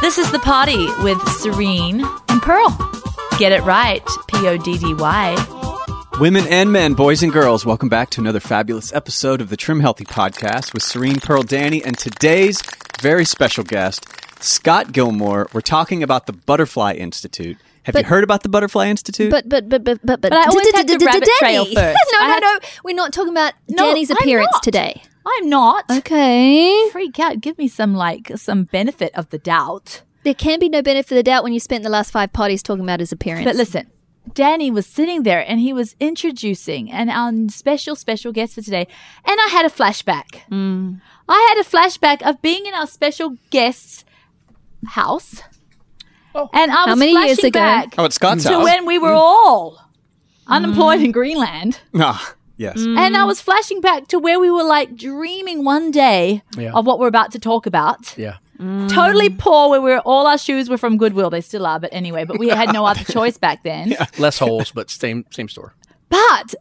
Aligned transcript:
This 0.00 0.18
is 0.18 0.30
the 0.32 0.38
party 0.38 0.86
with 1.02 1.20
Serene 1.28 2.02
and 2.28 2.42
Pearl. 2.42 2.70
Get 3.38 3.52
it 3.52 3.62
right, 3.62 4.04
P 4.28 4.46
O 4.48 4.56
D 4.56 4.78
D 4.78 4.94
Y. 4.94 6.06
Women 6.20 6.46
and 6.48 6.70
men, 6.72 6.94
boys 6.94 7.22
and 7.22 7.32
girls, 7.32 7.64
welcome 7.64 7.88
back 7.88 8.10
to 8.10 8.20
another 8.20 8.40
fabulous 8.40 8.92
episode 8.92 9.40
of 9.40 9.48
the 9.48 9.56
Trim 9.56 9.80
Healthy 9.80 10.04
Podcast 10.04 10.74
with 10.74 10.82
Serene 10.82 11.20
Pearl 11.20 11.42
Danny 11.42 11.82
and 11.82 11.98
today's 11.98 12.62
very 13.00 13.24
special 13.24 13.64
guest, 13.64 14.06
Scott 14.42 14.92
Gilmore. 14.92 15.48
We're 15.54 15.62
talking 15.62 16.02
about 16.02 16.26
the 16.26 16.32
Butterfly 16.34 16.92
Institute. 16.94 17.56
Have 17.84 17.96
you 17.96 18.04
heard 18.04 18.24
about 18.24 18.42
the 18.42 18.50
Butterfly 18.50 18.88
Institute? 18.88 19.30
But 19.30 19.48
but 19.48 19.68
but 19.70 19.82
but 19.84 20.00
but 20.04 20.20
but, 20.20 20.30
But 20.30 20.32
I 20.34 20.44
always 20.46 20.70
have 20.74 20.84
to 20.86 20.92
d- 20.92 20.98
d- 20.98 21.06
rabbit 21.06 21.28
Danny. 21.40 21.64
trail 21.64 21.64
first. 21.74 21.98
no, 22.12 22.18
no, 22.28 22.38
no. 22.38 22.58
We're 22.84 22.94
not 22.94 23.12
talking 23.14 23.32
about 23.32 23.54
Danny's 23.74 24.10
appearance 24.10 24.60
today. 24.62 25.02
I'm 25.26 25.48
not. 25.48 25.84
Okay. 25.90 26.88
Freak 26.90 27.18
out. 27.18 27.40
Give 27.40 27.58
me 27.58 27.68
some 27.68 27.94
like 27.94 28.32
some 28.36 28.64
benefit 28.64 29.12
of 29.14 29.30
the 29.30 29.38
doubt. 29.38 30.02
There 30.22 30.34
can 30.34 30.58
be 30.58 30.68
no 30.68 30.82
benefit 30.82 31.12
of 31.12 31.16
the 31.16 31.22
doubt 31.22 31.44
when 31.44 31.52
you 31.52 31.60
spent 31.60 31.82
the 31.82 31.90
last 31.90 32.10
five 32.10 32.32
parties 32.32 32.62
talking 32.62 32.84
about 32.84 33.00
his 33.00 33.12
appearance. 33.12 33.44
But 33.44 33.56
listen, 33.56 33.90
Danny 34.34 34.70
was 34.70 34.86
sitting 34.86 35.22
there 35.22 35.44
and 35.46 35.60
he 35.60 35.72
was 35.72 35.96
introducing 35.98 36.90
and 36.90 37.10
our 37.10 37.32
special, 37.48 37.96
special 37.96 38.32
guest 38.32 38.54
for 38.54 38.62
today. 38.62 38.86
And 39.24 39.40
I 39.40 39.48
had 39.48 39.64
a 39.64 39.70
flashback. 39.70 40.42
Mm. 40.50 41.00
I 41.28 41.54
had 41.54 41.64
a 41.64 41.68
flashback 41.68 42.22
of 42.22 42.42
being 42.42 42.66
in 42.66 42.74
our 42.74 42.86
special 42.86 43.36
guest's 43.50 44.04
house. 44.86 45.42
Oh. 46.34 46.48
And 46.52 46.70
I 46.70 46.84
was 46.84 46.88
How 46.88 46.94
many 46.96 47.12
years 47.12 47.40
flashing 47.40 47.46
ago? 47.46 47.60
back 47.60 47.94
oh, 47.98 48.04
at 48.04 48.12
Scott's 48.12 48.44
to 48.44 48.50
house. 48.50 48.64
when 48.64 48.86
we 48.86 48.98
were 48.98 49.10
mm. 49.10 49.16
all 49.16 49.90
unemployed 50.46 51.00
mm. 51.00 51.06
in 51.06 51.12
Greenland. 51.12 51.80
Ah, 51.94 52.34
yes. 52.64 52.76
And 52.76 53.16
I 53.16 53.24
was 53.24 53.40
flashing 53.40 53.80
back 53.80 54.06
to 54.08 54.18
where 54.18 54.38
we 54.38 54.50
were 54.50 54.62
like 54.64 54.94
dreaming 54.96 55.64
one 55.64 55.90
day 55.90 56.42
Yeah. 56.56 56.72
of 56.74 56.86
what 56.86 56.98
we're 57.00 57.08
about 57.16 57.32
to 57.32 57.38
talk 57.38 57.66
about. 57.66 58.16
Yeah. 58.18 58.36
Totally 58.88 59.30
poor, 59.30 59.70
where 59.70 59.80
we 59.80 59.90
were, 59.90 60.00
all 60.00 60.26
our 60.26 60.36
shoes 60.36 60.68
were 60.68 60.76
from 60.76 60.98
Goodwill. 60.98 61.30
They 61.30 61.40
still 61.40 61.64
are, 61.64 61.80
but 61.80 61.88
anyway, 61.94 62.24
but 62.26 62.38
we 62.38 62.48
had 62.48 62.72
no 62.74 62.84
other 62.84 63.04
choice 63.16 63.38
back 63.38 63.62
then. 63.62 63.88
Yeah. 63.88 64.04
Less 64.18 64.38
holes, 64.38 64.70
but 64.70 64.90
same 64.90 65.24
same 65.30 65.48
store. 65.48 65.72
But 66.10 66.54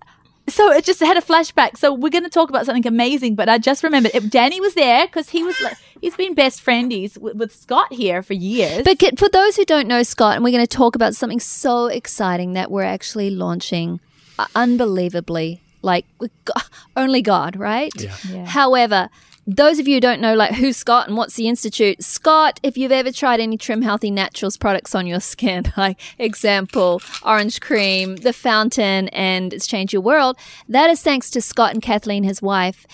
so 0.47 0.71
it 0.71 0.85
just 0.85 1.01
had 1.01 1.17
a 1.17 1.21
flashback. 1.21 1.77
So 1.77 1.93
we're 1.93 2.09
going 2.09 2.23
to 2.23 2.29
talk 2.29 2.49
about 2.49 2.65
something 2.65 2.87
amazing. 2.87 3.35
But 3.35 3.49
I 3.49 3.57
just 3.57 3.83
remembered 3.83 4.13
it, 4.15 4.29
Danny 4.31 4.61
was 4.61 4.73
there 4.75 5.05
because 5.07 5.27
he 5.29 5.43
was 5.43 5.59
like, 5.61 5.75
he's 6.01 6.15
been 6.15 6.33
best 6.35 6.63
friendies 6.65 7.17
with, 7.17 7.35
with 7.35 7.53
Scott 7.53 7.91
here 7.91 8.23
for 8.23 8.33
years. 8.33 8.83
But 8.83 8.97
for 9.19 9.27
those 9.29 9.57
who 9.57 9.65
don't 9.65 9.87
know 9.87 10.01
Scott, 10.03 10.35
and 10.35 10.43
we're 10.43 10.51
going 10.53 10.65
to 10.65 10.77
talk 10.77 10.95
about 10.95 11.15
something 11.15 11.39
so 11.41 11.87
exciting 11.87 12.53
that 12.53 12.71
we're 12.71 12.83
actually 12.83 13.29
launching, 13.29 13.99
uh, 14.39 14.45
unbelievably, 14.55 15.61
like 15.81 16.05
only 16.95 17.21
God, 17.21 17.55
right? 17.55 17.91
Yeah. 18.29 18.45
However, 18.45 19.09
those 19.47 19.79
of 19.79 19.87
you 19.87 19.95
who 19.95 19.99
don't 19.99 20.21
know, 20.21 20.35
like 20.35 20.53
who's 20.53 20.77
Scott 20.77 21.07
and 21.07 21.17
what's 21.17 21.35
the 21.35 21.47
institute? 21.47 22.03
Scott, 22.03 22.59
if 22.61 22.77
you've 22.77 22.91
ever 22.91 23.11
tried 23.11 23.39
any 23.39 23.57
Trim 23.57 23.81
Healthy 23.81 24.11
Naturals 24.11 24.57
products 24.57 24.93
on 24.93 25.07
your 25.07 25.19
skin, 25.33 25.71
like 25.75 25.99
example, 26.17 27.01
orange 27.23 27.59
cream, 27.59 28.17
the 28.17 28.33
fountain, 28.33 29.07
and 29.09 29.53
it's 29.53 29.67
changed 29.67 29.93
your 29.93 30.01
world. 30.01 30.37
That 30.67 30.89
is 30.89 31.01
thanks 31.01 31.29
to 31.31 31.41
Scott 31.41 31.73
and 31.73 31.81
Kathleen, 31.81 32.23
his 32.23 32.41
wife. 32.41 32.85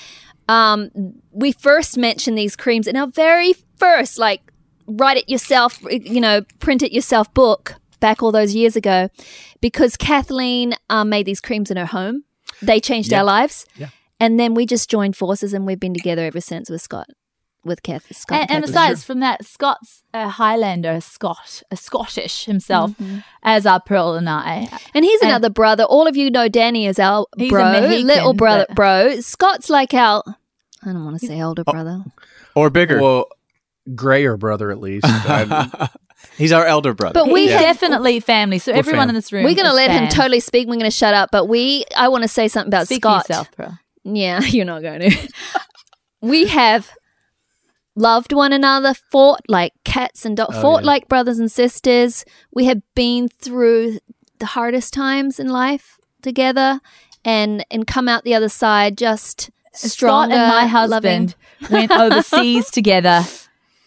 Um, 0.48 0.92
we 1.32 1.52
first 1.52 1.98
mentioned 1.98 2.38
these 2.38 2.56
creams 2.56 2.88
in 2.88 2.96
our 2.96 3.08
very 3.08 3.54
first, 3.78 4.18
like 4.18 4.42
write 4.88 5.18
it 5.18 5.28
yourself, 5.28 5.80
you 5.90 6.22
know, 6.22 6.42
print 6.60 6.84
it 6.84 6.92
yourself 6.92 7.34
book 7.34 7.76
back 8.00 8.22
all 8.22 8.32
those 8.32 8.54
years 8.54 8.76
ago, 8.76 9.10
because 9.62 9.98
Kathleen 9.98 10.76
um, 10.90 11.10
made 11.10 11.26
these 11.26 11.42
creams 11.42 11.72
in 11.72 11.78
her 11.78 11.88
home. 11.88 12.24
They 12.62 12.80
changed 12.80 13.14
our 13.14 13.24
lives. 13.24 13.66
Yeah. 13.76 13.90
And 14.20 14.40
then 14.40 14.54
we 14.54 14.66
just 14.66 14.90
joined 14.90 15.16
forces 15.16 15.54
and 15.54 15.66
we've 15.66 15.80
been 15.80 15.94
together 15.94 16.26
ever 16.26 16.40
since 16.40 16.70
with 16.70 16.82
Scott, 16.82 17.10
with 17.66 17.84
Kath. 17.84 18.16
Scott 18.16 18.42
and, 18.42 18.52
and 18.52 18.64
Kathleen. 18.64 18.74
besides, 18.74 19.04
from 19.04 19.20
that, 19.20 19.44
Scott's 19.46 20.04
a 20.14 20.30
Highlander, 20.30 20.92
a 20.92 21.02
Scot, 21.02 21.64
a 21.70 21.76
Scottish 21.76 22.46
himself, 22.46 22.92
mm-hmm. 22.92 23.20
as 23.44 23.66
are 23.66 23.82
Pearl 23.82 24.14
and 24.14 24.30
I. 24.30 24.70
And 24.94 25.04
he's 25.04 25.22
and- 25.22 25.32
another 25.32 25.50
brother. 25.50 25.84
All 25.84 26.08
of 26.08 26.16
you 26.16 26.32
know 26.32 26.48
Danny 26.48 26.88
is 26.88 26.98
our 26.98 27.26
He's 27.38 27.50
a 27.50 27.52
bro, 27.52 27.72
Mexican, 27.72 28.08
little 28.08 28.34
brother, 28.34 28.66
but- 28.70 28.76
bro. 28.76 29.20
Scott's 29.20 29.70
like 29.70 29.94
our, 29.94 30.24
I 30.84 30.94
don't 30.94 31.04
want 31.04 31.20
to 31.20 31.28
say 31.28 31.42
older 31.42 31.64
oh. 31.68 31.72
brother. 31.72 32.04
or 32.56 32.70
bigger. 32.70 33.02
Well, 33.02 33.28
grayer 33.94 34.38
brother 34.38 34.72
at 34.72 34.80
least. 34.80 35.06
I- 36.32 36.36
He's 36.38 36.52
our 36.52 36.66
elder 36.66 36.94
brother. 36.94 37.14
But 37.14 37.32
we 37.32 37.44
He's 37.44 37.52
have 37.52 37.62
definitely 37.62 38.20
family. 38.20 38.60
So 38.60 38.72
everyone 38.72 39.02
fam. 39.04 39.10
in 39.10 39.16
this 39.16 39.32
room, 39.32 39.44
We're 39.44 39.56
going 39.56 39.66
to 39.66 39.72
is 39.72 39.76
let 39.76 39.92
him 39.92 40.08
totally 40.10 40.40
speak. 40.40 40.68
We're 40.68 40.74
going 40.76 40.86
to 40.86 40.92
shut 40.92 41.14
up. 41.14 41.30
But 41.32 41.46
we, 41.48 41.86
I 41.96 42.08
want 42.10 42.24
to 42.24 42.28
say 42.28 42.48
something 42.48 42.70
about 42.70 42.86
Speak 42.88 43.04
Scott. 43.04 43.30
yourself, 43.30 43.52
Pearl. 43.52 43.78
Yeah, 44.04 44.40
you're 44.44 44.66
not 44.66 44.82
going 44.82 45.00
to. 45.12 45.30
we 46.22 46.48
have 46.48 46.92
loved 47.96 48.34
one 48.34 48.54
another, 48.54 48.94
fought 48.94 49.42
like 49.48 49.74
cats 49.84 50.26
and 50.26 50.36
dogs, 50.38 50.56
Oh, 50.58 50.62
fought 50.62 50.82
yeah. 50.84 50.88
like 50.88 51.08
brothers 51.08 51.40
and 51.40 51.52
sisters. 51.52 52.26
We 52.54 52.66
have 52.66 52.82
been 52.96 53.30
through 53.30 54.00
the 54.40 54.48
hardest 54.48 54.94
times 54.94 55.40
in 55.40 55.48
life 55.48 55.98
together, 56.22 56.82
and 57.24 57.66
and 57.72 57.88
come 57.88 58.08
out 58.08 58.24
the 58.24 58.36
other 58.36 58.50
side 58.50 58.98
just 58.98 59.50
Scott 59.74 60.30
and 60.32 60.40
my 60.40 60.66
loving. 60.86 61.30
husband 61.30 61.36
went 61.72 61.92
overseas 61.92 62.70
together 62.72 63.24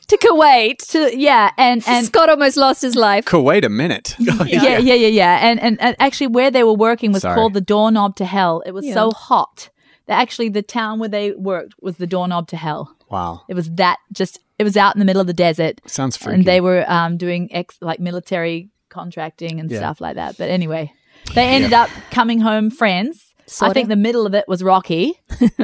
to 0.08 0.16
Kuwait. 0.18 0.78
to 0.92 1.16
yeah, 1.18 1.50
and 1.56 1.82
and 1.86 2.06
Scott 2.06 2.28
almost 2.28 2.56
lost 2.56 2.82
his 2.82 2.96
life. 2.96 3.24
Kuwait 3.24 3.64
a 3.64 3.68
minute. 3.68 4.14
yeah, 4.18 4.44
yeah, 4.44 4.78
yeah, 4.78 4.94
yeah. 4.94 5.38
And, 5.48 5.60
and 5.60 5.80
and 5.80 5.96
actually, 6.00 6.28
where 6.28 6.50
they 6.50 6.64
were 6.64 6.74
working 6.74 7.12
was 7.12 7.22
Sorry. 7.22 7.34
called 7.34 7.54
the 7.54 7.60
doorknob 7.60 8.16
to 8.16 8.24
hell. 8.24 8.62
It 8.66 8.72
was 8.72 8.84
Yeah. 8.86 8.94
so 8.94 9.10
hot 9.12 9.70
that 10.06 10.20
actually 10.20 10.48
the 10.48 10.62
town 10.62 10.98
where 10.98 11.08
they 11.08 11.32
worked 11.32 11.74
was 11.80 11.96
the 11.98 12.06
doorknob 12.06 12.48
to 12.48 12.56
hell. 12.56 12.94
wow. 13.10 13.42
It 13.48 13.54
was 13.54 13.70
that 13.72 13.98
just 14.12 14.38
it 14.58 14.64
was 14.64 14.76
out 14.76 14.94
in 14.94 14.98
the 14.98 15.04
middle 15.04 15.20
of 15.20 15.26
the 15.26 15.34
desert, 15.34 15.80
Sounds 15.86 16.16
freaky. 16.16 16.34
and 16.36 16.44
they 16.44 16.60
were 16.60 16.84
um, 16.90 17.16
doing 17.16 17.48
ex 17.54 17.76
like 17.80 18.00
military 18.00 18.70
contracting 18.88 19.60
and 19.60 19.70
Yeah. 19.70 19.78
stuff 19.78 20.00
like 20.00 20.16
that. 20.16 20.36
But 20.38 20.48
anyway, 20.48 20.92
they 21.34 21.44
ended 21.48 21.72
up 21.74 21.90
coming 22.10 22.40
home 22.40 22.70
friends. 22.70 23.24
I 23.40 23.50
Sorta. 23.50 23.74
think 23.74 23.88
the 23.88 23.96
middle 23.96 24.26
of 24.26 24.34
it 24.34 24.46
was 24.48 24.62
rocky. 24.62 25.14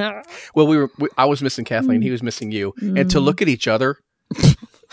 well, 0.55 0.67
we 0.67 0.77
were. 0.79 0.91
We, 0.99 1.09
I 1.19 1.25
was 1.27 1.43
missing 1.43 1.65
Kathleen. 1.65 2.01
He 2.03 2.11
was 2.11 2.23
missing 2.23 2.51
you. 2.53 2.73
And 2.81 3.11
to 3.11 3.21
look 3.21 3.43
at 3.43 3.49
each 3.49 3.67
other 3.69 3.99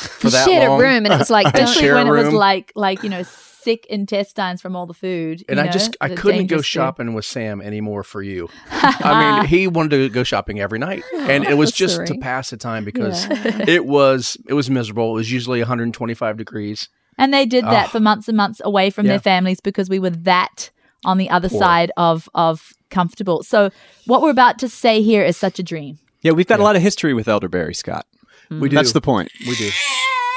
for 0.02 0.28
We 0.28 0.32
that 0.32 0.46
shared 0.48 0.68
long, 0.70 0.80
a 0.80 0.84
room, 0.84 1.06
and 1.06 1.14
it 1.14 1.18
was 1.20 1.30
like, 1.30 1.46
And 1.48 1.56
Especially 1.56 1.92
when 1.92 2.08
it 2.08 2.12
was 2.12 2.34
like 2.34 2.72
like 2.76 3.04
you 3.04 3.10
know 3.10 3.24
sick 3.24 3.86
intestines 3.92 4.60
from 4.60 4.76
all 4.76 4.88
the 4.88 4.94
food. 4.94 5.44
and 5.48 5.58
you 5.58 5.62
I 5.62 5.66
know, 5.68 5.72
just 5.72 5.96
I 6.02 6.08
couldn't 6.10 6.24
go 6.24 6.56
dangerous 6.58 6.62
food. 6.62 6.66
shopping 6.66 7.14
with 7.14 7.26
Sam 7.26 7.62
anymore 7.62 8.02
for 8.04 8.24
you. 8.24 8.50
I 8.72 9.38
mean, 9.42 9.46
he 9.48 9.68
wanted 9.68 9.98
to 9.98 10.10
go 10.10 10.24
shopping 10.24 10.60
every 10.60 10.80
night, 10.80 11.04
and 11.14 11.44
it 11.44 11.54
was 11.58 11.70
That's 11.70 11.78
just 11.78 11.96
sorry. 11.96 12.08
to 12.08 12.18
pass 12.18 12.50
the 12.50 12.58
time 12.58 12.84
because 12.86 13.28
it 13.68 13.86
was 13.86 14.36
it 14.48 14.54
was 14.54 14.70
miserable. 14.70 15.12
It 15.12 15.16
was 15.16 15.32
usually 15.32 15.60
125 15.60 16.38
degrees. 16.38 16.90
And 17.18 17.32
they 17.34 17.46
did 17.46 17.66
that 17.66 17.86
Ugh. 17.86 17.90
for 17.92 18.00
months 18.00 18.28
and 18.30 18.38
months 18.38 18.62
away 18.64 18.90
from 18.90 19.06
Yeah. 19.06 19.12
their 19.14 19.20
families 19.20 19.60
because 19.60 19.90
we 19.90 20.00
were 20.00 20.10
that 20.12 20.72
on 21.06 21.18
the 21.20 21.30
other 21.30 21.50
Poor. 21.50 21.60
side 21.60 21.92
of 21.98 22.28
of 22.34 22.74
comfortable. 22.90 23.44
So 23.44 23.70
what 24.08 24.22
we're 24.24 24.32
about 24.32 24.58
to 24.60 24.70
say 24.70 25.02
here 25.04 25.24
is 25.24 25.38
such 25.38 25.60
a 25.60 25.64
dream. 25.64 26.00
yeah, 26.24 26.32
we've 26.32 26.48
got 26.48 26.60
a 26.60 26.64
lot 26.64 26.76
of 26.76 26.82
history 26.82 27.14
with 27.14 27.28
elderberry, 27.28 27.74
Scott. 27.76 28.06
We 28.60 28.70
do. 28.70 28.76
That's 28.76 28.92
the 28.94 29.02
point. 29.02 29.32
we 29.48 29.56
do. 29.56 29.70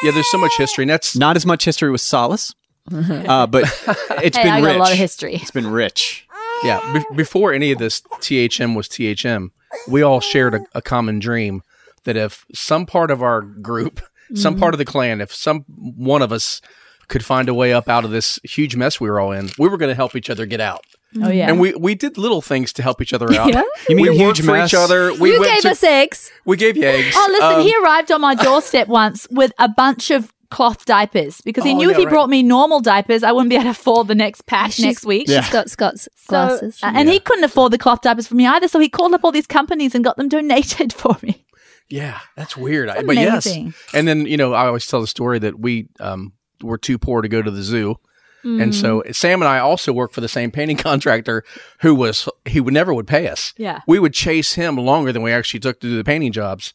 Yeah, 0.02 0.10
there's 0.12 0.30
so 0.30 0.38
much 0.38 0.52
history, 0.56 0.84
and 0.84 0.90
that's 0.90 1.16
Not 1.16 1.36
as 1.36 1.44
much 1.46 1.64
history 1.64 1.90
with 1.90 2.00
Solace, 2.00 2.54
uh, 2.92 3.46
but 3.46 3.64
it's 4.22 4.36
Hey, 4.36 4.44
been 4.44 4.52
I 4.52 4.60
rich. 4.60 4.76
a 4.76 4.78
lot 4.78 4.92
of 4.92 4.98
history. 4.98 5.34
It's 5.36 5.50
been 5.50 5.66
rich. 5.70 6.26
yeah. 6.62 6.80
Be- 6.92 7.16
before 7.16 7.52
any 7.52 7.72
of 7.72 7.78
this, 7.78 8.00
THM 8.20 8.76
was 8.76 8.88
THM. 8.88 9.50
We 9.88 10.02
all 10.02 10.20
shared 10.20 10.54
a, 10.54 10.60
a 10.74 10.82
common 10.82 11.18
dream 11.18 11.62
that 12.04 12.16
if 12.16 12.44
some 12.54 12.86
part 12.86 13.10
of 13.10 13.22
our 13.22 13.40
group, 13.40 14.00
some 14.34 14.56
part 14.58 14.74
of 14.74 14.78
the 14.78 14.84
clan, 14.84 15.20
if 15.20 15.34
some 15.34 15.64
one 15.68 16.22
of 16.22 16.32
us 16.32 16.60
could 17.08 17.24
find 17.24 17.48
a 17.48 17.54
way 17.54 17.72
up 17.72 17.88
out 17.88 18.04
of 18.04 18.10
this 18.10 18.38
huge 18.44 18.76
mess 18.76 19.00
we 19.00 19.08
were 19.10 19.18
all 19.20 19.32
in, 19.32 19.50
we 19.58 19.68
were 19.68 19.76
going 19.78 19.90
to 19.90 19.94
help 19.94 20.14
each 20.14 20.30
other 20.30 20.46
get 20.46 20.60
out. 20.60 20.84
Oh 21.22 21.30
yeah. 21.30 21.48
And 21.48 21.60
we 21.60 21.74
we 21.74 21.94
did 21.94 22.18
little 22.18 22.42
things 22.42 22.72
to 22.74 22.82
help 22.82 23.00
each 23.00 23.12
other 23.12 23.26
out. 23.34 23.52
Yeah? 23.52 23.62
You 23.88 23.96
mean 23.96 24.06
we 24.10 24.16
huge 24.16 24.20
worked 24.20 24.40
for 24.42 24.52
mess? 24.52 24.70
each 24.70 24.74
other. 24.74 25.12
We 25.14 25.32
you 25.32 25.42
gave 25.44 25.60
to, 25.62 25.70
us 25.70 25.82
eggs. 25.84 26.30
we 26.44 26.56
gave 26.56 26.76
you 26.76 26.84
eggs. 26.84 27.14
oh, 27.16 27.28
listen, 27.30 27.60
Um, 27.60 27.60
he 27.62 27.74
arrived 27.82 28.10
on 28.12 28.20
my 28.20 28.34
doorstep 28.34 28.88
once 28.88 29.26
with 29.30 29.52
a 29.58 29.68
bunch 29.68 30.10
of 30.10 30.32
cloth 30.50 30.84
diapers 30.84 31.40
because 31.40 31.64
he 31.64 31.72
Oh, 31.72 31.76
knew 31.78 31.90
if 31.90 31.96
he 31.96 32.04
right. 32.04 32.12
brought 32.12 32.28
me 32.30 32.42
normal 32.42 32.80
diapers, 32.80 33.22
I 33.24 33.32
wouldn't 33.32 33.50
be 33.50 33.56
able 33.56 33.64
to 33.64 33.70
afford 33.70 34.06
the 34.08 34.14
next 34.14 34.46
pack 34.46 34.72
She's- 34.72 34.86
next 34.86 35.04
week. 35.04 35.28
Yeah. 35.28 35.40
She's 35.42 35.52
got 35.52 35.68
Scott's 35.70 36.08
So, 36.16 36.30
glasses. 36.30 36.78
uh, 36.82 36.92
and 36.94 37.08
he 37.08 37.18
couldn't 37.18 37.44
afford 37.44 37.72
the 37.72 37.78
cloth 37.78 38.02
diapers 38.02 38.26
for 38.28 38.34
me 38.36 38.46
either, 38.46 38.68
so 38.68 38.78
he 38.78 38.88
called 38.88 39.14
up 39.14 39.24
all 39.24 39.32
these 39.32 39.46
companies 39.48 39.94
and 39.94 40.04
got 40.04 40.16
them 40.16 40.28
donated 40.28 40.92
for 41.02 41.16
me. 41.22 41.44
Yeah, 41.88 42.18
that's 42.36 42.56
weird. 42.56 42.88
I, 42.88 43.02
but 43.02 43.16
yes, 43.16 43.46
amazing. 43.46 43.74
and 43.92 44.06
then 44.08 44.26
you 44.26 44.36
know 44.36 44.52
I 44.54 44.66
always 44.66 44.86
tell 44.86 45.00
the 45.00 45.06
story 45.06 45.38
that 45.40 45.58
we 45.58 45.88
um, 46.00 46.32
were 46.62 46.78
too 46.78 46.98
poor 46.98 47.20
to 47.22 47.28
go 47.28 47.42
to 47.42 47.50
the 47.50 47.62
zoo, 47.62 47.96
and 48.44 48.74
so 48.74 49.00
Mm-hmm. 49.00 49.12
Sam 49.12 49.42
and 49.42 49.48
I 49.48 49.58
also 49.58 49.92
work 49.92 50.12
for 50.12 50.20
the 50.20 50.28
same 50.28 50.50
painting 50.50 50.76
contractor 50.88 51.42
who 51.80 51.94
was 51.94 52.28
he 52.44 52.60
would 52.60 52.74
never 52.74 52.92
would 52.94 53.06
pay 53.06 53.26
us. 53.28 53.54
Yeah. 53.56 53.80
we 53.86 53.98
would 53.98 54.12
chase 54.14 54.52
him 54.54 54.76
longer 54.76 55.12
than 55.12 55.22
we 55.22 55.32
actually 55.32 55.60
took 55.60 55.80
to 55.80 55.88
do 55.88 55.96
the 55.96 56.04
painting 56.04 56.32
jobs, 56.32 56.74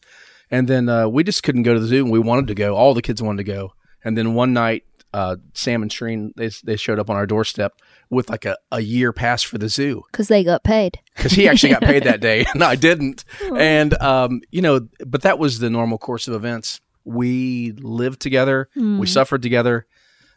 and 0.51 0.68
then 0.68 0.89
uh, 0.89 1.07
we 1.07 1.24
just 1.24 1.44
couldn't 1.44 1.63
go 1.63 1.74
to 1.74 1.80
the 1.80 1.88
zoo, 1.88 2.04
and 2.04 2.12
we 2.12 2.19
wanted 2.19 2.48
to 2.48 2.56
go. 2.56 2.75
All 2.75 2.94
the 2.94 3.01
kids 3.01 3.21
wanted 3.21 3.38
to 3.45 3.51
go, 3.51 3.74
and 4.04 4.18
then 4.18 4.33
one 4.33 4.54
night. 4.54 4.83
Uh, 5.12 5.38
Sam 5.56 5.81
and 5.81 5.92
Serene, 5.92 6.33
they, 6.38 6.51
they 6.63 6.75
showed 6.75 7.00
up 7.00 7.10
on 7.10 7.16
our 7.16 7.25
doorstep 7.25 7.74
with 8.12 8.30
like 8.30 8.45
a, 8.45 8.56
a 8.72 8.80
year 8.81 9.12
pass 9.12 9.42
for 9.42 9.57
the 9.57 9.68
zoo 9.68 10.04
Because 10.12 10.27
they 10.27 10.44
got 10.44 10.63
paid. 10.63 11.00
because 11.15 11.31
he 11.31 11.48
actually 11.50 11.74
got 11.74 11.81
paid 11.81 12.04
that 12.04 12.22
day 12.30 12.45
and 12.54 12.63
I 12.63 12.75
didn't. 12.75 13.25
And 13.56 14.00
um, 14.04 14.42
you 14.51 14.62
know, 14.62 14.88
but 15.07 15.24
that 15.24 15.39
was 15.39 15.57
the 15.57 15.69
normal 15.72 15.98
course 15.98 16.27
of 16.27 16.36
events. 16.36 16.80
We 17.06 17.72
lived 17.72 18.19
together, 18.22 18.69
we 18.75 19.07
suffered 19.07 19.42
together, 19.42 19.88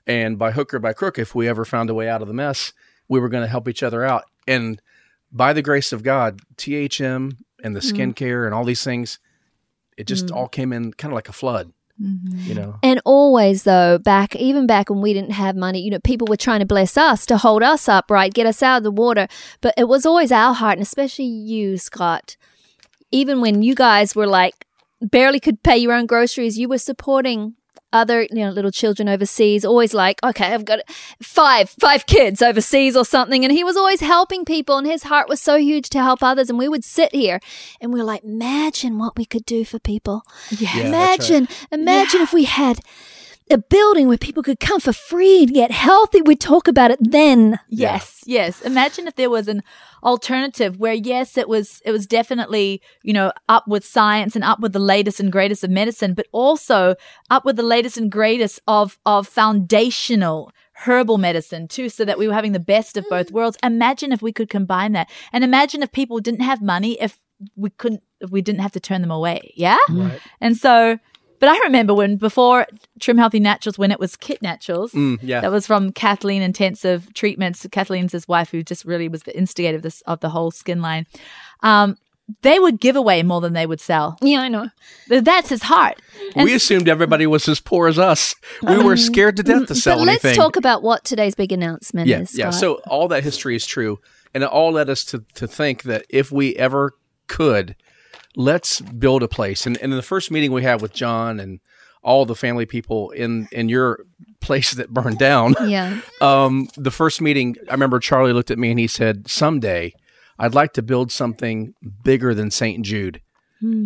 and 0.07 0.39
by 0.39 0.53
hook 0.53 0.75
or 0.75 0.79
by 0.79 0.93
crook, 0.93 1.19
if 1.19 1.35
we 1.35 1.49
ever 1.49 1.65
found 1.65 1.91
a 1.91 1.95
way 1.95 2.09
out 2.09 2.23
of 2.23 2.29
the 2.29 2.35
mess, 2.35 2.73
we 3.09 3.21
were 3.21 3.29
going 3.29 3.43
to 3.43 3.49
help 3.49 3.69
each 3.69 3.83
other 3.83 4.05
out. 4.05 4.25
And 4.47 4.81
by 5.31 5.53
the 5.53 5.63
grace 5.63 5.93
of 5.93 6.03
God, 6.03 6.41
THM 6.57 7.37
and 7.63 7.77
the 7.77 7.81
mm-hmm. 7.81 7.97
skincare 7.97 8.45
and 8.45 8.55
all 8.55 8.65
these 8.65 8.85
things, 8.85 9.19
it 9.97 10.07
just 10.07 10.27
mm. 10.27 10.37
all 10.37 10.49
came 10.49 10.73
in 10.73 10.93
kind 10.93 11.13
of 11.13 11.15
like 11.15 11.29
a 11.29 11.33
flood. 11.33 11.73
Mm-hmm. 12.01 12.39
You 12.49 12.55
know, 12.55 12.79
And 12.83 13.01
always, 13.05 13.65
though, 13.65 13.99
back, 13.99 14.35
even 14.37 14.67
back 14.67 14.91
when 14.91 15.01
we 15.01 15.13
didn't 15.13 15.33
have 15.33 15.55
money, 15.55 15.81
you 15.81 15.91
know, 15.91 16.01
people 16.01 16.27
were 16.27 16.37
trying 16.37 16.61
to 16.61 16.67
bless 16.67 16.97
us 16.97 17.27
to 17.27 17.37
hold 17.37 17.63
us 17.63 17.89
up, 17.89 18.11
right? 18.11 18.33
Get 18.33 18.47
us 18.47 18.63
out 18.63 18.79
of 18.79 18.83
the 18.83 18.91
water. 18.91 19.29
But 19.61 19.75
it 19.77 19.85
was 19.85 20.05
always 20.07 20.33
our 20.33 20.55
heart, 20.55 20.79
and 20.79 20.83
especially 20.83 21.27
you, 21.27 21.77
Scott. 21.77 22.37
Even 23.11 23.41
when 23.41 23.63
you 23.63 23.75
guys 23.75 24.17
were 24.17 24.27
like, 24.27 24.67
barely 25.01 25.39
could 25.39 25.63
pay 25.63 25.77
your 25.77 25.93
own 25.93 26.07
groceries, 26.07 26.59
you 26.59 26.69
were 26.69 26.79
supporting 26.79 27.55
other, 27.93 28.23
you 28.23 28.45
know, 28.45 28.51
little 28.51 28.71
children 28.71 29.09
overseas, 29.09 29.65
always 29.65 29.95
like, 29.95 30.23
okay, 30.23 30.53
I've 30.53 30.65
got 30.65 30.81
five, 31.21 31.71
five 31.71 32.07
kids 32.07 32.43
overseas 32.43 32.97
or 32.97 33.05
something. 33.05 33.45
And 33.45 33.53
he 33.53 33.65
was 33.65 33.77
always 33.77 34.01
helping 34.01 34.45
people, 34.45 34.79
and 34.79 34.87
his 34.87 35.05
heart 35.05 35.29
was 35.29 35.41
so 35.41 35.57
huge 35.57 35.91
to 35.91 36.03
help 36.03 36.23
others. 36.23 36.51
And 36.51 36.59
we 36.59 36.69
would 36.69 36.85
sit 36.85 37.15
here 37.15 37.41
and 37.81 37.93
we 37.93 38.01
are 38.01 38.05
like, 38.05 38.25
imagine 38.25 38.99
what 38.99 39.17
we 39.17 39.25
could 39.25 39.45
do 39.45 39.65
for 39.65 39.79
people. 39.79 40.23
Yeah, 40.51 40.69
that's 40.75 40.75
right. 40.75 40.87
imagine, 40.87 41.49
imagine 41.71 42.21
if 42.21 42.33
we 42.33 42.45
had 42.45 42.81
a 43.53 43.59
building 43.59 44.09
where 44.09 44.19
people 44.19 44.43
could 44.43 44.61
come 44.61 44.81
for 44.81 44.93
free 44.93 45.45
and 45.45 45.55
get 45.55 45.71
healthy. 45.71 46.23
We'd 46.23 46.41
talk 46.41 46.69
about 46.69 46.91
it 46.91 46.99
then. 47.01 47.61
Yes, 47.69 48.23
yes. 48.27 48.61
Imagine 48.63 49.07
if 49.07 49.15
there 49.15 49.31
was 49.31 49.49
an 49.49 49.63
alternative 50.03 50.79
where 50.79 50.95
yes, 50.95 51.37
it 51.37 51.49
was 51.49 51.81
it 51.85 51.93
was 51.93 52.07
definitely, 52.07 52.83
you 53.03 53.13
know, 53.13 53.33
up 53.49 53.69
with 53.69 53.85
science 53.85 54.35
and 54.35 54.45
up 54.45 54.61
with 54.61 54.73
the 54.73 54.79
latest 54.79 55.21
and 55.21 55.31
greatest 55.31 55.63
of 55.63 55.71
medicine, 55.71 56.15
but 56.15 56.27
also 56.33 56.97
up 57.31 57.45
with 57.45 57.57
the 57.57 57.63
latest 57.63 57.97
and 57.97 58.11
greatest 58.11 58.61
of 58.67 58.99
of 59.07 59.29
foundational 59.29 60.53
herbal 60.73 61.19
medicine 61.19 61.69
too 61.69 61.89
so 61.89 62.05
that 62.05 62.19
we 62.19 62.27
were 62.27 62.35
having 62.35 62.53
the 62.53 62.59
best 62.59 62.97
of 62.97 63.09
both 63.09 63.29
mm. 63.29 63.33
worlds. 63.33 63.59
Imagine 63.63 64.13
if 64.13 64.23
we 64.23 64.33
could 64.33 64.49
combine 64.49 64.93
that. 64.93 65.09
And 65.33 65.45
imagine 65.45 65.83
if 65.83 65.93
people 65.93 66.19
didn't 66.21 66.41
have 66.41 66.61
money 66.61 67.01
if 67.01 67.21
we 67.57 67.71
couldn't 67.71 68.03
if 68.21 68.31
we 68.31 68.43
didn't 68.43 68.61
have 68.61 68.73
to 68.73 68.81
turn 68.81 69.01
them 69.01 69.11
away. 69.11 69.53
Yeah? 69.57 69.79
right? 69.91 70.21
And 70.41 70.57
so 70.57 70.99
but 71.43 71.49
I 71.51 71.59
remember 71.65 71.93
when 71.93 72.19
before 72.19 72.69
Trim 73.01 73.19
Healthy 73.19 73.41
Naturals, 73.41 73.77
when 73.77 73.91
it 73.91 73.99
was 73.99 74.15
Kit 74.15 74.41
Naturals, 74.43 74.93
Mm, 74.93 75.19
yeah. 75.23 75.41
that 75.41 75.51
was 75.51 75.67
from 75.67 75.91
Kathleen 75.91 76.41
Intensive 76.41 77.13
Treatments. 77.15 77.67
Kathleen's 77.73 78.13
his 78.13 78.29
wife, 78.29 78.51
who 78.53 78.63
just 78.63 78.85
really 78.85 79.09
was 79.09 79.25
the 79.25 79.37
instigator 79.37 79.75
of 79.77 79.83
this 79.83 80.03
of 80.03 80.21
the 80.21 80.29
whole 80.31 80.53
skin 80.53 80.81
line. 80.81 81.05
Um, 81.65 81.97
they 82.43 82.61
would 82.61 82.79
give 82.79 82.95
away 82.95 83.25
more 83.25 83.41
than 83.41 83.55
they 83.55 83.67
would 83.67 83.81
sell. 83.81 84.17
Yeah, 84.23 84.43
I 84.43 84.49
know. 84.49 84.69
That's 85.09 85.49
his 85.49 85.65
heart. 85.65 86.01
And 86.37 86.45
we 86.45 86.55
assumed 86.55 86.89
everybody 86.89 87.27
was 87.27 87.49
as 87.49 87.59
poor 87.59 87.89
as 87.89 87.99
us. 87.99 88.37
We 88.63 88.79
were 88.83 88.97
scared 88.97 89.37
to 89.39 89.43
death 89.43 89.67
to 89.67 89.75
sell 89.75 89.99
but 89.99 90.07
let's 90.07 90.25
anything. 90.25 90.41
talk 90.41 90.55
about 90.57 90.85
what 90.85 91.05
today's 91.05 91.35
big 91.35 91.51
announcement 91.51 92.07
yeah, 92.07 92.21
is. 92.21 92.39
yeah. 92.39 92.51
Scott. 92.51 92.61
So 92.61 92.75
all 92.87 93.09
that 93.09 93.25
history 93.25 93.57
is 93.57 93.67
true, 93.67 93.99
and 94.33 94.45
it 94.45 94.49
all 94.49 94.71
led 94.71 94.89
us 94.89 95.05
to 95.07 95.25
to 95.35 95.49
think 95.49 95.83
that 95.83 96.07
if 96.09 96.31
we 96.31 96.55
ever 96.55 96.95
could, 97.27 97.75
let's 98.37 98.81
build 98.81 99.23
a 99.23 99.29
place. 99.29 99.67
And, 99.67 99.77
and 99.79 99.93
in 99.93 99.97
the 99.97 100.03
first 100.03 100.31
meeting 100.31 100.53
we 100.53 100.63
had 100.63 100.81
with 100.81 100.93
John 100.93 101.41
and 101.41 101.61
all 102.03 102.27
the 102.27 102.35
family 102.35 102.67
people 102.67 103.11
in 103.11 103.49
in 103.53 103.69
your 103.69 104.05
place 104.41 104.73
that 104.73 104.91
burned 104.91 105.19
down, 105.19 105.55
yeah, 105.67 106.01
um, 106.21 106.69
the 106.77 106.91
first 106.91 107.21
meeting, 107.21 107.57
I 107.69 107.73
remember 107.73 108.01
Charlie 108.01 108.33
looked 108.33 108.51
at 108.51 108.59
me 108.59 108.71
and 108.71 108.79
he 108.79 108.87
said, 108.87 109.29
"Someday, 109.29 109.95
I'd 110.39 110.55
like 110.55 110.73
to 110.75 110.83
build 110.83 111.13
something 111.13 111.75
bigger 112.03 112.35
than 112.35 112.51
St. 112.51 112.85
Jude, 112.85 113.21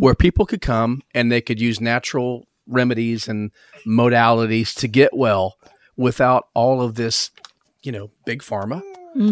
where 0.01 0.15
people 0.15 0.47
could 0.47 0.63
come 0.63 1.03
and 1.15 1.31
they 1.31 1.43
could 1.43 1.61
use 1.61 1.81
natural 1.81 2.47
remedies 2.67 3.29
and 3.29 3.51
modalities 3.87 4.75
to 4.77 4.89
get 4.89 5.15
well 5.15 5.57
without 5.97 6.49
all 6.55 6.81
of 6.83 6.95
this, 6.95 7.31
you 7.83 7.93
know, 7.93 8.11
big 8.25 8.43
pharma, 8.43 8.81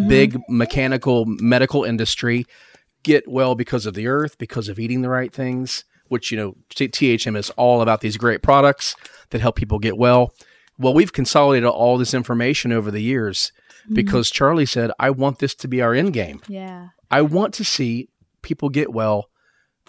big 0.09 0.39
mechanical 0.49 1.25
medical 1.27 1.85
industry. 1.85 2.47
Get 3.05 3.29
well 3.29 3.55
because 3.55 3.87
of 3.87 3.95
the 3.95 4.09
earth, 4.09 4.37
because 4.39 4.69
of 4.69 4.79
eating 4.79 5.03
the 5.03 5.09
right 5.09 5.33
things." 5.33 5.85
Which 6.09 6.31
you 6.31 6.37
know, 6.37 6.57
THM 6.71 7.37
is 7.37 7.51
all 7.51 7.81
about 7.81 8.03
these 8.03 8.19
great 8.19 8.43
products 8.43 8.95
that 9.31 9.41
help 9.41 9.57
people 9.57 9.79
get 9.79 9.97
well. 9.97 10.35
Well, 10.79 10.93
we've 10.93 11.13
consolidated 11.13 11.69
all 11.69 11.97
this 11.97 12.13
information 12.13 12.73
over 12.73 12.91
the 12.91 13.01
years 13.01 13.53
mm-hmm. 13.85 13.95
because 13.95 14.31
Charlie 14.31 14.67
said, 14.67 14.91
I 14.99 15.11
want 15.11 15.39
this 15.39 15.55
to 15.57 15.69
be 15.69 15.81
our 15.81 15.95
end 15.95 16.13
game. 16.13 16.43
yeah, 16.47 16.89
I 17.11 17.23
want 17.23 17.55
to 17.55 17.65
see 17.65 18.09
people 18.43 18.69
get 18.69 18.93
well 18.93 19.31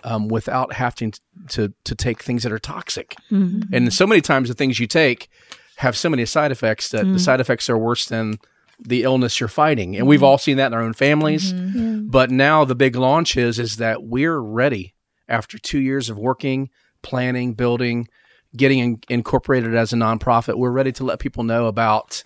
um, 0.04 0.28
without 0.28 0.74
having 0.74 1.14
to, 1.50 1.74
to 1.84 1.96
take 1.96 2.22
things 2.22 2.44
that 2.44 2.52
are 2.52 2.60
toxic. 2.60 3.16
Mm-hmm. 3.32 3.74
And 3.74 3.94
so 3.94 4.06
many 4.06 4.22
times 4.22 4.48
the 4.48 4.54
things 4.54 4.80
you 4.80 4.88
take 4.88 5.30
have 5.78 5.98
so 5.98 6.10
many 6.10 6.26
side 6.26 6.52
effects 6.52 6.90
that 6.90 7.00
the 7.00 7.04
mm-hmm. 7.04 7.18
side 7.18 7.42
effects 7.42 7.70
are 7.70 7.78
worse 7.78 8.06
than 8.06 8.36
the 8.80 9.04
illness 9.04 9.40
you're 9.40 9.50
fighting. 9.50 9.96
And 9.96 10.08
we've 10.08 10.24
all 10.24 10.38
seen 10.38 10.58
that 10.58 10.68
in 10.68 10.74
our 10.74 10.82
own 10.82 10.94
families. 10.94 11.54
But 11.54 12.32
now 12.32 12.66
the 12.66 12.76
big 12.76 12.96
launch 12.96 13.38
is 13.38 13.60
is 13.60 13.78
that 13.78 14.04
we're 14.04 14.40
ready 14.40 14.94
after 15.28 15.58
two 15.58 15.80
years 15.80 16.10
of 16.10 16.18
working, 16.18 16.70
planning, 17.02 17.54
building, 17.54 18.08
getting 18.56 18.80
in, 18.80 19.00
incorporated 19.10 19.76
as 19.76 19.94
a 19.94 19.96
nonprofit. 19.96 20.58
We're 20.58 20.72
ready 20.72 20.92
to 20.94 21.04
let 21.04 21.20
people 21.20 21.44
know 21.44 21.66
about 21.68 22.24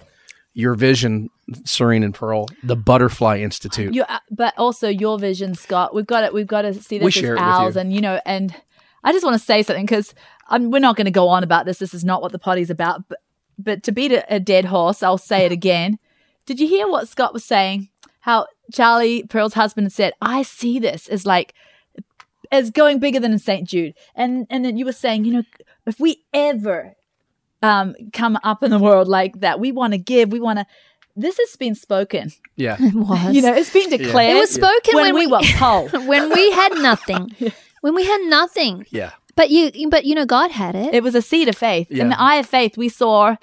your 0.54 0.76
vision, 0.76 1.30
Serene 1.66 2.04
and 2.04 2.14
Pearl, 2.14 2.48
the 2.64 2.76
Butterfly 2.76 3.40
Institute. 3.40 3.94
you, 3.94 4.04
uh, 4.04 4.20
but 4.30 4.54
also 4.58 4.90
your 4.90 5.18
vision, 5.18 5.56
Scott. 5.56 5.94
We've 5.94 6.08
got 6.08 6.24
it. 6.24 6.34
We've 6.34 6.48
got 6.48 6.64
to 6.64 6.74
see 6.74 6.98
this 6.98 7.06
We 7.06 7.10
as 7.10 7.14
share 7.14 7.34
it 7.34 7.40
with 7.40 7.44
ours, 7.44 7.76
you. 7.76 7.82
and 7.82 7.94
you 7.94 8.02
know, 8.02 8.20
and 8.26 8.54
I 9.04 9.14
just 9.14 9.24
want 9.24 9.40
to 9.40 9.46
say 9.46 9.64
something 9.64 9.86
because 9.86 10.14
we're 10.52 10.80
not 10.80 10.98
going 10.98 11.06
to 11.06 11.12
go 11.12 11.30
on 11.30 11.44
about 11.44 11.66
this. 11.66 11.78
This 11.78 11.94
is 11.94 12.04
not 12.04 12.22
what 12.22 12.32
the 12.32 12.40
party's 12.40 12.70
about. 12.70 13.08
But 13.08 13.20
but 13.58 13.84
to 13.84 13.92
beat 13.92 14.12
a, 14.12 14.36
a 14.36 14.40
dead 14.40 14.66
horse, 14.66 15.04
I'll 15.04 15.18
say 15.18 15.46
it 15.46 15.52
again. 15.52 16.00
Did 16.50 16.60
you 16.60 16.68
hear 16.68 16.88
what 16.88 17.08
Scott 17.08 17.32
was 17.32 17.46
saying? 17.46 17.90
How 18.22 18.48
Charlie 18.74 19.22
Pearl's 19.22 19.54
husband 19.54 19.94
said, 19.94 20.14
"I 20.20 20.42
see 20.42 20.80
this 20.80 21.08
as 21.08 21.26
like." 21.26 21.54
as 22.52 22.72
going 22.72 22.98
bigger 22.98 23.20
than 23.20 23.32
in 23.32 23.38
St. 23.38 23.68
Jude. 23.68 23.94
And 24.16 24.48
and 24.50 24.66
then 24.66 24.76
you 24.76 24.84
were 24.84 24.92
saying, 24.92 25.24
you 25.24 25.32
know, 25.32 25.44
if 25.86 26.00
we 26.00 26.24
ever 26.34 26.96
um 27.62 27.94
come 28.12 28.40
up 28.44 28.64
in 28.64 28.72
the 28.72 28.80
world 28.80 29.08
like 29.08 29.42
that, 29.42 29.60
we 29.60 29.72
want 29.72 29.94
to 29.94 30.00
give, 30.00 30.32
we 30.32 30.40
want 30.40 30.58
to 30.58 30.66
this 31.16 31.38
has 31.38 31.56
been 31.58 31.76
spoken. 31.76 32.32
Yeah. 32.56 32.78
it 32.80 32.96
was. 32.96 33.36
You 33.36 33.44
know, 33.44 33.54
it's 33.54 33.72
been 33.72 33.92
declared. 33.92 34.36
it 34.36 34.40
was 34.40 34.50
spoken 34.50 34.96
when, 34.96 35.14
when, 35.14 35.16
we, 35.16 35.28
were 35.28 35.42
poll. 35.58 35.90
when 36.08 36.32
we 36.32 36.52
had 36.52 36.74
nothing. 36.80 37.36
When 37.82 37.96
we 37.96 38.04
had 38.04 38.22
nothing. 38.24 38.86
Yeah. 38.90 39.12
But 39.38 39.52
you, 39.52 39.90
but 39.90 40.04
you 40.04 40.14
know, 40.14 40.26
God 40.26 40.52
had 40.52 40.76
it. 40.76 40.94
It 40.94 41.02
was 41.02 41.16
a 41.16 41.22
seed 41.22 41.48
of 41.48 41.56
faith. 41.56 41.90
In 41.90 42.10
the 42.10 42.20
eye 42.20 42.36
of 42.36 42.46
faith, 42.46 42.78
we 42.78 42.90
saw 42.90 43.38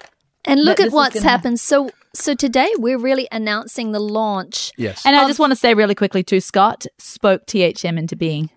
and 0.45 0.63
look 0.63 0.79
at 0.79 0.91
what's 0.91 1.15
gonna 1.15 1.27
happened. 1.27 1.59
So, 1.59 1.89
so 2.17 2.33
today 2.35 2.69
we're 2.77 2.97
really 2.99 3.27
announcing 3.31 3.91
the 3.91 3.99
launch. 3.99 4.71
Yes. 4.77 5.05
and 5.05 5.15
I 5.15 5.21
Of- 5.23 5.27
just 5.29 5.39
want 5.39 5.51
to 5.51 5.55
say 5.55 5.73
really 5.73 5.95
quickly 5.95 6.23
too, 6.23 6.39
Scott 6.41 6.85
spoke 6.97 7.45
THM 7.45 7.97
into 7.97 8.15
being. 8.15 8.49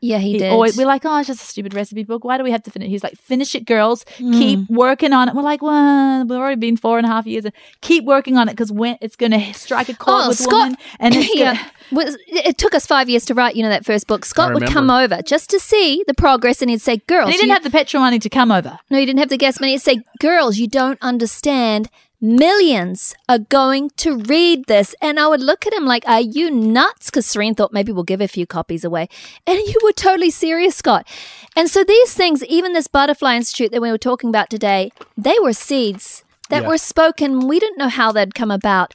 Yeah, 0.00 0.18
he, 0.18 0.34
He 0.34 0.38
did. 0.38 0.52
always, 0.52 0.76
we're 0.76 0.86
like, 0.86 1.02
oh, 1.04 1.18
it's 1.18 1.26
just 1.26 1.42
a 1.42 1.44
stupid 1.44 1.74
recipe 1.74 2.04
book. 2.04 2.22
Why 2.22 2.38
do 2.38 2.44
we 2.44 2.52
have 2.52 2.62
to 2.62 2.70
finish? 2.70 2.86
It? 2.86 2.90
He's 2.90 3.02
like, 3.02 3.16
finish 3.18 3.56
it, 3.56 3.64
girls. 3.66 4.04
Hmm. 4.18 4.30
Keep 4.32 4.70
working 4.70 5.12
on 5.12 5.28
it. 5.28 5.34
We're 5.34 5.42
like, 5.42 5.60
well, 5.60 6.22
we've 6.24 6.38
already 6.38 6.54
been 6.60 6.76
four 6.76 6.98
and 6.98 7.04
a 7.04 7.10
half 7.10 7.26
years. 7.26 7.46
Keep 7.80 8.04
working 8.04 8.36
on 8.36 8.48
it 8.48 8.52
because 8.52 8.70
when 8.70 8.96
it's 9.00 9.16
going 9.16 9.32
to 9.32 9.52
strike 9.54 9.88
a 9.88 9.94
chord 9.94 10.22
Oh, 10.26 10.28
with 10.28 10.38
Scott- 10.38 10.52
women, 10.52 10.76
and 11.00 11.16
it's 11.16 11.34
yeah. 11.34 11.54
gonna, 11.56 11.70
Was, 11.90 12.16
it 12.28 12.58
took 12.58 12.76
us 12.76 12.86
five 12.86 13.08
years 13.08 13.24
to 13.24 13.34
write, 13.34 13.56
you 13.56 13.64
know, 13.64 13.70
that 13.70 13.84
first 13.84 14.06
book. 14.06 14.24
Scott 14.24 14.54
would 14.54 14.68
come 14.68 14.88
over 14.88 15.20
just 15.22 15.50
to 15.50 15.58
see 15.58 16.04
the 16.06 16.14
progress 16.14 16.62
and 16.62 16.70
he'd 16.70 16.80
say, 16.80 16.98
Girls, 17.08 17.24
and 17.24 17.32
he 17.32 17.38
didn't 17.38 17.48
you- 17.48 17.54
have 17.54 17.64
the 17.64 17.70
petrol 17.70 18.00
money 18.00 18.20
to 18.20 18.28
come 18.28 18.52
over. 18.52 18.78
no, 18.90 18.98
he 19.00 19.04
didn't 19.04 19.18
have 19.18 19.30
the 19.30 19.36
gas 19.36 19.58
money. 19.58 19.72
He'd 19.72 19.78
say, 19.82 20.00
Girls, 20.20 20.58
you 20.58 20.68
don't 20.68 20.98
understand. 21.02 21.88
Millions 22.20 23.14
are 23.28 23.38
going 23.38 23.90
to 23.98 24.16
read 24.16 24.66
this. 24.66 24.94
And 25.00 25.20
I 25.20 25.28
would 25.28 25.40
look 25.40 25.66
at 25.66 25.72
him 25.72 25.86
like, 25.86 26.06
Are 26.08 26.20
you 26.20 26.50
nuts? 26.50 27.06
Because 27.10 27.26
Serene 27.26 27.54
thought 27.54 27.72
maybe 27.72 27.92
we'll 27.92 28.02
give 28.02 28.20
a 28.20 28.26
few 28.28 28.46
copies 28.46 28.84
away. 28.84 29.08
And 29.46 29.58
you 29.58 29.76
were 29.84 29.92
totally 29.92 30.30
serious, 30.30 30.74
Scott. 30.76 31.06
And 31.54 31.70
so 31.70 31.84
these 31.84 32.14
things, 32.14 32.44
even 32.44 32.72
this 32.72 32.88
Butterfly 32.88 33.36
Institute 33.36 33.70
that 33.70 33.80
we 33.80 33.90
were 33.90 33.98
talking 33.98 34.30
about 34.30 34.50
today, 34.50 34.90
they 35.16 35.36
were 35.40 35.52
seeds 35.52 36.24
that 36.50 36.62
Yeah. 36.62 36.68
were 36.68 36.78
spoken. 36.78 37.46
We 37.46 37.60
didn't 37.60 37.78
know 37.78 37.88
how 37.88 38.10
they'd 38.10 38.34
come 38.34 38.50
about. 38.50 38.94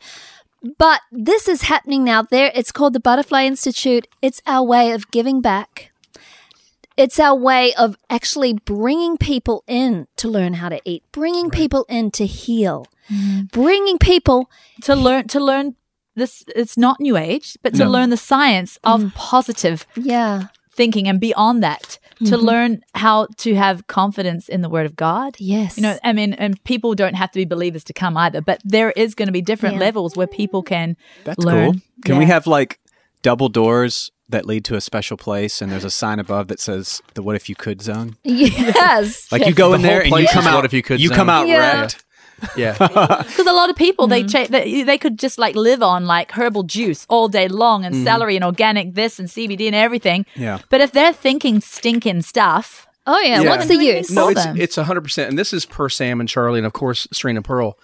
But 0.77 1.01
this 1.11 1.47
is 1.47 1.63
happening 1.63 2.03
now. 2.03 2.23
There, 2.23 2.51
it's 2.53 2.71
called 2.71 2.93
the 2.93 2.99
Butterfly 2.99 3.43
Institute. 3.45 4.07
It's 4.21 4.41
our 4.45 4.63
way 4.63 4.91
of 4.91 5.11
giving 5.11 5.39
back. 5.39 5.92
It's 6.97 7.19
our 7.19 7.35
way 7.35 7.73
of 7.75 7.97
actually 8.09 8.53
bringing 8.53 9.17
people 9.17 9.63
in 9.67 10.07
to 10.17 10.27
learn 10.27 10.53
how 10.53 10.69
to 10.69 10.79
eat, 10.85 11.03
bringing 11.11 11.49
people 11.49 11.85
in 11.89 12.11
to 12.11 12.25
heal, 12.25 12.87
mm-hmm. 13.11 13.43
bringing 13.51 13.97
people. 13.97 14.49
to 14.83 14.95
learn 14.95 15.27
to 15.29 15.39
learn 15.39 15.75
this 16.15 16.43
it's 16.55 16.77
not 16.77 16.99
new 16.99 17.17
age 17.17 17.57
but 17.63 17.73
to 17.73 17.85
No. 17.85 17.89
learn 17.89 18.09
the 18.11 18.17
science 18.17 18.77
of 18.83 19.01
mm. 19.01 19.13
positive 19.15 19.87
Yeah. 19.95 20.47
thinking 20.71 21.07
and 21.07 21.19
beyond 21.19 21.63
that 21.63 21.97
to 22.19 22.25
mm-hmm. 22.25 22.35
learn 22.45 22.81
how 22.93 23.27
to 23.37 23.55
have 23.55 23.87
confidence 23.87 24.47
in 24.47 24.61
the 24.61 24.69
word 24.69 24.85
of 24.85 24.95
god 24.95 25.35
Yes. 25.39 25.75
you 25.77 25.81
know 25.83 25.97
i 26.03 26.13
mean 26.13 26.33
and 26.33 26.63
people 26.65 26.93
don't 26.93 27.15
have 27.15 27.31
to 27.31 27.39
be 27.39 27.45
believers 27.45 27.83
to 27.85 27.93
come 27.93 28.15
either 28.15 28.41
but 28.41 28.61
there 28.63 28.91
is 28.91 29.15
going 29.15 29.27
to 29.27 29.31
be 29.31 29.41
different 29.41 29.75
Yeah. 29.75 29.81
levels 29.87 30.15
where 30.15 30.27
people 30.27 30.61
can 30.61 30.97
That's 31.23 31.39
learn 31.43 31.73
cool. 31.73 31.81
Can 32.05 32.17
we 32.19 32.25
have 32.25 32.45
like 32.45 32.79
double 33.23 33.49
doors 33.49 34.11
that 34.33 34.45
lead 34.45 34.65
to 34.65 34.75
a 34.75 34.81
special 34.81 35.15
place 35.17 35.61
and 35.61 35.71
there's 35.71 35.85
a 35.85 35.89
sign 35.89 36.19
above 36.19 36.49
that 36.49 36.59
says 36.59 37.01
the 37.15 37.23
what 37.23 37.35
if 37.35 37.47
you 37.49 37.55
could 37.55 37.81
zone? 37.81 38.17
yes. 38.23 39.27
Like 39.31 39.47
you 39.47 39.53
go 39.53 39.69
The 39.69 39.75
in 39.77 39.81
there 39.81 40.01
and 40.03 40.11
you 40.13 40.27
come 40.27 40.45
out 40.45 40.55
what 40.57 40.65
if 40.65 40.73
you 40.73 40.83
could 40.83 40.99
you 40.99 41.07
zone. 41.07 41.15
come 41.17 41.29
out 41.29 41.47
Yeah. 41.47 41.81
wrecked. 41.81 42.03
Yeah. 42.57 42.73
because 42.77 43.47
a 43.47 43.53
lot 43.53 43.69
of 43.69 43.75
people 43.77 44.07
Mm-hmm. 44.07 44.27
they, 44.27 44.45
cha- 44.45 44.51
they 44.51 44.83
they 44.83 44.97
could 44.97 45.17
just 45.17 45.37
like 45.39 45.55
live 45.55 45.81
on 45.81 46.05
like 46.05 46.31
herbal 46.33 46.63
juice 46.63 47.05
all 47.09 47.29
day 47.29 47.47
long 47.47 47.83
Mm-hmm. 47.83 47.93
and 47.95 48.03
celery 48.03 48.35
and 48.35 48.43
organic 48.43 48.93
this 48.95 49.17
and 49.19 49.29
cbd 49.29 49.67
and 49.67 49.75
everything 49.75 50.25
Yeah. 50.35 50.59
but 50.69 50.81
if 50.81 50.91
they're 50.91 51.13
thinking 51.13 51.61
stinking 51.61 52.21
stuff 52.21 52.85
Oh 53.05 53.19
yeah. 53.19 53.41
Yeah. 53.41 53.49
What's 53.49 53.67
the 53.67 53.75
use? 53.75 54.09
No, 54.11 54.29
it's 54.29 54.43
them. 54.45 54.55
it's 54.57 54.77
hundred 54.77 55.01
percent, 55.01 55.27
and 55.29 55.37
this 55.37 55.51
is 55.51 55.65
per 55.65 55.89
Sam 55.89 56.21
and 56.21 56.29
Charlie, 56.29 56.59
and 56.59 56.65
of 56.65 56.71
course 56.71 57.05
Serena 57.11 57.41
Pearl. 57.41 57.77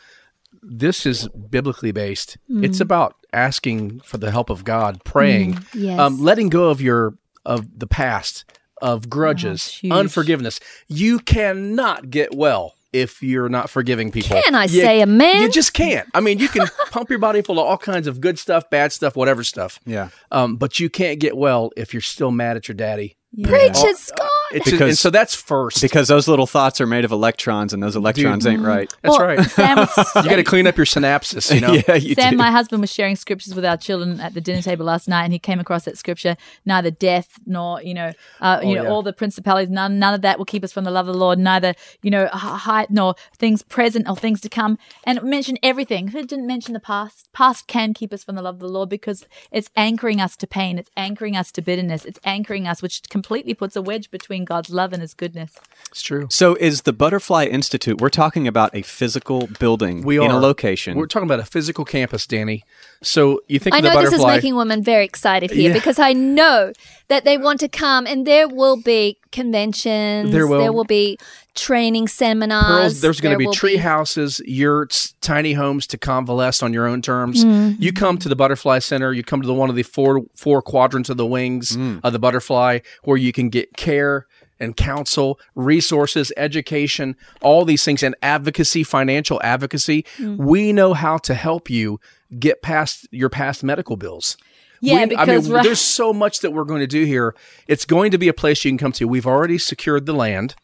This 0.64 1.06
is 1.06 1.28
biblically 1.50 1.92
based. 1.92 2.38
Mm. 2.50 2.64
It's 2.64 2.80
about 2.80 3.16
asking 3.34 4.00
for 4.02 4.18
the 4.18 4.32
help 4.32 4.50
of 4.50 4.64
God, 4.64 5.04
praying, 5.04 5.56
Mm. 5.56 5.66
Yes. 5.74 6.00
um, 6.00 6.20
letting 6.20 6.50
go 6.50 6.70
of 6.70 6.82
your 6.82 7.14
of 7.46 7.80
the 7.80 7.88
past, 7.88 8.46
of 8.82 9.10
grudges, 9.10 9.56
it's 9.66 9.74
huge. 9.80 9.94
unforgiveness. 9.94 10.60
You 10.88 11.20
cannot 11.20 12.10
get 12.10 12.36
well 12.36 12.76
if 12.92 13.22
you're 13.24 13.50
not 13.50 13.70
forgiving 13.70 14.12
people. 14.12 14.42
Can 14.42 14.56
I 14.56 14.64
You- 14.66 14.82
say 14.82 15.02
amen? 15.02 15.42
You 15.44 15.50
just 15.50 15.74
can't. 15.74 16.08
I 16.14 16.20
mean, 16.22 16.40
you 16.40 16.48
can 16.48 16.68
pump 16.92 17.10
your 17.10 17.20
body 17.20 17.42
full 17.42 17.60
of 17.60 17.66
all 17.66 17.78
kinds 17.78 18.08
of 18.08 18.20
good 18.20 18.38
stuff, 18.40 18.70
bad 18.70 18.92
stuff, 18.92 19.16
whatever 19.16 19.44
stuff. 19.44 19.80
Yeah. 19.86 20.10
Um, 20.32 20.56
but 20.58 20.80
you 20.80 20.90
can't 20.90 21.20
get 21.20 21.38
well 21.38 21.72
if 21.78 21.94
you're 21.94 22.02
still 22.02 22.32
mad 22.32 22.58
at 22.58 22.68
your 22.68 22.76
daddy. 22.76 23.16
Preach 23.44 23.78
it, 23.78 23.98
Scott. 23.98 24.28
It's 24.52 24.66
Because- 24.70 24.82
and 24.90 24.98
so 24.98 25.10
that's 25.10 25.36
first. 25.36 25.82
Because 25.82 26.08
those 26.08 26.28
little 26.28 26.48
thoughts 26.48 26.82
are 26.82 26.88
made 26.88 27.06
of 27.06 27.12
electrons 27.12 27.74
and 27.74 27.82
those 27.84 27.96
electrons 27.96 28.46
ain't 28.48 28.62
right. 28.62 28.94
that's 29.02 29.18
Well, 29.18 29.28
right. 29.28 29.46
Sam 29.50 29.78
was, 29.78 29.90
You 30.16 30.24
got 30.30 30.36
to 30.38 30.44
clean 30.44 30.68
up 30.68 30.78
your 30.78 30.86
synapses, 30.86 31.54
you 31.54 31.62
know. 31.62 31.74
yeah, 31.88 31.96
you 31.96 32.16
Sam, 32.16 32.32
do. 32.32 32.38
my 32.38 32.52
husband, 32.52 32.82
was 32.82 32.92
sharing 32.92 33.16
scriptures 33.16 33.54
with 33.56 33.66
our 33.66 33.78
children 33.78 34.20
at 34.20 34.34
the 34.34 34.42
dinner 34.42 34.62
table 34.62 34.86
last 34.86 35.08
night, 35.08 35.24
and 35.24 35.34
he 35.34 35.40
came 35.40 35.60
across 35.60 35.86
that 35.86 35.98
scripture: 35.98 36.36
neither 36.66 36.92
death 36.92 37.40
nor 37.46 37.82
you 37.82 37.94
know, 37.94 38.14
uh, 38.42 38.60
you 38.64 38.76
know, 38.76 38.84
yeah. 38.84 38.90
all 38.90 39.04
the 39.04 39.14
principalities, 39.14 39.70
none, 39.70 40.00
none 40.00 40.14
of 40.14 40.22
that 40.22 40.38
will 40.38 40.46
keep 40.46 40.64
us 40.64 40.72
from 40.72 40.84
the 40.84 40.92
love 40.92 41.08
of 41.08 41.14
the 41.14 41.20
Lord. 41.20 41.40
Neither 41.40 41.74
you 42.02 42.12
know, 42.12 42.28
height 42.28 42.90
nor 42.90 43.16
things 43.38 43.62
present 43.64 44.08
or 44.10 44.16
things 44.16 44.42
to 44.42 44.50
come. 44.50 44.78
And 45.04 45.18
it 45.18 45.24
mentioned 45.24 45.60
everything. 45.64 46.08
It 46.10 46.28
didn't 46.28 46.48
mention 46.48 46.74
the 46.74 46.80
past. 46.80 47.30
Past 47.34 47.68
can 47.68 47.94
keep 47.94 48.14
us 48.14 48.24
from 48.24 48.36
the 48.36 48.42
love 48.42 48.56
of 48.56 48.62
the 48.62 48.68
Lord 48.68 48.90
because 48.90 49.26
it's 49.52 49.70
anchoring 49.76 50.20
us 50.22 50.36
to 50.38 50.48
pain. 50.48 50.78
It's 50.78 50.90
anchoring 50.98 51.36
us 51.36 51.52
to 51.54 51.62
bitterness. 51.62 52.06
It's 52.06 52.20
anchoring 52.24 52.68
us, 52.68 52.82
which 52.82 53.08
completely 53.10 53.54
puts 53.54 53.76
a 53.76 53.82
wedge 53.82 54.10
between 54.12 54.39
God's 54.46 54.70
love 54.70 54.94
and 54.94 55.02
His 55.02 55.14
goodness. 55.14 55.54
It's 55.92 56.02
true. 56.02 56.28
So 56.30 56.56
is 56.56 56.84
the 56.84 56.94
Butterfly 56.94 57.46
Institute, 57.46 58.00
we're 58.00 58.10
talking 58.10 58.48
about 58.48 58.76
a 58.76 58.82
physical 58.84 59.48
building 59.60 60.04
We 60.04 60.18
are 60.20 60.26
in 60.26 60.32
a 60.32 60.40
location. 60.40 60.98
We're 60.98 61.08
talking 61.08 61.28
about 61.28 61.40
a 61.40 61.46
physical 61.46 61.86
campus, 61.86 62.28
Danny. 62.28 62.64
So 63.02 63.42
you 63.48 63.60
think 63.60 63.76
I 63.76 63.80
of 63.80 63.84
the 63.84 63.94
know 63.94 64.02
this 64.02 64.14
is 64.14 64.26
making 64.26 64.56
women 64.56 64.84
very 64.84 65.06
excited 65.06 65.52
here 65.52 65.70
Yeah. 65.70 65.74
because 65.74 66.00
I 66.00 66.14
know 66.14 66.74
that 67.08 67.24
they 67.26 67.38
want 67.38 67.60
to 67.62 67.68
come 67.70 68.06
and 68.06 68.28
there 68.28 68.48
will 68.48 68.78
be 68.82 69.18
conventions, 69.32 70.32
There 70.32 70.48
will. 70.48 70.84
be 70.84 71.18
training 71.60 72.08
seminars. 72.08 72.66
Pearls, 72.66 73.02
there's 73.02 73.20
going 73.22 73.32
to 73.32 73.34
there 73.34 73.40
be 73.40 73.46
will 73.48 73.54
tree 73.54 73.78
houses, 73.78 74.42
yurts, 74.46 75.14
tiny 75.22 75.54
homes 75.54 75.86
to 75.88 75.98
convalesce 75.98 76.64
on 76.64 76.74
your 76.74 76.88
own 76.88 77.02
terms. 77.02 77.44
Mm-hmm. 77.44 77.82
You 77.82 77.94
come 77.94 78.18
to 78.20 78.30
the 78.30 78.36
Butterfly 78.36 78.80
Center. 78.80 79.14
You 79.14 79.24
come 79.24 79.42
to 79.42 79.48
the 79.48 79.54
one 79.54 79.70
of 79.70 79.76
the 79.76 79.84
four 79.84 80.24
four 80.36 80.62
quadrants 80.62 81.10
of 81.10 81.18
the 81.18 81.26
wings 81.26 81.78
of 82.04 82.14
the 82.14 82.20
butterfly, 82.20 82.80
where 83.04 83.18
you 83.18 83.32
can 83.32 83.50
get 83.50 83.76
care 83.78 84.28
and 84.62 84.76
counsel, 84.76 85.40
resources, 85.56 86.34
education, 86.36 87.16
all 87.42 87.64
these 87.64 87.84
things, 87.86 88.04
and 88.04 88.14
advocacy, 88.22 88.84
financial 88.84 89.40
advocacy. 89.44 90.04
Mm-hmm. 90.18 90.44
We 90.46 90.74
know 90.74 90.94
how 90.94 91.18
to 91.20 91.34
help 91.34 91.70
you 91.70 92.00
get 92.38 92.62
past 92.62 93.08
your 93.12 93.30
past 93.30 93.64
medical 93.64 93.96
bills. 93.96 94.36
Yeah, 94.82 94.96
We- 94.96 95.02
I 95.02 95.06
because 95.06 95.46
mean, 95.46 95.56
right- 95.56 95.64
there's 95.64 95.80
so 95.80 96.12
much 96.14 96.42
that 96.42 96.52
we're 96.52 96.64
going 96.66 96.82
to 96.82 96.88
do 96.88 97.06
here. 97.06 97.36
It's 97.68 97.86
going 97.86 98.12
to 98.12 98.18
be 98.18 98.28
a 98.28 98.34
place 98.34 98.64
you 98.66 98.72
can 98.72 98.78
come 98.78 98.92
to. 98.94 99.08
We've 99.08 99.26
already 99.28 99.58
secured 99.58 100.06
the 100.06 100.14
land, 100.14 100.56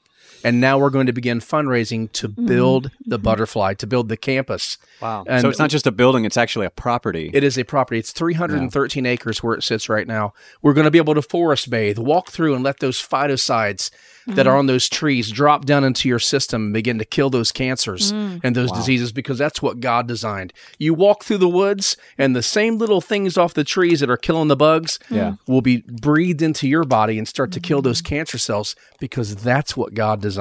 and 0.46 0.62
now 0.62 0.78
we're 0.78 0.92
going 0.92 1.08
to 1.08 1.14
begin 1.14 1.40
fundraising 1.40 2.12
to 2.14 2.36
Mm-hmm. 2.36 2.48
build 2.48 2.92
the 3.06 3.16
mm-hmm. 3.16 3.24
butterfly, 3.24 3.74
to 3.76 3.88
build 3.88 4.10
the 4.10 4.18
campus. 4.18 4.78
wow. 5.02 5.24
And 5.28 5.42
so 5.42 5.50
it's 5.50 5.60
not 5.60 5.70
just 5.70 5.88
a 5.88 5.92
building, 5.92 6.26
it's 6.26 6.38
actually 6.38 6.66
a 6.66 6.70
property. 6.70 7.32
It 7.34 7.44
is 7.44 7.58
a 7.58 7.64
property. 7.64 7.98
It's 7.98 8.12
313 8.12 9.06
acres 9.06 9.42
where 9.42 9.56
it 9.56 9.64
sits 9.64 9.88
right 9.88 10.06
now. 10.06 10.34
We're 10.62 10.74
going 10.74 10.86
to 10.86 10.92
be 10.92 10.98
able 10.98 11.16
to 11.16 11.22
forest 11.22 11.70
bathe, 11.70 11.98
walk 11.98 12.30
through, 12.30 12.56
and 12.56 12.64
let 12.64 12.80
those 12.80 12.98
phytoncides 12.98 13.90
that 14.28 14.48
are 14.48 14.52
mm-hmm. 14.52 14.60
on 14.60 14.66
those 14.66 14.90
trees 14.90 15.30
drop 15.32 15.66
down 15.66 15.84
into 15.84 16.10
your 16.10 16.20
system 16.20 16.64
and 16.64 16.74
begin 16.74 16.98
to 16.98 17.06
kill 17.06 17.30
those 17.30 17.52
cancers 17.52 18.12
mm. 18.12 18.40
and 18.44 18.56
those 18.56 18.72
diseases 18.72 19.12
because 19.12 19.38
that's 19.38 19.62
what 19.62 19.80
God 19.80 20.08
designed. 20.08 20.52
You 20.80 20.94
walk 20.94 21.24
through 21.24 21.38
the 21.38 21.50
woods, 21.50 21.96
and 22.18 22.36
the 22.36 22.42
same 22.42 22.78
little 22.78 23.02
things 23.02 23.38
off 23.38 23.54
the 23.54 23.64
trees 23.64 24.00
that 24.00 24.10
are 24.10 24.18
killing 24.18 24.48
the 24.48 24.56
bugs 24.56 24.98
Yeah. 25.10 25.36
will 25.48 25.62
be 25.62 25.84
breathed 25.88 26.42
into 26.42 26.68
your 26.68 26.84
body 26.86 27.20
and 27.20 27.28
start 27.28 27.52
to 27.52 27.60
kill 27.60 27.82
those 27.82 28.02
mm. 28.02 28.06
cancer 28.06 28.38
cells 28.38 28.76
because 29.00 29.36
that's 29.36 29.78
what 29.78 29.94
God 29.94 30.22
designed. 30.22 30.35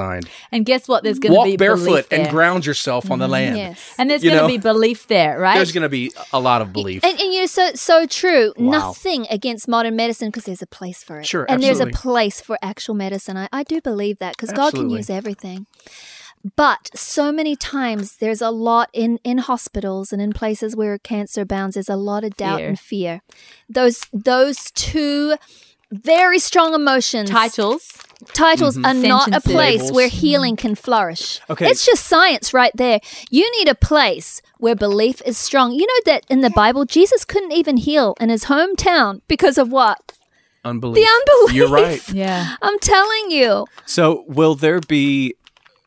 And 0.51 0.65
guess 0.65 0.87
what? 0.87 1.03
There's 1.03 1.19
going 1.19 1.31
to 1.31 1.37
Walk 1.37 1.45
be 1.45 1.57
barefoot 1.57 1.85
belief 1.85 2.07
and 2.11 2.29
ground 2.29 2.65
yourself 2.65 3.11
on 3.11 3.19
the 3.19 3.27
mm, 3.27 3.31
land. 3.31 3.57
Yes. 3.57 3.95
And 3.97 4.09
there's 4.09 4.23
going 4.23 4.37
to 4.37 4.47
be 4.47 4.57
belief 4.57 5.07
there, 5.07 5.39
right? 5.39 5.55
There's 5.55 5.71
going 5.71 5.83
to 5.83 5.89
be 5.89 6.11
a 6.33 6.39
lot 6.39 6.61
of 6.61 6.73
belief. 6.73 7.03
And, 7.03 7.19
and 7.19 7.33
you 7.33 7.41
know, 7.41 7.45
so 7.45 7.71
so 7.73 8.05
true. 8.05 8.53
Nothing 8.57 9.27
against 9.29 9.67
modern 9.67 9.95
medicine 9.95 10.29
because 10.29 10.45
there's 10.45 10.61
a 10.61 10.67
place 10.67 11.03
for 11.03 11.19
it. 11.19 11.25
Sure, 11.25 11.45
and 11.47 11.61
there's 11.61 11.79
a 11.79 11.87
place 11.87 12.41
for 12.41 12.57
actual 12.61 12.95
medicine. 12.95 13.37
I, 13.37 13.49
I 13.51 13.63
do 13.63 13.81
believe 13.81 14.19
that 14.19 14.35
because 14.35 14.51
God 14.51 14.73
can 14.73 14.89
use 14.89 15.09
everything. 15.09 15.67
But 16.55 16.91
so 16.93 17.31
many 17.31 17.55
times 17.55 18.17
there's 18.17 18.41
a 18.41 18.51
lot 18.51 18.89
in 18.93 19.19
in 19.23 19.39
hospitals 19.39 20.13
and 20.13 20.21
in 20.21 20.31
places 20.31 20.75
where 20.75 20.97
cancer 20.99 21.41
abounds. 21.41 21.73
There's 21.73 21.89
a 21.89 21.95
lot 21.95 22.23
of 22.23 22.37
doubt 22.37 22.59
Fear. 22.59 22.67
and 22.67 22.79
fear. 22.79 23.21
Those 23.67 24.05
those 24.13 24.69
two 24.71 25.37
very 25.91 26.39
strong 26.39 26.73
emotions 26.73 27.29
Titles. 27.29 27.91
titles 28.33 28.77
are 28.77 28.93
not 28.93 29.33
a 29.33 29.41
place 29.41 29.81
Labels. 29.81 29.91
where 29.91 30.07
healing 30.07 30.55
can 30.55 30.75
flourish. 30.75 31.39
Okay. 31.49 31.67
It's 31.67 31.85
just 31.85 32.05
science 32.05 32.53
right 32.53 32.71
there. 32.75 32.99
You 33.29 33.49
need 33.59 33.67
a 33.67 33.75
place 33.75 34.41
where 34.57 34.75
belief 34.75 35.21
is 35.25 35.37
strong. 35.37 35.73
You 35.73 35.85
know 35.85 36.11
that 36.11 36.25
in 36.29 36.41
the 36.41 36.49
Bible, 36.49 36.85
Jesus 36.85 37.23
couldn't 37.25 37.51
even 37.51 37.77
heal 37.77 38.15
in 38.19 38.29
his 38.29 38.45
hometown 38.45 39.21
because 39.27 39.57
of 39.57 39.71
what? 39.71 40.17
Unbelief. 40.63 41.05
The 41.05 41.09
unbelief. 41.11 41.55
You're 41.55 41.69
right. 41.69 42.01
Yeah. 42.13 42.55
I'm 42.61 42.79
telling 42.79 43.29
you. 43.31 43.67
So 43.85 44.25
will 44.27 44.55
there 44.55 44.79
be 44.79 45.35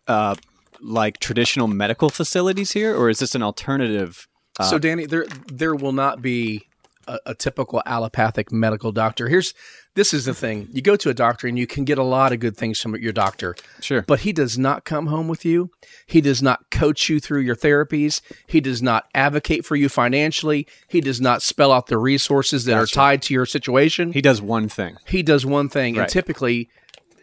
uh, 0.06 0.36
like 0.80 1.18
traditional 1.18 1.66
medical 1.66 2.08
facilities 2.10 2.72
here, 2.72 2.96
or 2.96 3.10
is 3.10 3.18
this 3.18 3.34
an 3.34 3.42
alternative? 3.42 4.28
Uh, 4.58 4.64
so, 4.64 4.78
Danny, 4.78 5.06
there 5.06 5.26
there 5.52 5.74
will 5.74 5.92
not 5.92 6.22
be 6.22 6.66
a, 7.06 7.18
a 7.26 7.34
typical 7.34 7.82
allopathic 7.86 8.52
medical 8.52 8.92
doctor. 8.92 9.28
Here's 9.28 9.54
this 9.98 10.14
is 10.14 10.24
the 10.24 10.32
thing: 10.34 10.68
you 10.72 10.80
go 10.80 10.96
to 10.96 11.10
a 11.10 11.14
doctor 11.14 11.46
and 11.48 11.58
you 11.58 11.66
can 11.66 11.84
get 11.84 11.98
a 11.98 12.02
lot 12.02 12.32
of 12.32 12.40
good 12.40 12.56
things 12.56 12.80
from 12.80 12.94
your 12.96 13.12
doctor, 13.12 13.54
Sure. 13.80 14.02
but 14.02 14.20
he 14.20 14.32
does 14.32 14.56
not 14.56 14.84
come 14.84 15.06
home 15.08 15.28
with 15.28 15.44
you. 15.44 15.70
He 16.06 16.20
does 16.20 16.40
not 16.42 16.70
coach 16.70 17.08
you 17.08 17.18
through 17.20 17.40
your 17.40 17.56
therapies. 17.56 18.20
He 18.46 18.60
does 18.60 18.80
not 18.80 19.06
advocate 19.14 19.64
for 19.66 19.76
you 19.76 19.88
financially. 19.88 20.66
He 20.88 21.00
does 21.00 21.20
not 21.20 21.42
spell 21.42 21.72
out 21.72 21.88
the 21.88 21.98
resources 21.98 22.64
that 22.66 22.76
are 22.76 22.86
tied 22.86 23.22
to 23.22 23.34
your 23.34 23.46
situation. 23.46 24.12
he 24.12 24.22
does 24.22 24.40
one 24.40 24.68
thing. 24.68 24.96
he 25.06 25.22
does 25.22 25.44
one 25.44 25.68
thing, 25.68 25.94
Right. 25.96 26.02
and 26.02 26.10
typically 26.10 26.68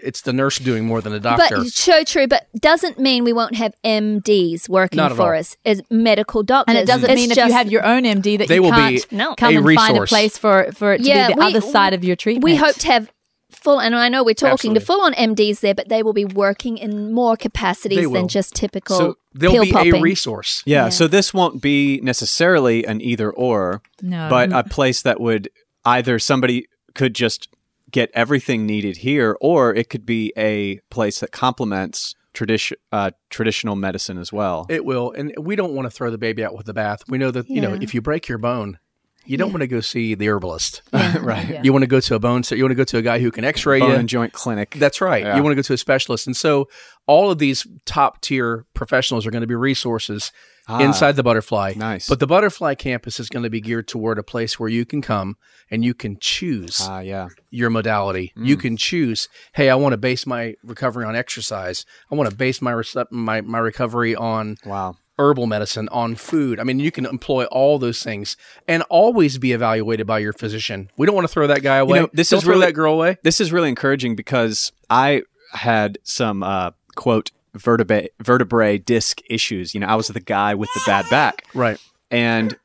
it's 0.06 0.22
the 0.22 0.34
nurse 0.34 0.58
doing 0.60 0.86
more 0.86 1.02
than 1.02 1.14
a 1.14 1.20
doctor. 1.20 1.58
But 1.58 1.68
so 1.68 2.04
true, 2.04 2.28
but 2.28 2.48
doesn't 2.60 3.00
mean 3.00 3.24
we 3.24 3.34
won't 3.34 3.56
have 3.56 3.74
MDs 3.84 4.70
working 4.70 4.98
Not 4.98 5.16
for 5.16 5.34
all. 5.34 5.40
us 5.40 5.58
as 5.66 5.82
medical 5.90 6.44
doctors. 6.44 6.74
And 6.76 6.78
it 6.82 6.86
doesn't 6.88 7.10
It's 7.10 7.20
mean 7.22 7.32
if 7.32 7.36
just- 7.36 7.48
you 7.50 7.54
have 7.54 7.72
your 7.72 7.86
own 7.86 8.04
MD 8.04 8.38
that 8.38 8.48
They 8.48 8.56
you 8.56 8.64
will 8.64 8.72
can't 8.72 9.10
be 9.10 9.16
No. 9.16 9.36
come 9.36 9.54
a 9.56 9.58
and 9.58 9.76
find 9.76 9.98
a 9.98 10.06
place 10.06 10.38
for, 10.38 10.72
for 10.74 10.94
it 10.94 11.00
to 11.00 11.04
Yeah, 11.04 11.28
be 11.28 11.34
the 11.34 11.40
we- 11.40 11.46
other 11.48 11.62
side 11.62 11.94
of 11.94 12.04
your 12.04 12.16
treatment. 12.16 12.44
We 12.44 12.56
hope 12.56 12.76
to 12.76 12.88
have 12.88 13.12
full, 13.52 13.80
and 13.80 13.96
I 13.96 14.10
know 14.10 14.24
we're 14.24 14.34
talking 14.36 14.72
Absolutely. 14.72 14.80
to 14.80 14.86
full 14.86 15.02
on 15.02 15.14
MDs 15.14 15.62
there, 15.62 15.74
but 15.74 15.90
they 15.90 16.04
will 16.04 16.14
be 16.14 16.26
working 16.26 16.78
in 16.78 17.12
more 17.12 17.36
capacities 17.36 18.12
than 18.12 18.28
just 18.28 18.54
typical 18.54 18.98
so 18.98 19.18
there'll 19.34 19.56
pill 19.56 19.64
be 19.66 19.72
popping. 19.72 19.96
a 19.96 20.02
resource. 20.02 20.62
Yeah, 20.66 20.84
Yeah. 20.86 20.90
So 20.90 21.08
this 21.08 21.34
won't 21.34 21.62
be 21.62 22.00
necessarily 22.04 22.86
an 22.86 23.02
either 23.02 23.32
or, 23.32 23.82
No. 24.02 24.28
but 24.30 24.52
a 24.54 24.64
place 24.64 25.02
that 25.02 25.20
would 25.20 25.50
either 25.86 26.20
somebody 26.20 26.66
could 26.94 27.14
just 27.16 27.48
get 27.92 28.12
everything 28.14 28.66
needed 28.66 28.98
here, 28.98 29.38
or 29.42 29.74
it 29.74 29.90
could 29.90 30.06
be 30.06 30.34
a 30.38 30.80
place 30.90 31.20
that 31.20 31.32
complements 31.32 32.16
tradition 32.34 32.78
uh, 32.92 33.12
traditional 33.30 33.76
medicine 33.76 34.18
as 34.18 34.32
well. 34.32 34.66
It 34.70 34.86
will, 34.86 35.12
and 35.12 35.34
we 35.38 35.56
don't 35.56 35.74
want 35.74 35.86
to 35.86 35.90
throw 35.90 36.12
the 36.12 36.18
baby 36.18 36.44
out 36.44 36.56
with 36.56 36.66
the 36.66 36.74
bath. 36.74 37.02
We 37.08 37.18
know 37.18 37.32
that 37.32 37.50
you 37.50 37.62
know 37.62 37.74
if 37.74 37.94
you 37.94 38.02
break 38.02 38.28
your 38.28 38.38
bone, 38.38 38.78
you 39.26 39.38
don't 39.38 39.52
want 39.52 39.62
to 39.62 39.68
go 39.68 39.80
see 39.80 40.16
the 40.16 40.28
herbalist. 40.30 40.82
right. 40.94 41.48
Yeah. 41.50 41.62
You 41.64 41.74
want 41.74 41.84
to 41.84 41.88
go 41.88 42.00
to 42.00 42.16
a 42.16 42.20
bone. 42.20 42.44
Set 42.44 42.58
you 42.58 42.64
want 42.64 42.72
to 42.72 42.76
go 42.76 42.84
to 42.84 42.98
a 42.98 43.02
guy 43.02 43.20
who 43.20 43.32
can 43.32 43.44
X-ray 43.44 43.80
Bone 43.80 43.90
you. 43.90 43.96
and 43.96 44.10
joint 44.10 44.34
clinic. 44.34 44.76
That's 44.78 45.02
right. 45.02 45.24
Yeah. 45.24 45.36
You 45.36 45.44
want 45.44 45.54
to 45.54 45.56
go 45.56 45.62
to 45.64 45.74
a 45.74 45.78
specialist, 45.78 46.28
and 46.28 46.36
so 46.36 46.70
all 47.08 47.32
of 47.32 47.40
these 47.40 47.66
top 47.86 48.22
tier 48.22 48.66
professionals 48.74 49.26
are 49.26 49.32
going 49.32 49.42
to 49.42 49.48
be 49.48 49.56
resources 49.56 50.32
Ah, 50.68 50.80
inside 50.80 51.16
the 51.16 51.24
butterfly. 51.24 51.74
Nice. 51.78 52.10
But 52.10 52.20
the 52.20 52.28
butterfly 52.28 52.74
campus 52.76 53.20
is 53.20 53.30
going 53.30 53.44
to 53.44 53.50
be 53.50 53.62
geared 53.62 53.88
toward 53.88 54.18
a 54.18 54.24
place 54.24 54.60
where 54.60 54.70
you 54.70 54.86
can 54.86 55.02
come 55.02 55.38
and 55.70 55.86
you 55.86 55.94
can 55.94 56.18
choose 56.20 56.80
Ah, 56.82 57.00
yeah. 57.02 57.28
your 57.52 57.70
modality. 57.70 58.34
Mm. 58.38 58.46
You 58.48 58.58
can 58.58 58.78
choose, 58.78 59.30
hey, 59.54 59.70
I 59.70 59.76
want 59.76 59.94
to 59.94 59.98
base 59.98 60.26
my 60.26 60.56
recovery 60.64 61.06
on 61.06 61.16
exercise. 61.16 61.86
I 62.12 62.16
want 62.16 62.30
to 62.30 62.36
base 62.36 62.62
my 62.62 62.72
rece- 62.72 63.12
my 63.12 63.42
my 63.42 63.60
recovery 63.60 64.16
on 64.16 64.58
Wow. 64.66 64.98
herbal 65.20 65.46
medicine, 65.48 65.88
on 65.92 66.16
food. 66.16 66.60
I 66.60 66.64
mean, 66.64 66.80
you 66.80 66.92
can 66.92 67.06
employ 67.06 67.46
all 67.46 67.78
those 67.80 68.02
things 68.04 68.36
and 68.68 68.82
always 68.90 69.38
be 69.38 69.52
evaluated 69.54 70.08
by 70.08 70.20
your 70.20 70.34
physician. 70.34 70.90
We 70.98 71.06
don't 71.06 71.16
want 71.16 71.28
to 71.28 71.34
throw 71.34 71.48
that 71.48 71.62
guy 71.62 71.78
away. 71.78 72.00
know, 72.00 72.10
this 72.12 72.30
Don't 72.32 72.40
is 72.40 72.44
throw 72.44 72.54
really- 72.56 72.66
that 72.66 72.74
girl 72.74 72.94
away. 72.96 73.18
This 73.24 73.40
is 73.40 73.52
really 73.54 73.70
encouraging 73.70 74.16
because 74.16 74.72
I 74.90 75.22
had 75.54 76.00
some 76.04 76.42
uh, 76.44 76.72
quote 76.96 77.32
vertebrae 77.56 78.10
vertebrae 78.22 78.78
disc 78.78 79.22
issues. 79.30 79.74
You 79.74 79.80
know, 79.80 79.88
I 79.88 79.96
was 79.96 80.08
the 80.08 80.20
guy 80.20 80.54
with 80.56 80.70
the 80.74 80.82
bad 80.86 81.10
back, 81.10 81.46
Right. 81.54 81.80
and 82.12 82.56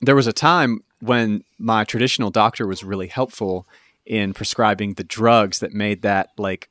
there 0.00 0.14
was 0.14 0.26
a 0.26 0.32
time 0.32 0.82
when 1.00 1.44
my 1.58 1.84
traditional 1.84 2.30
doctor 2.30 2.66
was 2.66 2.84
really 2.84 3.06
helpful 3.08 3.66
in 4.06 4.32
prescribing 4.34 4.94
the 4.94 5.04
drugs 5.04 5.58
that 5.60 5.72
made 5.72 6.02
that 6.02 6.30
like 6.38 6.68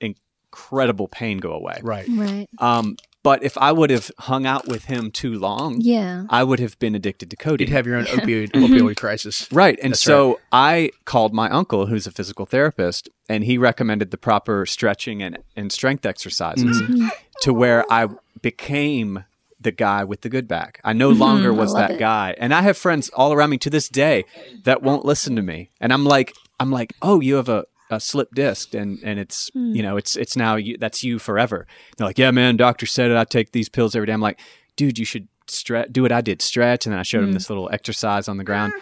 incredible 0.00 1.08
pain 1.08 1.38
go 1.38 1.52
away. 1.52 1.80
Right. 1.82 2.06
Right. 2.08 2.46
Um, 2.58 2.96
but 3.24 3.42
if 3.42 3.58
I 3.58 3.72
would 3.72 3.90
have 3.90 4.12
hung 4.20 4.46
out 4.46 4.68
with 4.68 4.84
him 4.84 5.10
too 5.10 5.36
long, 5.38 5.78
Yeah. 5.80 6.24
I 6.30 6.44
would 6.44 6.60
have 6.60 6.78
been 6.78 6.94
addicted 6.94 7.28
to 7.30 7.36
codeine. 7.36 7.66
You'd 7.66 7.74
have 7.74 7.86
your 7.88 7.96
own 7.96 8.04
opioid 8.04 8.52
opioid 8.64 8.96
crisis. 8.96 9.48
Right. 9.50 9.76
And 9.82 9.92
That's 9.94 10.00
so 10.02 10.38
I 10.52 10.90
called 11.06 11.34
my 11.34 11.48
uncle, 11.50 11.86
who's 11.86 12.06
a 12.06 12.12
physical 12.12 12.46
therapist, 12.46 13.08
and 13.28 13.42
he 13.42 13.58
recommended 13.58 14.12
the 14.12 14.18
proper 14.18 14.64
stretching 14.66 15.22
and, 15.22 15.38
and 15.56 15.72
strength 15.72 16.06
exercises 16.06 16.80
Mm-hmm. 16.82 17.08
to 17.42 17.52
where 17.52 17.84
I 17.90 18.08
became 18.42 19.24
the 19.60 19.72
guy 19.72 20.04
with 20.04 20.20
the 20.20 20.28
good 20.28 20.46
back. 20.46 20.78
I 20.84 20.92
no 20.92 21.08
longer 21.08 21.50
was 21.52 21.70
Mm-hmm. 21.70 21.78
love 21.80 21.88
that 21.88 21.94
it. 21.96 21.98
guy. 21.98 22.34
And 22.38 22.52
I 22.52 22.60
have 22.62 22.76
friends 22.76 23.08
all 23.10 23.32
around 23.32 23.50
me 23.50 23.58
to 23.58 23.70
this 23.70 23.88
day 23.88 24.24
that 24.64 24.82
won't 24.82 25.04
listen 25.06 25.34
to 25.36 25.42
me. 25.42 25.70
And 25.80 25.92
I'm 25.92 26.04
like, 26.04 26.34
I'm 26.60 26.70
like, 26.70 26.92
oh, 27.00 27.20
you 27.20 27.36
have 27.36 27.48
a, 27.48 27.64
a 27.90 28.00
slip 28.00 28.34
disc 28.34 28.74
and, 28.74 28.98
and 29.04 29.18
it's, 29.18 29.50
Hmm. 29.52 29.74
you 29.74 29.82
know, 29.82 29.96
it's, 29.96 30.16
it's 30.16 30.36
now 30.36 30.56
you, 30.56 30.76
that's 30.78 31.04
you 31.04 31.18
forever. 31.18 31.66
They're 31.96 32.06
like, 32.06 32.18
yeah, 32.18 32.30
man, 32.30 32.56
doctor 32.56 32.86
said 32.86 33.10
it. 33.10 33.16
I 33.16 33.24
take 33.24 33.52
these 33.52 33.68
pills 33.68 33.94
every 33.94 34.06
day. 34.06 34.12
I'm 34.12 34.20
like, 34.20 34.40
dude, 34.76 34.98
you 34.98 35.04
should 35.04 35.28
stretch, 35.46 35.88
do 35.92 36.02
what 36.02 36.10
I 36.12 36.20
did, 36.22 36.40
stretch. 36.40 36.86
And 36.86 36.92
then 36.92 36.98
I 37.00 37.02
showed 37.02 37.20
them 37.22 37.28
Hmm. 37.30 37.34
this 37.34 37.50
little 37.50 37.68
exercise 37.72 38.28
on 38.28 38.38
the 38.38 38.44
ground 38.44 38.72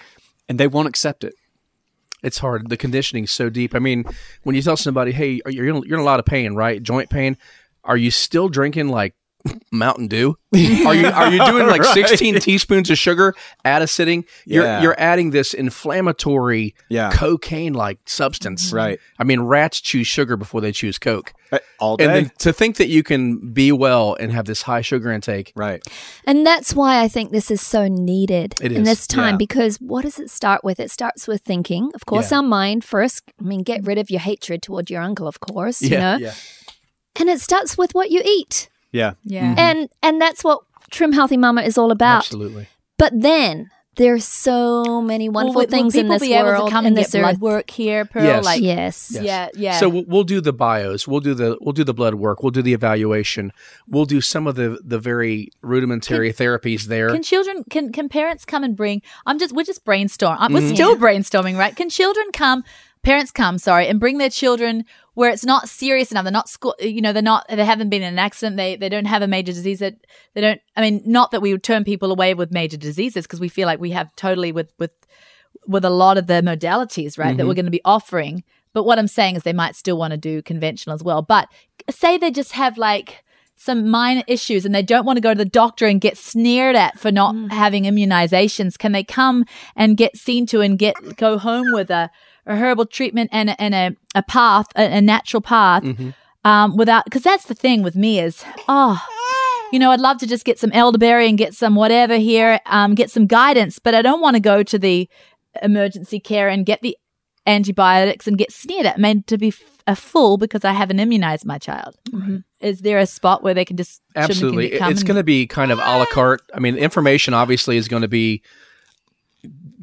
and 0.48 0.58
they 0.58 0.66
won't 0.68 0.88
accept 0.88 1.24
it. 1.24 1.34
It's 2.22 2.38
hard. 2.38 2.68
The 2.68 2.76
conditioning's 2.76 3.32
so 3.32 3.50
deep. 3.50 3.74
I 3.74 3.80
mean, 3.80 4.04
when 4.44 4.54
you 4.54 4.62
tell 4.62 4.76
somebody, 4.76 5.10
"Hey, 5.10 5.32
you- 5.32 5.42
you're 5.50 5.66
in, 5.68 5.82
you're 5.84 5.98
in 5.98 6.02
a 6.02 6.04
lot 6.04 6.20
of 6.20 6.24
pain, 6.26 6.54
right? 6.54 6.80
Joint 6.80 7.10
pain. 7.10 7.36
Are 7.82 7.96
you 7.96 8.12
still 8.12 8.48
drinking 8.48 8.88
like 8.88 9.14
Mountain 9.72 10.08
Dew? 10.08 10.36
Are 10.54 10.94
you 10.94 11.06
are 11.06 11.30
you 11.32 11.44
doing 11.46 11.66
like 11.66 11.82
16 11.82 12.38
teaspoons 12.40 12.90
of 12.90 12.98
sugar 12.98 13.34
at 13.64 13.80
a 13.82 13.86
sitting? 13.86 14.24
You're 14.44 14.64
Yeah. 14.64 14.82
you're 14.82 14.94
adding 15.00 15.30
this 15.30 15.54
inflammatory 15.54 16.74
Yeah. 16.88 17.10
cocaine 17.12 17.72
like 17.72 17.98
substance. 18.06 18.72
Right. 18.72 18.98
I 19.18 19.24
mean, 19.24 19.40
rats 19.40 19.80
choose 19.80 20.06
sugar 20.06 20.36
before 20.36 20.60
they 20.60 20.72
choose 20.72 20.98
Coke. 20.98 21.32
Uh, 21.50 21.58
all 21.80 21.96
day. 21.96 22.04
And 22.04 22.14
then 22.14 22.32
to 22.38 22.52
think 22.52 22.76
that 22.76 22.88
you 22.88 23.02
can 23.02 23.52
be 23.52 23.72
well 23.72 24.14
and 24.20 24.30
have 24.32 24.44
this 24.46 24.62
high 24.62 24.80
sugar 24.82 25.10
intake. 25.10 25.52
right. 25.56 25.82
And 26.26 26.46
that's 26.46 26.74
why 26.74 27.02
I 27.02 27.08
think 27.08 27.30
this 27.32 27.50
is 27.50 27.60
so 27.60 27.88
needed 27.88 28.54
It 28.62 28.72
in 28.72 28.82
is, 28.82 28.88
this 28.88 29.06
time 29.06 29.34
yeah. 29.34 29.38
because 29.38 29.76
what 29.78 30.02
does 30.02 30.18
it 30.18 30.30
start 30.30 30.62
with? 30.64 30.80
It 30.80 30.90
starts 30.90 31.26
with 31.26 31.42
thinking. 31.42 31.90
Of 31.94 32.06
course, 32.06 32.30
Yeah. 32.30 32.38
our 32.38 32.42
mind 32.42 32.84
first. 32.84 33.22
I 33.40 33.44
mean, 33.44 33.62
get 33.62 33.84
rid 33.86 33.98
of 33.98 34.10
your 34.10 34.20
hatred 34.20 34.62
toward 34.62 34.90
your 34.90 35.02
uncle, 35.02 35.26
of 35.26 35.40
course, 35.40 35.82
you 35.82 35.98
know. 35.98 36.16
yeah. 36.16 36.34
And 37.18 37.28
it 37.28 37.40
starts 37.40 37.76
with 37.76 37.94
what 37.94 38.10
you 38.10 38.22
eat. 38.24 38.68
Yeah. 38.92 39.14
Yeah. 39.24 39.54
And 39.58 39.88
and 40.02 40.20
that's 40.20 40.44
what 40.44 40.60
Trim 40.90 41.12
Healthy 41.12 41.36
Mama 41.38 41.62
is 41.62 41.76
all 41.78 41.90
about. 41.90 42.18
Absolutely. 42.18 42.68
But 42.98 43.12
then 43.18 43.70
there's 43.96 44.24
so 44.24 45.02
many 45.02 45.28
wonderful 45.28 45.54
will, 45.60 45.66
will 45.66 45.70
things 45.70 45.94
in 45.94 46.04
people 46.04 46.18
this 46.18 46.28
be 46.28 46.32
able 46.34 46.64
to 46.64 46.70
come 46.70 46.84
in 46.86 46.88
and 46.88 46.96
this 46.96 47.12
get 47.12 47.20
blood 47.20 47.40
work 47.40 47.68
here, 47.70 48.06
Pearl? 48.06 48.24
Yes. 48.24 48.44
Like, 48.44 48.62
yes. 48.62 49.10
Yes. 49.14 49.22
yeah, 49.24 49.48
yeah. 49.54 49.78
So 49.78 49.88
we'll, 49.90 50.04
we'll 50.06 50.24
do 50.24 50.40
the 50.40 50.52
bios. 50.52 51.06
We'll 51.06 51.20
do 51.20 51.34
the 51.34 51.58
we'll 51.60 51.74
do 51.74 51.84
the 51.84 51.92
blood 51.92 52.14
work. 52.14 52.42
We'll 52.42 52.52
do 52.52 52.62
the 52.62 52.72
evaluation. 52.72 53.52
We'll 53.86 54.06
do 54.06 54.20
some 54.22 54.46
of 54.46 54.54
the 54.54 54.78
the 54.84 54.98
very 54.98 55.50
rudimentary 55.62 56.32
therapies 56.32 56.84
there. 56.84 57.10
Can 57.10 57.22
children 57.22 57.64
can 57.68 57.92
can 57.92 58.08
parents 58.08 58.44
come 58.46 58.64
and 58.64 58.74
bring? 58.76 59.02
I'm 59.26 59.38
just 59.38 59.52
we're 59.54 59.64
just 59.64 59.84
brainstorming. 59.84 60.40
uh, 60.40 60.48
We're 60.50 60.60
Mm-hmm. 60.60 60.74
still 60.74 60.96
brainstorming, 60.96 61.58
right? 61.58 61.74
Can 61.76 61.90
children 61.90 62.26
come? 62.32 62.64
Parents 63.04 63.30
come, 63.32 63.58
sorry, 63.58 63.88
and 63.88 63.98
bring 63.98 64.18
their 64.18 64.30
children 64.30 64.84
where 65.14 65.30
it's 65.30 65.44
not 65.44 65.68
serious 65.68 66.10
enough. 66.12 66.24
They're 66.24 66.32
not 66.32 66.48
school, 66.48 66.74
you 66.78 67.00
know, 67.02 67.12
they're 67.12 67.22
not. 67.22 67.46
They 67.48 67.64
haven't 67.64 67.90
been 67.90 68.02
in 68.02 68.12
an 68.12 68.18
accident. 68.18 68.56
They 68.56 68.76
they 68.76 68.88
don't 68.88 69.06
have 69.06 69.22
a 69.22 69.26
major 69.26 69.52
disease. 69.52 69.80
That 69.80 69.96
they 70.34 70.40
don't. 70.40 70.60
I 70.76 70.80
mean, 70.82 71.02
not 71.04 71.32
that 71.32 71.42
we 71.42 71.52
would 71.52 71.64
turn 71.64 71.84
people 71.84 72.12
away 72.12 72.34
with 72.34 72.52
major 72.52 72.76
diseases 72.76 73.24
because 73.26 73.40
we 73.40 73.48
feel 73.48 73.66
like 73.66 73.80
we 73.80 73.90
have 73.90 74.14
totally 74.16 74.52
with 74.52 74.72
with 74.78 74.92
with 75.66 75.84
a 75.84 75.90
lot 75.90 76.16
of 76.16 76.26
the 76.28 76.34
modalities, 76.42 77.18
right, 77.18 77.28
Mm-hmm. 77.28 77.36
that 77.38 77.46
we're 77.46 77.54
going 77.54 77.64
to 77.66 77.70
be 77.70 77.82
offering. 77.84 78.44
But 78.72 78.84
what 78.84 78.98
I'm 78.98 79.08
saying 79.08 79.36
is 79.36 79.42
they 79.42 79.52
might 79.52 79.76
still 79.76 79.98
want 79.98 80.12
to 80.12 80.16
do 80.16 80.40
conventional 80.40 80.94
as 80.94 81.02
well. 81.02 81.22
But 81.22 81.48
say 81.90 82.16
they 82.18 82.30
just 82.30 82.52
have 82.52 82.78
like 82.78 83.22
some 83.54 83.88
minor 83.90 84.22
issues 84.26 84.64
and 84.64 84.74
they 84.74 84.82
don't 84.82 85.04
want 85.04 85.18
to 85.18 85.20
go 85.20 85.34
to 85.34 85.38
the 85.38 85.44
doctor 85.44 85.86
and 85.86 86.00
get 86.00 86.16
sneered 86.16 86.74
at 86.74 86.98
for 86.98 87.12
not 87.12 87.34
having 87.52 87.84
immunizations. 87.84 88.78
Can 88.78 88.92
they 88.92 89.04
come 89.04 89.44
and 89.76 89.96
get 89.96 90.16
seen 90.16 90.46
to 90.46 90.60
and 90.62 90.78
get 90.78 90.94
go 91.16 91.36
home 91.38 91.66
with 91.72 91.90
a, 91.90 92.10
a 92.46 92.56
herbal 92.56 92.86
treatment 92.86 93.30
and 93.32 93.50
a, 93.50 93.60
and 93.60 93.74
a, 93.74 93.96
a 94.14 94.22
path, 94.22 94.66
a, 94.76 94.82
a 94.98 95.00
natural 95.00 95.40
path, 95.40 95.84
um, 96.44 96.76
without 96.76 97.04
because 97.04 97.22
that's 97.22 97.44
the 97.46 97.54
thing 97.54 97.82
with 97.82 97.96
me 97.96 98.18
is 98.20 98.44
oh. 98.68 99.00
You 99.72 99.78
know, 99.78 99.90
I'd 99.90 100.00
love 100.00 100.18
to 100.18 100.26
just 100.26 100.44
get 100.44 100.58
some 100.58 100.70
elderberry 100.72 101.30
and 101.30 101.38
get 101.38 101.54
some 101.54 101.74
whatever 101.76 102.16
here, 102.18 102.60
um, 102.66 102.94
get 102.94 103.10
some 103.10 103.26
guidance, 103.26 103.78
but 103.78 103.94
I 103.94 104.02
don't 104.02 104.20
want 104.20 104.36
to 104.36 104.40
go 104.40 104.62
to 104.62 104.78
the 104.78 105.08
emergency 105.62 106.20
care 106.20 106.50
and 106.50 106.66
get 106.66 106.82
the 106.82 106.94
antibiotics 107.46 108.26
and 108.26 108.36
get 108.36 108.52
sneered 108.52 108.84
at, 108.84 108.98
made 108.98 109.26
to 109.28 109.38
be 109.38 109.48
f- 109.48 109.62
a 109.86 109.96
fool 109.96 110.36
because 110.36 110.62
I 110.62 110.72
haven't 110.72 111.00
immunized 111.00 111.46
my 111.46 111.56
child. 111.56 111.96
Is 112.60 112.80
there 112.82 112.98
a 112.98 113.06
spot 113.06 113.42
where 113.42 113.54
they 113.54 113.64
can 113.64 113.78
just 113.78 114.02
can 114.14 114.24
Absolutely. 114.24 114.78
come 114.78 114.90
It's 114.92 115.00
and- 115.00 115.08
going 115.08 115.16
to 115.16 115.24
be 115.24 115.46
kind 115.46 115.72
of 115.72 115.78
a 115.78 115.96
la 115.98 116.04
carte. 116.04 116.42
I 116.54 116.60
mean, 116.60 116.76
information 116.76 117.32
obviously 117.32 117.78
is 117.78 117.88
going 117.88 118.02
to 118.02 118.08
be 118.08 118.42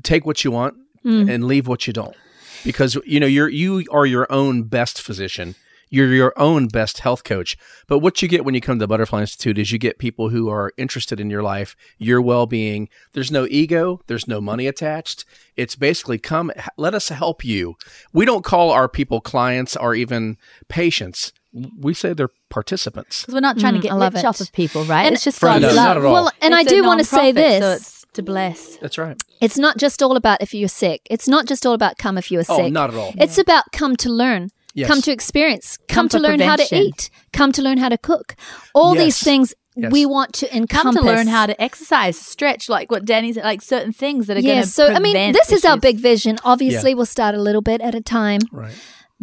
take 0.04 0.24
what 0.24 0.44
you 0.44 0.52
want 0.52 0.76
and 1.04 1.46
leave 1.46 1.68
what 1.68 1.88
you 1.88 1.94
don't. 1.94 2.16
Because 2.64 2.96
you 3.06 3.20
know, 3.20 3.28
you're 3.28 3.50
you 3.50 3.86
are 3.92 4.06
your 4.06 4.32
own 4.32 4.64
best 4.64 5.02
physician. 5.02 5.56
You're 5.92 6.14
your 6.14 6.34
own 6.38 6.68
best 6.68 7.00
health 7.00 7.24
coach. 7.24 7.58
But 7.88 7.98
what 7.98 8.22
you 8.22 8.28
get 8.28 8.46
when 8.46 8.54
you 8.54 8.62
come 8.62 8.78
to 8.78 8.84
the 8.84 8.88
Butterfly 8.88 9.22
Institute 9.22 9.58
is 9.58 9.72
you 9.72 9.80
get 9.80 9.98
people 9.98 10.30
who 10.30 10.48
are 10.48 10.72
interested 10.78 11.20
in 11.20 11.32
your 11.32 11.42
life, 11.42 11.76
your 11.98 12.22
well-being. 12.22 12.90
There's 13.14 13.32
no 13.32 13.48
ego, 13.50 14.00
there's 14.06 14.28
no 14.28 14.40
money 14.40 14.68
attached. 14.68 15.26
It's 15.56 15.76
basically 15.76 16.20
come 16.20 16.52
let 16.78 16.94
us 16.94 17.10
help 17.10 17.44
you. 17.44 17.76
We 18.14 18.26
don't 18.26 18.44
call 18.46 18.70
our 18.70 18.88
people 18.88 19.20
clients 19.20 19.76
or 19.76 19.96
even 19.96 20.38
patients. 20.68 21.34
We 21.80 21.96
say 21.96 22.14
they're 22.14 22.30
participants. 22.50 23.22
because 23.22 23.34
we're 23.34 23.40
not 23.40 23.58
trying 23.58 23.74
to 23.74 23.80
Mm, 23.80 23.84
get 23.84 23.92
I 23.94 23.96
love 23.96 24.14
rich 24.14 24.24
it. 24.24 24.28
off 24.28 24.40
of 24.42 24.52
people, 24.54 24.84
right? 24.84 25.06
And- 25.08 25.16
it's 25.16 25.24
just 25.24 25.40
Friend, 25.40 25.60
no, 25.60 25.70
love. 25.70 25.76
not 25.76 25.98
at 25.98 26.06
all. 26.06 26.14
Well, 26.14 26.32
and 26.42 26.54
I 26.54 26.62
It's 26.62 26.72
a 26.72 26.76
do 26.76 26.84
want 26.84 27.00
to 27.00 27.06
say 27.06 27.32
this. 27.32 27.64
so 27.64 27.72
it's 27.72 27.99
to 28.14 28.22
bless. 28.24 28.78
That's 28.78 28.98
right. 28.98 29.22
It's 29.42 29.58
not 29.58 29.78
just 29.78 30.02
all 30.02 30.16
about 30.16 30.42
if 30.42 30.54
you're 30.54 30.68
sick. 30.68 31.02
It's 31.10 31.28
not 31.28 31.46
just 31.48 31.66
all 31.66 31.74
about 31.74 31.98
come 31.98 32.18
if 32.18 32.32
you're 32.32 32.44
sick. 32.44 32.56
Oh, 32.58 32.64
sick. 32.66 32.74
not 32.74 32.90
at 32.92 32.96
all. 32.96 33.14
It's 33.18 33.38
about 33.38 33.66
come 33.72 33.96
to 33.98 34.10
learn. 34.10 34.50
Yes. 34.74 34.88
Come 34.88 35.02
to 35.02 35.12
experience. 35.12 35.78
Come, 35.88 35.88
Come 35.88 36.10
to 36.10 36.18
for 36.18 36.24
learn 36.24 36.40
how 36.40 36.56
to 36.56 36.76
eat. 36.76 37.10
Come 37.34 37.52
to 37.54 37.62
learn 37.62 37.78
how 37.80 37.90
to 37.90 37.98
cook. 37.98 38.36
All 38.74 38.94
these 38.96 39.20
things 39.22 39.54
Yes. 39.76 39.92
we 39.94 40.06
want 40.06 40.34
to 40.34 40.56
encompass. 40.56 40.96
Come 40.96 41.06
to 41.06 41.10
learn 41.10 41.28
how 41.28 41.46
to 41.46 41.60
exercise, 41.62 42.20
stretch, 42.20 42.68
like 42.68 42.92
what 42.92 43.06
Danny 43.06 43.32
said, 43.32 43.46
like 43.46 43.62
certain 43.62 43.94
things 43.94 44.28
that 44.28 44.36
are 44.36 44.42
going 44.42 44.56
Yeah, 44.56 44.62
to. 44.62 44.68
so 44.68 44.88
I 44.88 45.00
mean, 45.00 45.32
this 45.32 45.52
is 45.54 45.64
our 45.64 45.78
big 45.78 45.98
vision. 45.98 46.38
Obviously, 46.44 46.94
we'll 46.94 47.06
start 47.06 47.34
a 47.34 47.42
little 47.42 47.62
bit 47.62 47.80
at 47.80 47.96
a 47.96 48.02
time. 48.02 48.42
Right. 48.52 48.74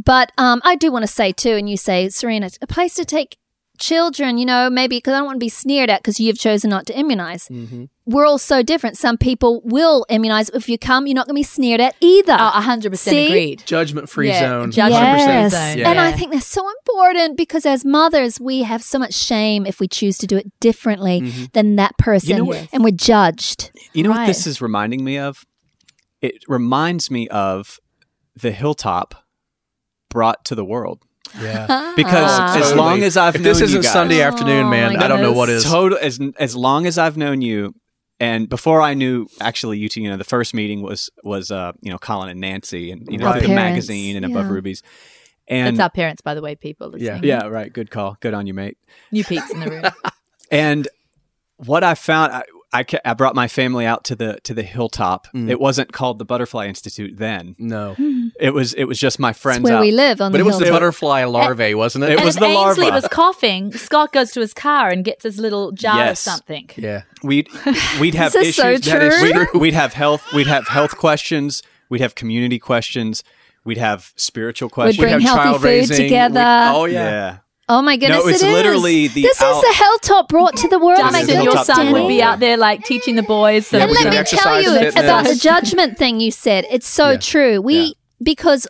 But 0.03 0.33
um, 0.38 0.62
I 0.64 0.77
do 0.77 0.90
want 0.90 1.03
to 1.03 1.09
say 1.12 1.33
too, 1.33 1.53
and 1.57 1.68
you 1.68 1.77
say, 1.77 2.09
Serena, 2.09 2.49
a 2.62 2.66
place 2.66 2.94
to 2.94 3.05
take 3.05 3.37
children, 3.78 4.38
you 4.38 4.46
know, 4.46 4.68
maybe 4.70 4.96
because 4.98 5.14
I 5.14 5.18
don't 5.18 5.26
want 5.26 5.36
to 5.36 5.44
be 5.44 5.48
sneered 5.48 5.90
at 5.90 6.00
because 6.02 6.18
you've 6.20 6.38
chosen 6.38 6.70
not 6.70 6.86
to 6.86 6.98
immunize. 6.98 7.48
Mm-hmm. 7.48 7.84
We're 8.06 8.24
all 8.26 8.38
so 8.38 8.62
different. 8.62 8.96
Some 8.96 9.18
people 9.18 9.60
will 9.64 10.06
immunize. 10.08 10.48
If 10.50 10.68
you 10.68 10.78
come, 10.78 11.06
you're 11.06 11.14
not 11.14 11.26
going 11.26 11.34
to 11.34 11.38
be 11.40 11.42
sneered 11.42 11.80
at 11.80 11.96
either. 12.00 12.36
Oh, 12.38 12.60
hundred 12.60 12.90
percent 12.90 13.14
See? 13.14 13.26
agreed. 13.26 13.62
Judgment 13.66 14.08
free 14.08 14.28
Yeah, 14.28 14.40
zone. 14.40 14.70
judgment-free 14.70 15.48
zone. 15.50 15.78
Yeah. 15.78 15.90
And 15.90 15.98
I 15.98 16.12
think 16.12 16.32
that's 16.32 16.46
so 16.46 16.68
important 16.68 17.36
because 17.36 17.66
as 17.66 17.84
mothers, 17.84 18.40
we 18.40 18.62
have 18.62 18.82
so 18.82 18.98
much 18.98 19.14
shame 19.14 19.66
if 19.66 19.80
we 19.80 19.88
choose 19.88 20.18
to 20.18 20.26
do 20.26 20.36
it 20.36 20.46
differently 20.60 21.20
Mm-hmm. 21.22 21.44
than 21.52 21.76
that 21.76 21.98
person. 21.98 22.36
know 22.36 22.44
what- 22.44 22.68
and 22.72 22.84
we're 22.84 22.90
judged. 22.92 23.70
You 23.92 24.02
know 24.04 24.10
what 24.10 24.26
this 24.26 24.46
is 24.46 24.60
reminding 24.60 25.02
me 25.04 25.18
of? 25.18 25.44
It 26.22 26.44
reminds 26.48 27.10
me 27.10 27.28
of 27.28 27.78
the 28.34 28.52
hilltop 28.52 29.14
brought 30.10 30.44
to 30.46 30.54
the 30.54 30.64
world. 30.64 31.02
Yeah. 31.40 31.92
Because 31.96 32.30
Ah. 32.30 32.56
as 32.56 32.62
Totally. 32.64 32.76
long 32.80 33.02
as 33.02 33.16
I've 33.16 33.34
if 33.36 33.42
this 33.42 33.60
known 33.60 33.60
you 33.60 33.60
This 33.60 33.68
isn't 33.70 33.82
guys, 33.82 33.92
Sunday 33.92 34.20
afternoon, 34.22 34.66
Oh, 34.66 34.70
man, 34.70 34.92
my 34.94 35.04
I 35.04 35.08
don't 35.08 35.22
know 35.22 35.32
what 35.32 35.46
goodness. 35.46 35.64
total 35.64 35.98
as 36.00 36.18
as 36.38 36.54
long 36.56 36.86
as 36.86 36.98
I've 36.98 37.16
known 37.16 37.40
you, 37.42 37.74
and 38.20 38.48
before 38.48 38.80
I 38.82 38.94
knew 38.94 39.26
actually 39.40 39.84
UT, 39.84 39.96
you 39.96 40.08
know, 40.10 40.16
the 40.16 40.24
first 40.24 40.54
meeting 40.54 40.82
was 40.82 41.10
was 41.24 41.50
uh, 41.50 41.72
you 41.80 41.90
know 41.90 41.98
Colin 41.98 42.28
and 42.30 42.40
Nancy, 42.40 42.90
and 42.90 43.06
you 43.10 43.18
know 43.18 43.26
Our 43.26 43.40
the 43.40 43.48
magazine 43.48 44.16
and 44.16 44.24
Above. 44.26 44.48
Rubies, 44.50 44.82
and 45.48 45.76
It's 45.76 45.80
our 45.80 45.90
parents, 45.90 46.22
by 46.22 46.34
the 46.34 46.42
way, 46.42 46.54
people 46.54 46.88
listening. 46.90 47.24
yeah, 47.24 47.46
right, 47.46 47.72
good 47.72 47.90
call, 47.90 48.16
good 48.20 48.34
on 48.34 48.46
you, 48.46 48.54
mate. 48.54 48.76
New 49.12 49.24
peeps 49.24 49.50
in 49.50 49.60
the 49.60 49.70
room. 49.70 49.84
And 50.50 50.86
what 51.56 51.82
I 51.82 51.94
found, 51.96 52.32
I, 52.72 52.81
I, 52.81 52.85
ca- 52.85 53.00
I 53.05 53.14
brought 53.14 53.35
my 53.35 53.48
family 53.48 53.87
out 53.87 54.05
to 54.05 54.16
the 54.16 54.38
to 54.44 54.52
the 54.55 54.62
hilltop. 54.62 55.29
Mm. 55.35 55.48
It 55.50 55.61
wasn't 55.61 55.92
called 55.92 56.18
the 56.18 56.24
Butterfly 56.24 56.66
Institute 56.66 57.16
then. 57.16 57.55
No, 57.59 57.94
It 58.38 58.52
was 58.52 58.74
it 58.74 58.85
was 58.85 58.98
just 58.98 59.18
my 59.18 59.31
It's 59.31 59.38
friends 59.38 59.62
where 59.62 59.76
out. 59.76 59.81
we 59.81 59.92
live 59.92 60.20
on 60.20 60.33
but 60.33 60.38
the 60.38 60.44
it 60.44 60.46
was 60.46 60.59
the 60.59 60.66
butterfly 60.70 61.24
larvae, 61.24 61.74
wasn't 61.74 62.05
it? 62.05 62.11
It 62.11 62.16
and 62.16 62.24
was 62.24 62.37
if 62.37 62.40
the 62.40 62.46
Ainsley 62.46 62.85
larva. 62.85 62.96
was 63.02 63.09
coughing, 63.09 63.72
Scott 63.72 64.12
goes 64.12 64.31
to 64.33 64.40
his 64.40 64.52
car 64.52 64.90
and 64.90 65.05
gets 65.05 65.22
his 65.22 65.38
little 65.38 65.72
jar 65.72 65.96
Yes. 65.96 66.26
of 66.26 66.33
something. 66.33 66.68
yeah. 66.76 67.02
We'd 67.22 67.48
we'd 68.00 68.14
have 68.14 68.33
This 68.33 68.48
is 68.48 68.57
so 68.57 68.70
issues. 68.72 68.87
true. 68.90 69.22
We'd, 69.22 69.61
we'd 69.61 69.74
have 69.74 69.92
health. 69.94 70.24
We'd 70.35 70.46
have 70.48 70.66
health 70.68 70.96
questions. 70.96 71.62
We'd 71.88 72.00
have 72.00 72.14
community 72.14 72.59
questions. 72.59 73.22
We'd 73.64 73.79
have 73.79 74.12
spiritual 74.16 74.68
questions. 74.70 74.98
We'd 74.98 75.11
questions. 75.11 75.24
bring 75.24 75.26
have 75.26 75.44
healthy 75.44 75.50
child 75.50 75.61
food 75.62 75.66
raising. 75.68 75.96
together. 76.07 76.40
We- 76.40 76.76
oh 76.79 76.85
yeah. 76.87 77.11
yeah. 77.11 77.37
Oh 77.68 77.83
my 77.83 77.96
goodness! 77.96 78.24
it's 78.26 78.42
it 78.42 78.46
is. 78.46 78.52
literally 78.52 79.09
the 79.09 79.22
this 79.22 79.42
out- 79.42 79.57
is 79.57 79.61
the 79.62 79.85
hilltop 79.85 80.29
brought 80.29 80.57
to 80.59 80.68
the 80.68 80.79
world. 80.79 81.00
Oh 81.00 81.05
my 81.11 81.20
Justin, 81.22 81.38
the 81.38 81.44
your 81.44 81.64
son 81.64 81.92
would 81.92 82.07
be 82.07 82.22
out 82.22 82.38
there 82.38 82.57
like 82.57 82.85
teaching 82.85 83.16
the 83.16 83.24
boys. 83.24 83.66
some- 83.66 83.79
Yeah, 83.81 83.85
And 83.87 83.90
we 83.90 83.96
let 84.05 84.12
me 84.12 84.38
tell 84.38 84.62
you 84.62 84.70
fitness. 84.79 84.94
about 84.94 85.24
the 85.26 85.35
judgment 85.35 85.98
thing 85.98 86.20
you 86.20 86.31
said. 86.31 86.64
It's 86.70 86.87
so 86.87 87.11
Yeah. 87.12 87.16
true. 87.18 87.61
We 87.61 87.79
Yeah. 87.81 87.88
because 88.22 88.68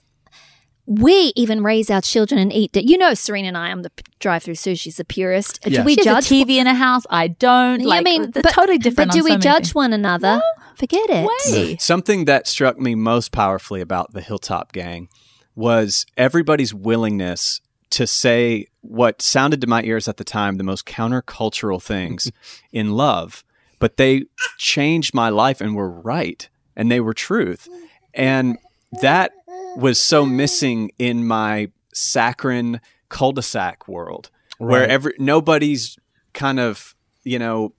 we 0.87 1.33
even 1.35 1.63
raise 1.65 1.91
our 1.91 2.01
children 2.01 2.41
and 2.41 2.53
eat. 2.53 2.71
You 2.77 2.97
know, 2.97 3.13
Serena 3.13 3.49
and 3.49 3.57
I. 3.59 3.69
I'm 3.71 3.83
the 3.83 3.91
p- 3.91 4.05
drive-through 4.21 4.55
sushi's 4.55 4.97
the 4.97 5.05
purist. 5.05 5.59
Yeah. 5.67 5.81
Do 5.81 5.85
we 5.85 5.95
She 5.95 6.09
has 6.09 6.25
judge? 6.29 6.33
a 6.33 6.45
TV 6.45 6.59
in 6.59 6.67
a 6.69 6.75
house. 6.75 7.03
I 7.11 7.27
don't. 7.29 7.81
Yeah, 7.81 7.87
Like, 7.89 8.01
I 8.01 8.03
mean, 8.05 8.31
they're 8.31 8.43
but, 8.45 8.53
totally 8.53 8.79
different. 8.79 9.11
But 9.11 9.15
do 9.15 9.19
on 9.21 9.25
we 9.25 9.31
so 9.33 9.37
judge 9.39 9.63
things. 9.65 9.75
one 9.75 9.93
another? 9.93 10.41
Forget 10.77 11.11
it. 11.11 11.29
Way. 11.53 11.77
Something 11.81 12.25
that 12.27 12.47
struck 12.47 12.79
me 12.79 12.95
most 12.95 13.33
powerfully 13.33 13.81
about 13.81 14.13
the 14.13 14.21
Hilltop 14.21 14.71
Gang 14.73 15.09
was 15.57 16.07
everybody's 16.17 16.73
willingness 16.73 17.61
to 17.91 18.07
say 18.07 18.67
what 18.81 19.23
sounded 19.23 19.61
to 19.61 19.67
my 19.67 19.83
ears 19.83 20.09
at 20.09 20.17
the 20.17 20.25
time 20.25 20.57
the 20.57 20.65
most 20.65 20.87
countercultural 20.87 21.83
things 21.83 22.31
in 22.73 22.91
love, 22.93 23.45
but 23.79 23.97
they 23.97 24.25
changed 24.59 25.15
my 25.15 25.29
life 25.29 25.61
and 25.61 25.75
were 25.77 25.91
right 25.91 26.49
and 26.75 26.91
they 26.91 27.01
were 27.01 27.15
truth. 27.15 27.69
And 28.15 28.59
that 29.03 29.33
was 29.77 30.01
so 30.03 30.25
missing 30.25 30.91
in 30.99 31.27
my 31.27 31.71
saccharine 31.93 32.81
cul-de-sac 33.09 33.87
world 33.89 34.31
where 34.59 34.81
Right. 34.83 34.91
every 34.91 35.15
nobody's 35.19 35.99
kind 36.33 36.59
of, 36.59 36.95
you 37.25 37.39
know, 37.39 37.73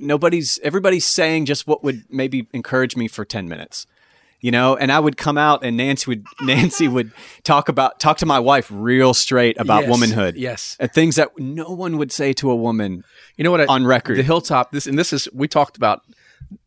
nobody's 0.00 0.58
everybody's 0.62 1.04
saying 1.04 1.46
just 1.46 1.66
what 1.66 1.84
would 1.84 2.04
maybe 2.08 2.48
encourage 2.52 2.96
me 2.96 3.06
for 3.08 3.24
10 3.24 3.48
minutes 3.48 3.86
you 4.40 4.50
know 4.50 4.76
and 4.76 4.92
i 4.92 5.00
would 5.00 5.16
come 5.16 5.36
out 5.36 5.64
and 5.64 5.76
nancy 5.76 6.10
would 6.10 6.24
nancy 6.42 6.86
would 6.88 7.10
talk 7.42 7.68
about 7.68 7.98
talk 7.98 8.18
to 8.18 8.26
my 8.26 8.38
wife 8.38 8.68
real 8.72 9.12
straight 9.14 9.58
about 9.60 9.82
Yes. 9.82 9.90
womanhood 9.90 10.36
Yes. 10.36 10.76
and 10.78 10.92
things 10.92 11.16
that 11.16 11.30
no 11.38 11.70
one 11.70 11.96
would 11.98 12.12
say 12.12 12.32
to 12.34 12.50
a 12.50 12.56
woman 12.56 13.02
You 13.36 13.44
know 13.44 13.50
what? 13.50 13.60
I, 13.62 13.66
On 13.66 13.84
record. 13.84 14.16
the 14.18 14.22
hilltop. 14.22 14.70
This 14.72 14.86
and 14.86 14.98
this 14.98 15.12
is 15.12 15.28
we 15.32 15.48
talked 15.48 15.76
about 15.76 16.02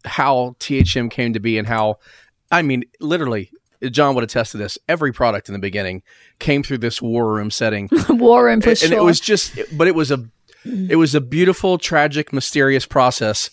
how 0.05 0.55
THM 0.59 1.09
came 1.09 1.33
to 1.33 1.39
be 1.39 1.57
and 1.57 1.67
how, 1.67 1.97
I 2.51 2.61
mean, 2.61 2.83
literally, 2.99 3.51
John 3.89 4.13
would 4.15 4.23
attest 4.23 4.51
to 4.51 4.57
this. 4.57 4.77
Every 4.87 5.11
product 5.11 5.49
in 5.49 5.53
the 5.53 5.59
beginning 5.59 6.03
came 6.39 6.61
through 6.63 6.77
this 6.79 7.01
war 7.01 7.33
room 7.33 7.49
setting, 7.51 7.89
War 8.09 8.45
room 8.45 8.61
for 8.61 8.69
and 8.69 8.77
sure. 8.77 8.93
it 8.93 9.03
was 9.03 9.19
just, 9.19 9.57
but 9.77 9.87
it 9.87 9.95
was 9.95 10.11
a. 10.11 10.25
It 10.63 10.97
was 10.97 11.15
a 11.15 11.21
beautiful, 11.21 11.79
tragic, 11.79 12.31
mysterious 12.31 12.85
process 12.85 13.49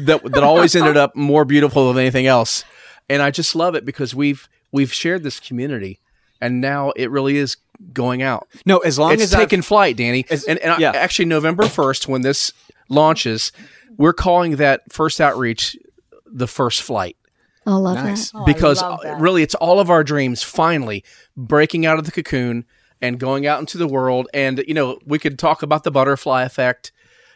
that 0.00 0.22
that 0.22 0.42
always 0.42 0.76
ended 0.76 0.98
up 0.98 1.16
more 1.16 1.46
beautiful 1.46 1.88
than 1.90 1.98
anything 2.02 2.26
else. 2.26 2.64
And 3.10 3.20
I 3.22 3.30
just 3.30 3.54
love 3.54 3.74
it 3.74 3.84
because 3.84 4.14
we've 4.14 4.48
we've 4.72 4.92
shared 4.92 5.22
this 5.22 5.38
community, 5.40 6.00
and 6.40 6.60
now 6.62 6.92
it 6.96 7.10
really 7.10 7.36
is 7.36 7.56
going 7.92 8.20
out 8.22 8.46
no 8.66 8.78
as 8.78 8.98
long 8.98 9.12
it's 9.12 9.22
as 9.22 9.34
I've- 9.34 9.60
flight, 9.62 9.96
Danny. 9.96 10.24
As- 10.30 10.44
and 10.44 10.58
and 10.60 10.84
I- 10.84 10.96
actually, 10.96 11.24
November 11.26 11.66
first, 11.66 12.08
when 12.08 12.22
this 12.22 12.52
launches, 12.88 13.52
we're 13.96 14.12
calling 14.12 14.56
that 14.56 14.90
first 14.92 15.20
outreach 15.20 15.76
the 16.26 16.46
first 16.46 16.82
flight 16.82 17.16
I 17.66 17.72
love 17.74 17.96
nice 17.96 18.30
that. 18.30 18.38
Oh, 18.38 18.44
because 18.44 18.80
love 18.80 19.00
uh, 19.00 19.02
that. 19.02 19.20
really, 19.20 19.42
it's 19.42 19.54
all 19.56 19.80
of 19.80 19.90
our 19.90 20.04
dreams 20.04 20.42
finally 20.42 21.04
breaking 21.36 21.84
out 21.86 21.98
of 21.98 22.04
the 22.04 22.12
cocoon 22.12 22.64
and 23.02 23.18
going 23.18 23.46
out 23.46 23.60
into 23.60 23.78
the 23.78 23.86
world. 23.88 24.28
And 24.32 24.62
you 24.68 24.74
know, 24.74 24.98
we 25.04 25.18
could 25.18 25.38
talk 25.38 25.62
about 25.62 25.84
the 25.84 25.90
butterfly 25.90 26.44
effect. 26.44 26.92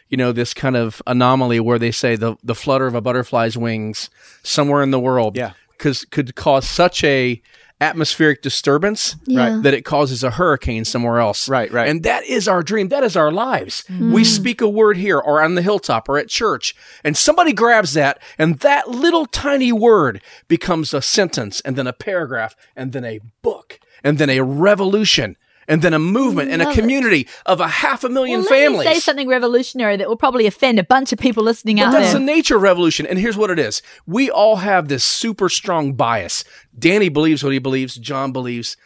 You 0.09 0.17
know, 0.17 0.31
this 0.31 0.53
kind 0.53 0.75
of 0.77 1.01
anomaly 1.07 1.59
where 1.59 1.79
they 1.79 1.91
say 1.91 2.15
the 2.15 2.35
the 2.43 2.55
flutter 2.55 2.85
of 2.87 2.93
a 2.95 3.01
butterfly's 3.01 3.57
wings 3.57 4.09
somewhere 4.43 4.83
in 4.83 4.91
the 4.91 4.99
world, 4.99 5.35
Yeah. 5.35 5.53
Cause, 5.77 6.05
could 6.05 6.35
cause 6.35 6.67
such 6.67 7.03
a 7.03 7.41
atmospheric 7.81 8.41
disturbance 8.41 9.17
Yeah. 9.25 9.59
that 9.61 9.73
it 9.73 9.83
causes 9.83 10.23
a 10.23 10.31
hurricane 10.31 10.85
somewhere 10.85 11.19
else. 11.19 11.49
Right, 11.49 11.69
right. 11.73 11.89
And 11.89 12.03
that 12.03 12.23
is 12.23 12.47
our 12.47 12.63
dream. 12.63 12.87
That 12.87 13.03
is 13.03 13.17
our 13.17 13.33
lives. 13.33 13.83
Mm-hmm. 13.89 14.13
We 14.13 14.23
speak 14.23 14.61
a 14.61 14.69
word 14.69 14.95
here 14.95 15.19
or 15.19 15.41
on 15.41 15.55
the 15.55 15.61
hilltop 15.61 16.07
or 16.07 16.17
at 16.17 16.29
church, 16.29 16.73
and 17.03 17.17
somebody 17.17 17.51
grabs 17.51 17.93
that, 17.93 18.21
and 18.37 18.59
that 18.59 18.89
little 18.89 19.25
tiny 19.25 19.73
word 19.73 20.21
becomes 20.47 20.93
a 20.93 21.01
sentence, 21.01 21.59
and 21.61 21.75
then 21.75 21.85
a 21.85 21.93
paragraph, 21.93 22.55
and 22.77 22.93
then 22.93 23.03
a 23.03 23.19
book, 23.41 23.79
and 24.05 24.17
then 24.19 24.29
a 24.29 24.39
revolution, 24.41 25.35
and 25.67 25.81
then 25.81 25.93
a 25.93 25.99
movement 25.99 26.51
and 26.51 26.61
a 26.61 26.65
Love 26.65 26.77
it. 26.77 26.79
community 26.81 27.27
of 27.45 27.59
a 27.59 27.67
half 27.67 28.03
a 28.03 28.09
million 28.09 28.41
Well, 28.41 28.49
families. 28.49 28.87
Say 28.87 28.99
something 28.99 29.27
revolutionary 29.27 29.97
that 29.97 30.07
will 30.07 30.17
probably 30.17 30.45
offend 30.45 30.79
a 30.79 30.83
bunch 30.83 31.11
of 31.13 31.19
people 31.19 31.43
listening 31.43 31.77
But 31.77 31.85
out 31.87 31.91
that's 31.93 32.11
there. 32.11 32.19
the 32.19 32.25
nature 32.25 32.55
of 32.57 32.61
revolution. 32.61 33.05
And 33.05 33.17
here's 33.19 33.37
what 33.37 33.49
it 33.49 33.59
is. 33.59 33.81
We 34.05 34.29
all 34.29 34.57
have 34.57 34.87
this 34.87 35.03
super 35.03 35.49
strong 35.49 35.93
bias. 35.93 36.43
Danny 36.77 37.09
believes 37.09 37.43
what 37.43 37.53
he 37.53 37.59
believes. 37.59 37.95
John 37.95 38.31
believes. 38.31 38.77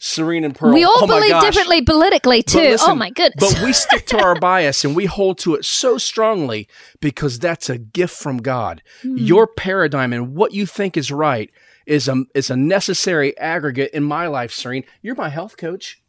Serene 0.00 0.44
and 0.44 0.54
Pearl. 0.54 0.74
We 0.74 0.84
all 0.84 0.92
oh 0.96 1.06
believe 1.06 1.40
differently 1.40 1.80
politically 1.80 2.42
too. 2.42 2.58
listen, 2.58 2.90
oh 2.90 2.94
my 2.94 3.08
goodness. 3.08 3.54
But 3.54 3.62
we 3.64 3.72
stick 3.72 4.04
to 4.08 4.18
our 4.18 4.34
bias 4.38 4.84
and 4.84 4.94
we 4.94 5.06
hold 5.06 5.38
to 5.38 5.54
it 5.54 5.64
so 5.64 5.96
strongly 5.96 6.68
because 7.00 7.38
that's 7.38 7.70
a 7.70 7.78
gift 7.78 8.14
from 8.14 8.38
God. 8.38 8.82
Hmm. 9.00 9.16
Your 9.16 9.46
paradigm 9.46 10.12
and 10.12 10.34
what 10.34 10.52
you 10.52 10.66
think 10.66 10.98
is 10.98 11.10
right 11.10 11.50
is 11.86 12.06
a 12.08 12.24
is 12.34 12.50
a 12.50 12.56
necessary 12.56 13.36
aggregate 13.38 13.92
in 13.94 14.02
my 14.04 14.26
life, 14.26 14.52
Serene. 14.52 14.84
You're 15.00 15.14
my 15.14 15.30
health 15.30 15.56
coach. 15.56 16.02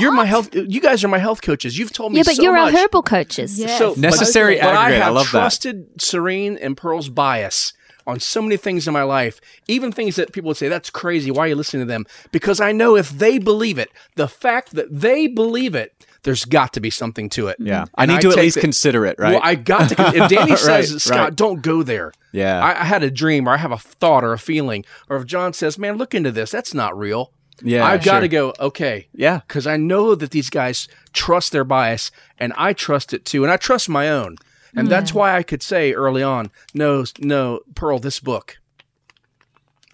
You're 0.00 0.12
my 0.12 0.24
health. 0.24 0.54
You 0.54 0.80
guys 0.80 1.02
are 1.04 1.08
my 1.08 1.18
health 1.18 1.42
coaches. 1.42 1.78
You've 1.78 1.92
told 1.92 2.12
me 2.12 2.18
yeah, 2.18 2.24
but 2.26 2.36
so 2.36 2.42
you're 2.42 2.52
much. 2.54 2.74
our 2.74 2.80
herbal 2.80 3.02
coaches. 3.02 3.58
Yes. 3.58 3.78
So 3.78 3.94
Necessary 3.96 4.56
but 4.56 4.64
I 4.74 4.84
aggregate. 4.84 5.02
I 5.02 5.04
have 5.06 5.14
love 5.14 5.26
that. 5.26 5.30
trusted 5.40 6.00
Serene 6.00 6.56
and 6.58 6.76
Pearl's 6.76 7.08
bias 7.08 7.72
on 8.06 8.20
so 8.20 8.40
many 8.40 8.56
things 8.56 8.86
in 8.86 8.92
my 8.94 9.02
life, 9.02 9.40
even 9.66 9.90
things 9.90 10.14
that 10.16 10.32
people 10.32 10.46
would 10.48 10.56
say 10.56 10.68
that's 10.68 10.90
crazy. 10.90 11.30
Why 11.30 11.46
are 11.46 11.48
you 11.48 11.56
listening 11.56 11.86
to 11.86 11.92
them? 11.92 12.04
Because 12.30 12.60
I 12.60 12.70
know 12.72 12.96
if 12.96 13.10
they 13.10 13.38
believe 13.38 13.78
it, 13.78 13.90
the 14.14 14.28
fact 14.28 14.72
that 14.74 14.86
they 15.00 15.26
believe 15.26 15.74
it, 15.74 15.92
there's 16.22 16.44
got 16.44 16.72
to 16.74 16.80
be 16.80 16.90
something 16.90 17.28
to 17.30 17.46
it. 17.48 17.56
yeah 17.60 17.84
i 17.94 18.02
And 18.04 18.12
need 18.12 18.20
to 18.22 18.30
at 18.30 18.36
least 18.36 18.54
the- 18.56 18.60
consider 18.60 19.06
it 19.06 19.16
right 19.18 19.32
Well, 19.34 19.40
I 19.42 19.54
got 19.56 19.88
to. 19.90 19.94
If 20.14 20.28
Danny 20.30 20.50
Right, 20.52 20.58
says, 20.58 21.02
Scott, 21.02 21.18
right. 21.18 21.34
don't 21.36 21.62
go 21.62 21.82
there. 21.82 22.12
Yeah. 22.32 22.60
I, 22.64 22.80
I 22.80 22.84
had 22.84 23.02
a 23.02 23.10
dream, 23.10 23.48
or 23.48 23.52
I 23.52 23.56
have 23.58 23.72
a 23.72 23.78
thought, 23.78 24.22
or 24.24 24.32
a 24.32 24.38
feeling, 24.38 24.84
or 25.08 25.16
if 25.18 25.26
John 25.26 25.52
says, 25.52 25.76
"Man, 25.78 25.96
look 25.96 26.14
into 26.14 26.30
this. 26.32 26.50
That's 26.50 26.74
not 26.74 26.96
real." 26.98 27.32
Yeah, 27.62 27.84
I've 27.84 28.04
got 28.04 28.12
sure. 28.12 28.20
to 28.20 28.28
go. 28.28 28.54
Okay, 28.60 29.08
Yeah. 29.14 29.40
because 29.46 29.66
I 29.66 29.76
know 29.76 30.14
that 30.14 30.30
these 30.30 30.50
guys 30.50 30.88
trust 31.12 31.52
their 31.52 31.64
bias, 31.64 32.10
and 32.38 32.52
I 32.56 32.72
trust 32.72 33.12
it 33.12 33.24
too, 33.24 33.44
and 33.44 33.52
I 33.52 33.56
trust 33.56 33.88
my 33.88 34.08
own, 34.08 34.36
and 34.74 34.86
mm. 34.86 34.90
that's 34.90 35.14
why 35.14 35.36
I 35.36 35.42
could 35.42 35.62
say 35.62 35.92
early 35.92 36.22
on, 36.22 36.50
"No, 36.74 37.04
no, 37.18 37.60
Pearl, 37.74 37.98
this 37.98 38.20
book." 38.20 38.58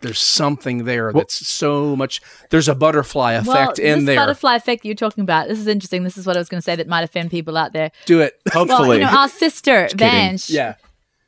There's 0.03 0.19
something 0.19 0.85
there 0.85 1.13
that's 1.13 1.47
so 1.47 1.95
much. 1.95 2.21
There's 2.51 2.69
a 2.69 2.75
butterfly 2.75 3.35
effect 3.35 3.47
well, 3.79 3.87
in 3.87 4.01
this 4.01 4.07
there. 4.07 4.17
butterfly 4.17 4.57
effect 4.57 4.85
you're 4.85 4.97
talking 4.97 5.23
about. 5.23 5.47
This 5.47 5.61
is 5.61 5.69
interesting. 5.69 6.03
This 6.03 6.19
is 6.19 6.27
what 6.27 6.37
I 6.37 6.41
was 6.41 6.49
going 6.49 6.59
to 6.59 6.65
say 6.65 6.75
that 6.75 6.89
might 6.89 7.03
offend 7.03 7.31
people 7.31 7.57
out 7.57 7.73
there. 7.73 7.93
Do 8.05 8.21
it. 8.21 8.41
hopefully 8.53 8.89
Well, 8.89 8.99
you 8.99 9.05
know, 9.05 9.17
our 9.17 9.29
sister 9.29 9.89
Vange, 9.95 10.51
yeah. 10.51 10.75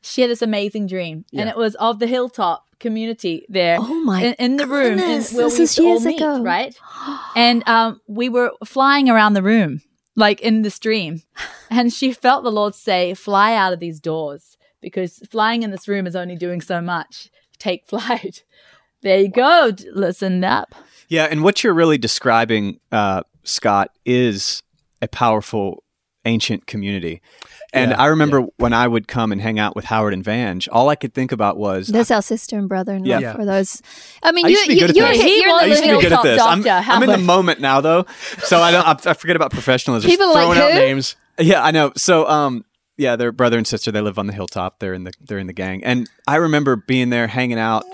She 0.05 0.21
had 0.21 0.31
this 0.31 0.43
amazing 0.43 0.87
dream, 0.87 1.25
and 1.33 1.49
it 1.49 1.57
was 1.57 1.75
of 1.77 1.99
the 1.99 2.07
hilltop 2.07 2.67
community 2.79 3.47
there. 3.49 3.79
Oh 3.81 3.95
my 4.05 4.23
in, 4.23 4.35
in 4.35 4.57
the 4.57 4.67
room, 4.67 4.93
in, 4.93 4.99
goodness, 4.99 5.33
where 5.33 5.47
this 5.47 5.59
we 5.59 5.65
is 5.65 5.71
used 5.71 5.77
to 5.77 5.83
all 5.83 5.89
years 5.89 6.05
meet, 6.05 6.21
ago. 6.21 6.43
right? 6.43 6.79
And 7.35 7.67
um, 7.69 8.01
we 8.07 8.29
were 8.29 8.53
flying 8.65 9.09
around 9.09 9.33
the 9.33 9.43
room, 9.43 9.81
like 10.15 10.41
in 10.43 10.63
this 10.63 10.79
dream, 10.79 11.23
and 11.71 11.93
she 11.93 12.13
felt 12.13 12.45
the 12.45 12.53
Lord 12.53 12.75
say, 12.75 13.15
"Fly 13.15 13.55
out 13.55 13.73
of 13.73 13.81
these 13.81 13.99
doors," 13.99 14.59
because 14.83 15.19
flying 15.31 15.63
in 15.63 15.71
this 15.71 15.89
room 15.89 16.07
is 16.07 16.15
only 16.15 16.37
doing 16.37 16.61
so 16.61 16.81
much. 16.81 17.31
Take 17.59 17.87
flight. 17.89 18.45
There 19.03 19.19
you 19.19 19.29
go. 19.29 19.73
Listen 19.93 20.45
up. 20.45 20.75
Yeah, 21.09 21.25
and 21.25 21.43
what 21.43 21.65
you're 21.65 21.75
really 21.75 21.99
describing, 21.99 22.81
uh, 22.93 23.23
Scott, 23.43 23.91
is 24.05 24.63
a 25.03 25.09
powerful 25.09 25.85
ancient 26.25 26.67
community. 26.67 27.21
And 27.75 27.91
Yeah, 27.91 28.01
I 28.03 28.07
remember 28.07 28.43
when 28.57 28.73
I 28.73 28.87
would 28.87 29.09
come 29.09 29.33
and 29.33 29.41
hang 29.41 29.59
out 29.59 29.75
with 29.75 29.85
Howard 29.87 30.15
and 30.15 30.23
Vange, 30.25 30.69
all 30.71 30.89
I 30.89 30.95
could 30.95 31.13
think 31.13 31.33
about 31.33 31.57
was 31.57 31.89
That's 31.89 32.11
our 32.11 32.23
sister 32.23 32.57
and 32.57 32.69
brother-in-law 32.69 33.09
Yeah. 33.09 33.19
Yeah. 33.19 33.33
for 33.35 33.45
those. 33.45 33.83
I 34.23 34.31
mean, 34.33 34.47
I 34.47 34.49
you, 34.49 34.53
used 34.53 34.63
to 34.65 34.69
be 34.69 34.75
you, 34.75 34.81
good 34.81 34.91
at 34.91 34.97
you're, 34.97 35.09
this. 35.09 35.17
here- 35.17 35.27
He 35.27 35.41
you're 35.43 35.51
I 35.51 35.65
used 35.65 35.83
the 35.83 35.87
to 35.89 35.97
be 35.97 36.03
good 36.03 36.13
at 36.13 36.23
hilltop 36.23 36.25
this. 36.25 36.41
I'm, 36.41 36.63
doctor, 36.63 36.91
I'm 36.93 37.03
in 37.03 37.11
the 37.11 37.19
moment 37.19 37.61
now, 37.61 37.81
though, 37.81 38.07
so 38.45 38.61
I 38.61 38.71
don't. 38.71 38.87
I, 39.07 39.11
I 39.11 39.15
forget 39.15 39.35
about 39.37 39.51
professionalism. 39.51 40.09
People 40.09 40.27
are 40.29 40.35
like 40.35 40.45
Throwing 40.45 40.59
out 40.61 40.71
who? 40.73 40.79
names. 40.79 41.17
Yeah, 41.39 41.63
I 41.65 41.73
know. 41.73 41.93
So, 41.97 42.29
um, 42.29 42.65
yeah, 42.97 43.17
they're 43.17 43.33
brother 43.33 43.59
and 43.59 43.67
sister. 43.67 43.91
They 43.91 44.01
live 44.01 44.21
on 44.21 44.29
the 44.29 44.33
hilltop. 44.33 44.79
They're 44.79 44.95
in 44.95 45.03
the 45.03 45.13
they're 45.21 45.39
in 45.39 45.49
the 45.49 45.53
gang. 45.53 45.83
And 45.83 46.09
I 46.29 46.37
remember 46.37 46.77
being 46.77 47.11
there 47.11 47.27
hanging 47.27 47.59
out 47.59 47.85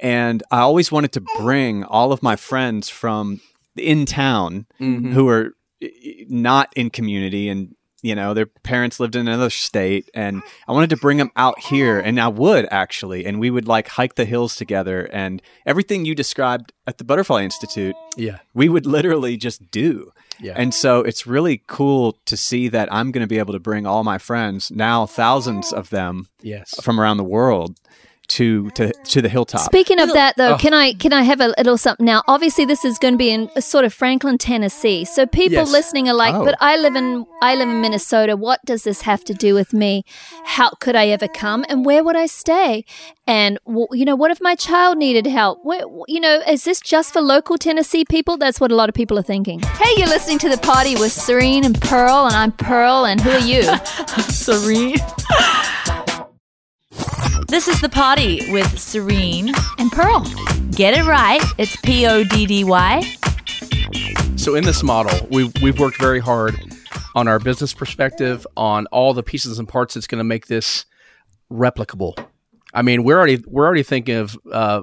and 0.00 0.42
I 0.50 0.58
always 0.60 0.92
wanted 0.92 1.12
to 1.12 1.22
bring 1.38 1.82
all 1.84 2.12
of 2.12 2.22
my 2.22 2.36
friends 2.36 2.90
from 2.90 3.40
in 3.76 4.04
town 4.04 4.66
Mhm. 4.80 5.12
who 5.14 5.24
were 5.24 5.52
i- 5.82 5.86
i- 5.86 6.26
not 6.28 6.68
in 6.76 6.90
community 6.90 7.48
and 7.48 7.74
you 8.04 8.14
know 8.14 8.34
their 8.34 8.46
parents 8.46 9.00
lived 9.00 9.16
in 9.16 9.26
another 9.26 9.48
state 9.50 10.10
and 10.14 10.42
i 10.68 10.72
wanted 10.72 10.90
to 10.90 10.96
bring 10.96 11.16
them 11.16 11.32
out 11.36 11.58
here 11.58 11.98
and 11.98 12.20
i 12.20 12.28
would 12.28 12.68
actually 12.70 13.24
and 13.24 13.40
we 13.40 13.50
would 13.50 13.66
like 13.66 13.88
hike 13.88 14.14
the 14.14 14.26
hills 14.26 14.54
together 14.54 15.06
and 15.12 15.40
everything 15.64 16.04
you 16.04 16.14
described 16.14 16.72
at 16.86 16.98
the 16.98 17.04
butterfly 17.04 17.42
institute 17.42 17.96
Yeah. 18.16 18.38
we 18.52 18.68
would 18.68 18.84
literally 18.86 19.36
just 19.38 19.70
do 19.70 20.12
Yeah. 20.38 20.52
and 20.56 20.74
so 20.74 21.00
it's 21.00 21.26
really 21.26 21.62
cool 21.66 22.18
to 22.26 22.36
see 22.36 22.68
that 22.68 22.92
i'm 22.92 23.10
going 23.10 23.24
to 23.24 23.34
be 23.34 23.38
able 23.38 23.54
to 23.54 23.60
bring 23.60 23.86
all 23.86 24.04
my 24.04 24.18
friends 24.18 24.70
now 24.70 25.06
thousands 25.06 25.72
of 25.72 25.88
them 25.90 26.28
yes. 26.42 26.74
from 26.82 27.00
around 27.00 27.16
the 27.16 27.24
world 27.24 27.80
to 28.28 28.70
to 28.70 28.92
to 28.92 29.20
the 29.22 29.28
hilltop 29.28 29.60
Speaking 29.62 30.00
of 30.00 30.12
that, 30.12 30.36
though, 30.36 30.54
Oh. 30.54 30.58
can 30.58 30.72
I 30.74 30.94
can 30.94 31.12
I 31.12 31.22
have 31.22 31.40
a 31.40 31.48
little 31.58 31.76
something 31.76 32.06
now? 32.06 32.22
Obviously, 32.26 32.64
this 32.64 32.84
is 32.84 32.98
going 32.98 33.14
to 33.14 33.18
be 33.18 33.30
in 33.30 33.50
a 33.56 33.62
sort 33.62 33.84
of 33.84 33.92
Franklin, 33.92 34.38
Tennessee. 34.38 35.04
So 35.04 35.26
people 35.26 35.58
Yes. 35.58 35.70
listening 35.70 36.08
are 36.08 36.14
like, 36.14 36.34
Oh. 36.34 36.44
"But 36.44 36.56
I 36.60 36.76
live 36.76 36.96
in 36.96 37.26
I 37.42 37.54
live 37.54 37.68
in 37.68 37.80
Minnesota. 37.80 38.36
What 38.36 38.64
does 38.64 38.84
this 38.84 39.02
have 39.02 39.22
to 39.24 39.34
do 39.34 39.54
with 39.54 39.72
me? 39.74 40.04
How 40.44 40.70
could 40.80 40.96
I 40.96 41.08
ever 41.08 41.28
come? 41.28 41.64
And 41.68 41.84
where 41.84 42.02
would 42.02 42.16
I 42.16 42.26
stay? 42.26 42.84
And 43.26 43.58
w- 43.66 43.86
you 43.92 44.04
know, 44.04 44.16
what 44.16 44.30
if 44.30 44.40
my 44.40 44.54
child 44.54 44.96
needed 44.98 45.26
help? 45.26 45.60
Where, 45.62 45.82
you 46.08 46.20
know, 46.20 46.40
is 46.48 46.64
this 46.64 46.80
just 46.80 47.12
for 47.12 47.20
local 47.20 47.56
Tennessee 47.58 48.04
people? 48.04 48.36
That's 48.38 48.60
what 48.60 48.70
a 48.72 48.74
lot 48.74 48.88
of 48.88 48.94
people 48.94 49.18
are 49.18 49.22
thinking. 49.22 49.60
Hey, 49.60 49.92
you're 49.98 50.08
listening 50.08 50.38
to 50.38 50.48
the 50.48 50.58
party 50.58 50.94
with 50.96 51.12
Serene 51.12 51.64
and 51.64 51.78
Pearl, 51.80 52.26
and 52.26 52.34
I'm 52.34 52.52
Pearl. 52.52 53.04
And 53.06 53.20
who 53.20 53.30
are 53.30 53.38
you? 53.38 53.62
Serene. 54.30 54.96
This 57.48 57.68
is 57.68 57.80
the 57.80 57.88
party 57.88 58.40
with 58.50 58.78
Serene. 58.78 59.52
and 59.78 59.90
Pearl. 59.92 60.20
Get 60.72 60.96
it 60.96 61.04
right. 61.04 61.40
It's 61.58 61.76
P 61.76 62.06
O 62.06 62.24
D 62.24 62.46
D 62.46 62.64
Y. 62.64 63.02
So 64.36 64.54
in 64.54 64.64
this 64.64 64.82
model, 64.82 65.26
we've 65.30 65.52
we've 65.62 65.78
worked 65.78 65.98
very 65.98 66.20
hard 66.20 66.56
on 67.14 67.28
our 67.28 67.38
business 67.38 67.72
perspective, 67.72 68.46
on 68.56 68.86
all 68.86 69.14
the 69.14 69.22
pieces 69.22 69.58
and 69.58 69.68
parts 69.68 69.94
that's 69.94 70.06
going 70.06 70.18
to 70.18 70.24
make 70.24 70.46
this 70.46 70.84
replicable. 71.50 72.18
I 72.72 72.82
mean, 72.82 73.04
we're 73.04 73.16
already 73.16 73.42
we're 73.46 73.66
already 73.66 73.84
thinking 73.84 74.16
of 74.16 74.38
uh, 74.50 74.82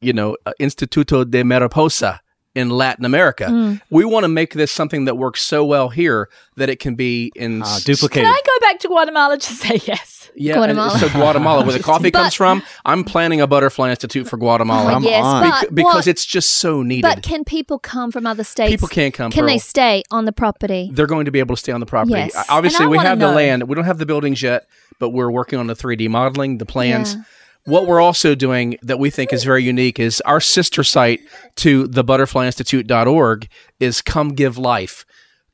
you 0.00 0.12
know 0.12 0.36
uh, 0.46 0.52
Instituto 0.60 1.28
de 1.28 1.42
Mariposa 1.44 2.20
in 2.54 2.70
Latin 2.70 3.04
America. 3.04 3.78
We 3.90 4.04
want 4.04 4.24
to 4.24 4.28
make 4.28 4.54
this 4.54 4.70
something 4.70 5.06
that 5.06 5.16
works 5.16 5.42
so 5.42 5.64
well 5.64 5.88
here 5.88 6.28
that 6.56 6.68
it 6.70 6.78
can 6.78 6.94
be 6.94 7.32
in 7.34 7.62
uh, 7.62 7.78
duplicated 7.84 8.24
Can 8.24 8.26
I 8.26 8.40
go 8.46 8.60
back 8.66 8.78
to 8.80 8.88
Guatemala 8.88 9.38
to 9.38 9.52
say 9.52 9.80
yes? 9.84 10.30
Yeah, 10.36 10.54
Guatemala. 10.54 10.92
and 10.92 11.00
so 11.00 11.08
Guatemala, 11.10 11.64
where 11.64 11.72
the 11.76 11.82
coffee 11.82 12.10
But- 12.10 12.18
comes 12.22 12.34
from. 12.34 12.62
I'm 12.84 13.04
planning 13.04 13.40
a 13.40 13.46
butterfly 13.46 13.90
institute 13.90 14.28
for 14.28 14.36
Guatemala 14.36 14.90
Come 14.90 15.04
yes, 15.04 15.24
on. 15.24 15.42
but 15.42 15.60
Bec- 15.62 15.74
because 15.74 15.94
what- 15.94 16.06
it's 16.06 16.24
just 16.24 16.56
so 16.56 16.82
needed. 16.82 17.02
But 17.02 17.22
can 17.22 17.44
people 17.44 17.78
come 17.78 18.10
from 18.12 18.26
other 18.26 18.44
states? 18.44 18.70
People 18.70 18.88
can't 18.88 19.14
come. 19.14 19.30
Can 19.32 19.46
they 19.46 19.58
stay 19.58 20.02
on 20.10 20.24
the 20.24 20.32
property? 20.32 20.90
they're 20.92 21.06
going 21.06 21.24
to 21.24 21.30
be 21.30 21.38
able 21.40 21.54
to 21.56 21.60
stay 21.60 21.72
on 21.72 21.80
the 21.80 21.86
property. 21.86 22.14
Yes. 22.14 22.34
Uh, 22.36 22.44
Obviously, 22.48 22.86
we 22.86 22.96
wanna 22.96 23.08
have 23.08 23.18
the 23.18 23.28
land. 23.32 23.64
We 23.68 23.74
don't 23.74 23.84
have 23.84 23.98
the 23.98 24.06
buildings 24.06 24.42
yet, 24.42 24.66
but 24.98 25.10
we're 25.10 25.30
working 25.30 25.58
on 25.58 25.66
the 25.66 25.74
3D 25.74 26.08
modeling, 26.08 26.58
the 26.58 26.66
plans. 26.66 27.14
Yeah. 27.14 27.22
What 27.66 27.86
we're 27.86 28.00
also 28.00 28.34
doing 28.34 28.76
that 28.82 28.98
we 28.98 29.08
think 29.08 29.32
is 29.32 29.42
very 29.42 29.64
unique 29.64 29.98
is 29.98 30.20
our 30.22 30.40
sister 30.40 30.84
site 30.84 31.20
to 31.56 31.86
the 31.86 32.04
butterflyinstitute.org 32.04 33.48
is 33.80 34.02
Come 34.02 34.34
Give 34.34 34.58
Life. 34.58 35.06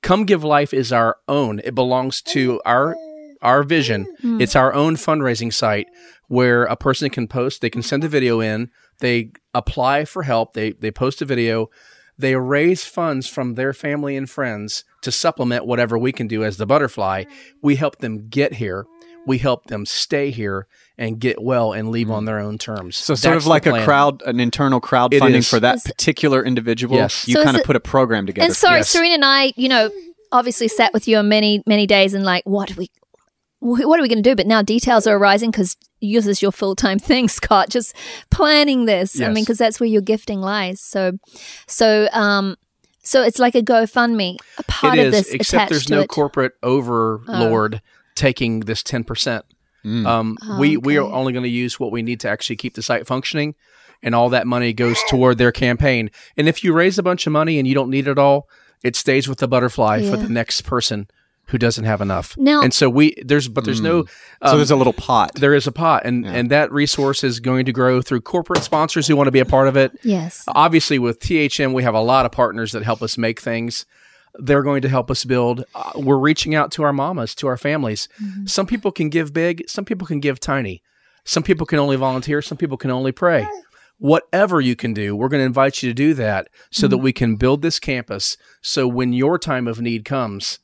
Come 0.02 0.24
Give 0.24 0.42
Life 0.42 0.74
is 0.74 0.92
our 0.92 1.18
own. 1.28 1.60
It 1.60 1.74
belongs 1.74 2.20
to 2.22 2.60
our 2.64 2.96
our 3.42 3.62
vision. 3.62 4.06
Hmm. 4.20 4.40
It's 4.40 4.56
our 4.56 4.74
own 4.74 4.96
fundraising 4.96 5.52
site 5.52 5.86
where 6.26 6.64
a 6.64 6.76
person 6.76 7.08
can 7.10 7.26
post, 7.26 7.60
they 7.60 7.70
can 7.70 7.82
send 7.82 8.04
a 8.04 8.08
video 8.08 8.40
in, 8.40 8.70
they 8.98 9.30
apply 9.54 10.04
for 10.04 10.24
help, 10.24 10.54
they 10.54 10.72
they 10.72 10.90
post 10.90 11.22
a 11.22 11.24
video, 11.24 11.70
they 12.18 12.34
raise 12.34 12.84
funds 12.84 13.28
from 13.28 13.54
their 13.54 13.72
family 13.72 14.16
and 14.16 14.28
friends 14.28 14.84
to 15.02 15.12
supplement 15.12 15.64
whatever 15.64 15.96
we 15.96 16.12
can 16.12 16.26
do 16.26 16.44
as 16.44 16.56
the 16.56 16.66
butterfly. 16.66 17.24
We 17.62 17.76
help 17.76 17.98
them 17.98 18.28
get 18.28 18.54
here. 18.54 18.84
We 19.26 19.38
help 19.38 19.66
them 19.66 19.86
stay 19.86 20.30
here 20.30 20.66
and 20.98 21.18
get 21.18 21.42
well 21.42 21.72
and 21.72 21.90
leave 21.90 22.10
on 22.10 22.24
their 22.24 22.38
own 22.38 22.58
terms. 22.58 22.96
So 22.96 23.14
sort 23.14 23.34
That's 23.34 23.44
of 23.44 23.48
like 23.48 23.66
a 23.66 23.84
crowd, 23.84 24.22
an 24.22 24.40
internal 24.40 24.80
crowdfunding 24.80 25.36
is. 25.36 25.48
for 25.48 25.60
that 25.60 25.76
Is- 25.76 25.82
particular 25.82 26.44
individual. 26.44 26.96
Yes. 26.96 27.28
You 27.28 27.34
So 27.34 27.44
kind 27.44 27.56
of 27.56 27.60
it- 27.60 27.66
put 27.66 27.76
a 27.76 27.80
program 27.80 28.26
together. 28.26 28.46
And 28.46 28.56
sorry, 28.56 28.78
Yes. 28.78 28.90
Serena 28.90 29.14
and 29.14 29.24
I, 29.24 29.52
you 29.56 29.68
know, 29.68 29.90
obviously 30.32 30.68
sat 30.68 30.92
with 30.92 31.06
you 31.08 31.16
on 31.18 31.28
many, 31.28 31.62
many 31.66 31.86
days 31.86 32.14
and 32.14 32.24
like, 32.24 32.44
what 32.44 32.68
do 32.68 32.74
we, 32.76 32.90
what 33.60 33.98
are 33.98 34.02
we 34.02 34.08
going 34.08 34.22
to 34.22 34.28
do? 34.30 34.34
But 34.34 34.46
now 34.46 34.62
details 34.62 35.06
are 35.06 35.16
arising 35.16 35.50
because 35.50 35.76
yours 36.00 36.26
is 36.26 36.40
your 36.40 36.52
full 36.52 36.74
time 36.74 36.98
thing, 37.10 37.28
Scott. 37.28 37.68
Just 37.68 37.94
planning 38.30 38.86
this. 38.86 39.20
I 39.20 39.26
mean, 39.26 39.44
because 39.44 39.58
that's 39.58 39.78
where 39.80 39.88
your 39.88 40.02
gifting 40.02 40.40
lies. 40.40 40.80
So, 40.80 41.18
so, 41.66 42.08
um, 42.12 42.56
so 43.02 43.22
it's 43.22 43.38
like 43.38 43.54
a 43.54 43.62
GoFundMe. 43.62 44.36
A 44.58 44.62
part 44.64 44.98
It 44.98 45.08
of 45.08 45.14
is, 45.14 45.24
this 45.26 45.34
except 45.34 45.52
attached 45.54 45.70
there's 45.70 45.86
to 45.86 45.94
no 45.94 46.00
it. 46.00 46.08
corporate 46.08 46.52
overlord 46.62 47.80
taking 48.20 48.60
this 48.60 48.82
10%. 48.82 49.42
Mm. 49.84 50.06
Um, 50.06 50.36
we, 50.58 50.76
we 50.76 50.98
are 50.98 51.10
only 51.10 51.32
going 51.32 51.42
to 51.42 51.48
use 51.48 51.80
what 51.80 51.90
we 51.90 52.02
need 52.02 52.20
to 52.20 52.28
actually 52.28 52.56
keep 52.56 52.74
the 52.74 52.82
site 52.82 53.06
functioning, 53.06 53.54
and 54.02 54.14
all 54.14 54.28
that 54.28 54.46
money 54.46 54.74
goes 54.74 54.98
toward 55.08 55.38
their 55.38 55.52
campaign. 55.52 56.10
And 56.36 56.46
if 56.46 56.62
you 56.62 56.74
raise 56.74 56.98
a 56.98 57.02
bunch 57.02 57.26
of 57.26 57.32
money 57.32 57.58
and 57.58 57.66
you 57.66 57.74
don't 57.74 57.88
need 57.88 58.06
it 58.06 58.18
all, 58.18 58.46
it 58.82 58.94
stays 58.94 59.26
with 59.26 59.38
the 59.38 59.48
butterfly 59.48 60.02
for 60.08 60.16
the 60.18 60.28
next 60.28 60.62
person 60.62 61.08
who 61.46 61.58
doesn't 61.58 61.84
have 61.84 62.00
enough. 62.00 62.36
Now- 62.36 62.62
and 62.62 62.72
so 62.72 62.88
we 62.88 63.14
there's 63.24 63.48
but 63.48 63.64
there's 63.64 63.80
no 63.80 64.04
so 64.04 64.10
um, 64.42 64.56
there's 64.56 64.70
a 64.70 64.76
little 64.76 64.92
pot. 64.92 65.34
there 65.34 65.54
is 65.54 65.66
a 65.66 65.72
pot, 65.72 66.02
and 66.04 66.24
and 66.26 66.50
that 66.50 66.70
resource 66.72 67.24
is 67.24 67.40
going 67.40 67.64
to 67.66 67.72
grow 67.72 68.00
through 68.02 68.20
corporate 68.20 68.62
sponsors 68.62 69.06
who 69.06 69.16
want 69.16 69.26
to 69.26 69.32
be 69.32 69.40
a 69.40 69.44
part 69.44 69.66
of 69.66 69.76
it. 69.76 69.92
Yes. 70.04 70.44
Obviously, 70.46 70.98
with 70.98 71.18
THM, 71.20 71.72
we 71.72 71.82
have 71.82 71.94
a 71.94 72.00
lot 72.00 72.24
of 72.24 72.32
partners 72.32 72.72
that 72.72 72.82
help 72.84 73.02
us 73.02 73.18
make 73.18 73.40
things. 73.40 73.84
They're 74.34 74.62
going 74.62 74.82
to 74.82 74.88
help 74.88 75.10
us 75.10 75.24
build. 75.24 75.64
Uh, 75.74 75.92
we're 75.96 76.18
reaching 76.18 76.54
out 76.54 76.70
to 76.72 76.82
our 76.82 76.92
mamas, 76.92 77.34
to 77.36 77.46
our 77.48 77.56
families. 77.56 78.08
Some 78.44 78.66
people 78.66 78.92
can 78.92 79.08
give 79.08 79.32
big, 79.32 79.68
some 79.68 79.84
people 79.84 80.06
can 80.06 80.20
give 80.20 80.40
tiny. 80.40 80.82
Some 81.24 81.42
people 81.42 81.66
can 81.66 81.78
only 81.78 81.96
volunteer, 81.96 82.40
some 82.42 82.56
people 82.58 82.76
can 82.76 82.90
only 82.90 83.12
pray. 83.12 83.46
Whatever 83.98 84.60
you 84.60 84.74
can 84.76 84.94
do, 84.94 85.14
we're 85.14 85.28
going 85.28 85.42
to 85.42 85.46
invite 85.46 85.82
you 85.82 85.90
to 85.90 85.94
do 85.94 86.14
that 86.14 86.48
so 86.70 86.88
that 86.88 86.98
we 86.98 87.12
can 87.12 87.36
build 87.36 87.60
this 87.60 87.78
campus. 87.78 88.38
So 88.62 88.88
when 88.88 89.12
your 89.12 89.38
time 89.38 89.68
of 89.68 89.80
need 89.80 90.04
comes, 90.04 90.58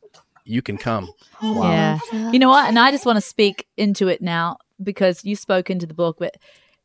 you 0.44 0.62
can 0.62 0.78
come. 0.78 1.10
Yeah. 1.42 1.98
You 2.12 2.38
know 2.38 2.48
what? 2.48 2.68
And 2.68 2.78
I 2.78 2.90
just 2.90 3.04
want 3.04 3.16
to 3.16 3.20
speak 3.20 3.66
into 3.76 4.08
it 4.08 4.22
now 4.22 4.56
because 4.82 5.24
you 5.24 5.36
spoke 5.36 5.68
into 5.68 5.86
the 5.86 5.94
book, 5.94 6.16
but 6.18 6.36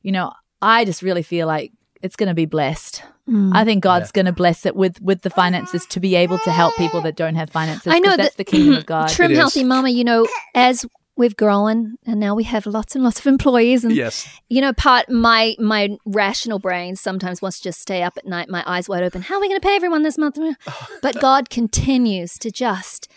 you 0.01 0.11
know, 0.11 0.33
I 0.61 0.83
just 0.83 1.01
really 1.01 1.23
feel 1.23 1.47
like 1.47 1.71
it's 2.01 2.15
going 2.15 2.29
to 2.29 2.33
be 2.35 2.45
blessed. 2.45 3.03
Mm. 3.29 3.51
I 3.55 3.63
think 3.65 3.83
God's 3.83 4.11
going 4.11 4.25
to 4.25 4.31
bless 4.31 4.65
it 4.65 4.75
with 4.75 5.01
with 5.01 5.21
the 5.21 5.29
finances 5.29 5.85
to 5.87 5.99
be 5.99 6.15
able 6.15 6.39
to 6.39 6.51
help 6.51 6.75
people 6.75 7.01
that 7.01 7.15
don't 7.15 7.35
have 7.35 7.49
finances. 7.49 7.93
I 7.93 7.99
know 7.99 8.09
'cause 8.09 8.17
that's 8.17 8.35
that 8.35 8.37
the 8.37 8.43
kingdom 8.51 8.75
of 8.75 8.85
God. 8.85 9.09
Trim 9.17 9.33
Healthy 9.33 9.63
Mama, 9.63 9.89
you 9.89 10.03
know, 10.03 10.27
as 10.55 10.85
we've 11.17 11.35
grown 11.35 11.97
and 12.07 12.19
now 12.19 12.33
we 12.33 12.43
have 12.45 12.65
lots 12.65 12.95
and 12.95 13.03
lots 13.03 13.19
of 13.19 13.27
employees 13.27 13.83
and 13.83 13.93
Yes. 13.95 14.27
you 14.49 14.59
know 14.61 14.71
part 14.73 15.07
my 15.09 15.55
my 15.59 15.89
rational 16.05 16.57
brain 16.57 16.95
sometimes 16.95 17.41
wants 17.41 17.57
to 17.59 17.63
just 17.65 17.81
stay 17.81 18.01
up 18.01 18.17
at 18.17 18.25
night 18.25 18.49
my 18.49 18.63
eyes 18.65 18.87
wide 18.89 19.03
open 19.03 19.21
how 19.21 19.35
are 19.35 19.41
we 19.41 19.47
going 19.49 19.59
to 19.59 19.67
pay 19.67 19.75
everyone 19.75 20.01
this 20.03 20.17
month 20.17 20.39
but 21.01 21.19
god 21.19 21.49
continues 21.49 22.39
to 22.39 22.49
just 22.49 23.09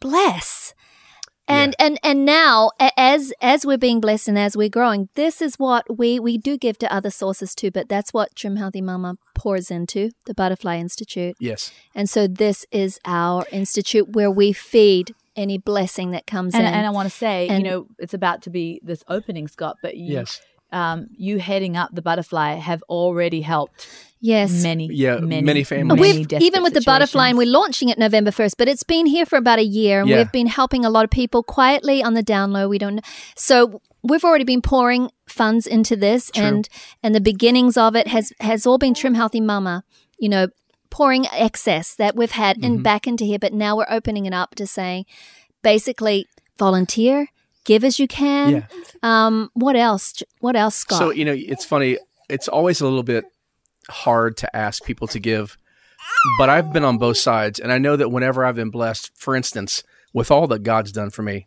bless 0.00 0.74
and 1.50 1.74
and 1.78 1.98
and 2.02 2.24
now 2.24 2.70
as 2.96 3.32
as 3.40 3.66
we're 3.66 3.78
being 3.78 4.00
blessed 4.00 4.28
and 4.28 4.38
as 4.38 4.56
we're 4.56 4.68
growing 4.68 5.08
this 5.14 5.42
is 5.42 5.56
what 5.58 5.98
we 5.98 6.18
we 6.20 6.38
do 6.38 6.56
give 6.56 6.78
to 6.78 6.92
other 6.92 7.10
sources 7.10 7.54
too 7.54 7.70
but 7.70 7.88
that's 7.88 8.12
what 8.12 8.34
trim 8.34 8.56
healthy 8.56 8.80
mama 8.80 9.16
pours 9.34 9.70
into 9.70 10.10
the 10.26 10.34
butterfly 10.34 10.76
institute 10.78 11.36
Yes. 11.40 11.72
and 11.94 12.08
so 12.08 12.26
this 12.26 12.64
is 12.70 12.98
our 13.04 13.44
institute 13.50 14.10
where 14.10 14.30
we 14.30 14.52
feed 14.52 15.14
any 15.36 15.58
blessing 15.58 16.10
that 16.10 16.26
comes 16.26 16.54
And, 16.54 16.66
in 16.66 16.72
and 16.74 16.86
I 16.86 16.90
want 16.90 17.08
to 17.10 17.16
say, 17.16 17.48
And- 17.48 17.64
you 17.64 17.70
know, 17.70 17.86
it's 17.98 18.12
about 18.14 18.42
to 18.42 18.50
be 18.50 18.80
this 18.82 19.02
opening, 19.08 19.46
Scott, 19.48 19.76
but 19.80 19.96
you, 19.96 20.14
Yes. 20.14 20.42
um, 20.72 21.06
you 21.16 21.38
heading 21.38 21.76
up 21.76 21.94
the 21.94 22.02
butterfly 22.02 22.54
have 22.54 22.82
already 22.90 23.40
helped 23.40 23.88
yes 24.20 24.62
many, 24.62 24.88
Yeah, 24.92 25.18
many, 25.18 25.42
many 25.42 25.64
families. 25.64 26.00
We've 26.00 26.32
even 26.42 26.62
with 26.62 26.74
the 26.74 26.82
butterfly, 26.82 27.28
and 27.28 27.38
we're 27.38 27.46
launching 27.46 27.88
it 27.88 27.98
November 27.98 28.30
first, 28.30 28.56
but 28.58 28.68
it's 28.68 28.82
been 28.84 29.06
here 29.06 29.26
for 29.26 29.36
about 29.36 29.58
a 29.58 29.64
year, 29.64 30.00
and 30.00 30.08
Yeah. 30.08 30.18
we've 30.18 30.32
been 30.32 30.46
helping 30.46 30.84
a 30.84 30.90
lot 30.90 31.04
of 31.04 31.10
people 31.10 31.42
quietly 31.42 32.02
on 32.02 32.14
the 32.14 32.22
down 32.22 32.52
low. 32.52 32.68
We 32.68 32.78
don't, 32.78 33.00
so 33.36 33.80
we've 34.02 34.24
already 34.24 34.44
been 34.44 34.62
pouring 34.62 35.10
funds 35.26 35.66
into 35.66 35.96
this, 35.96 36.30
and 36.34 36.68
and 37.02 37.14
the 37.14 37.20
beginnings 37.20 37.76
of 37.76 37.96
it 37.96 38.06
has 38.08 38.32
has 38.40 38.66
all 38.66 38.78
been 38.78 38.94
Trim 38.94 39.14
Healthy 39.14 39.40
Mama, 39.40 39.84
you 40.18 40.28
know, 40.28 40.48
pouring 40.90 41.26
excess 41.32 41.94
that 41.96 42.16
we've 42.16 42.32
had 42.32 42.56
Mm-hmm. 42.56 42.64
and 42.64 42.82
back 42.82 43.06
into 43.06 43.24
here, 43.24 43.38
but 43.38 43.52
now 43.52 43.76
we're 43.76 43.86
opening 43.90 44.26
it 44.26 44.34
up 44.34 44.54
to 44.56 44.66
saying, 44.66 45.04
basically, 45.62 46.26
volunteer, 46.58 47.28
give 47.64 47.84
as 47.84 47.98
you 47.98 48.08
can. 48.08 48.50
Yeah. 48.50 48.62
Um, 49.02 49.50
what 49.54 49.76
else? 49.76 50.22
What 50.40 50.56
else, 50.56 50.76
Scott? 50.76 50.98
So 50.98 51.10
you 51.10 51.24
know, 51.24 51.34
it's 51.36 51.64
funny. 51.64 51.98
It's 52.28 52.48
always 52.48 52.80
a 52.80 52.84
little 52.84 53.02
bit 53.02 53.24
hard 53.88 54.36
to 54.38 54.56
ask 54.56 54.84
people 54.84 55.06
to 55.08 55.18
give, 55.18 55.56
but 56.38 56.48
I've 56.48 56.72
been 56.72 56.84
on 56.84 56.98
both 56.98 57.16
sides, 57.16 57.58
and 57.58 57.72
I 57.72 57.78
know 57.78 57.96
that 57.96 58.10
whenever 58.10 58.44
I've 58.44 58.56
been 58.56 58.70
blessed, 58.70 59.12
for 59.16 59.34
instance, 59.34 59.82
with 60.12 60.30
all 60.30 60.46
that 60.48 60.62
God's 60.62 60.92
done 60.92 61.10
for 61.10 61.22
me, 61.22 61.46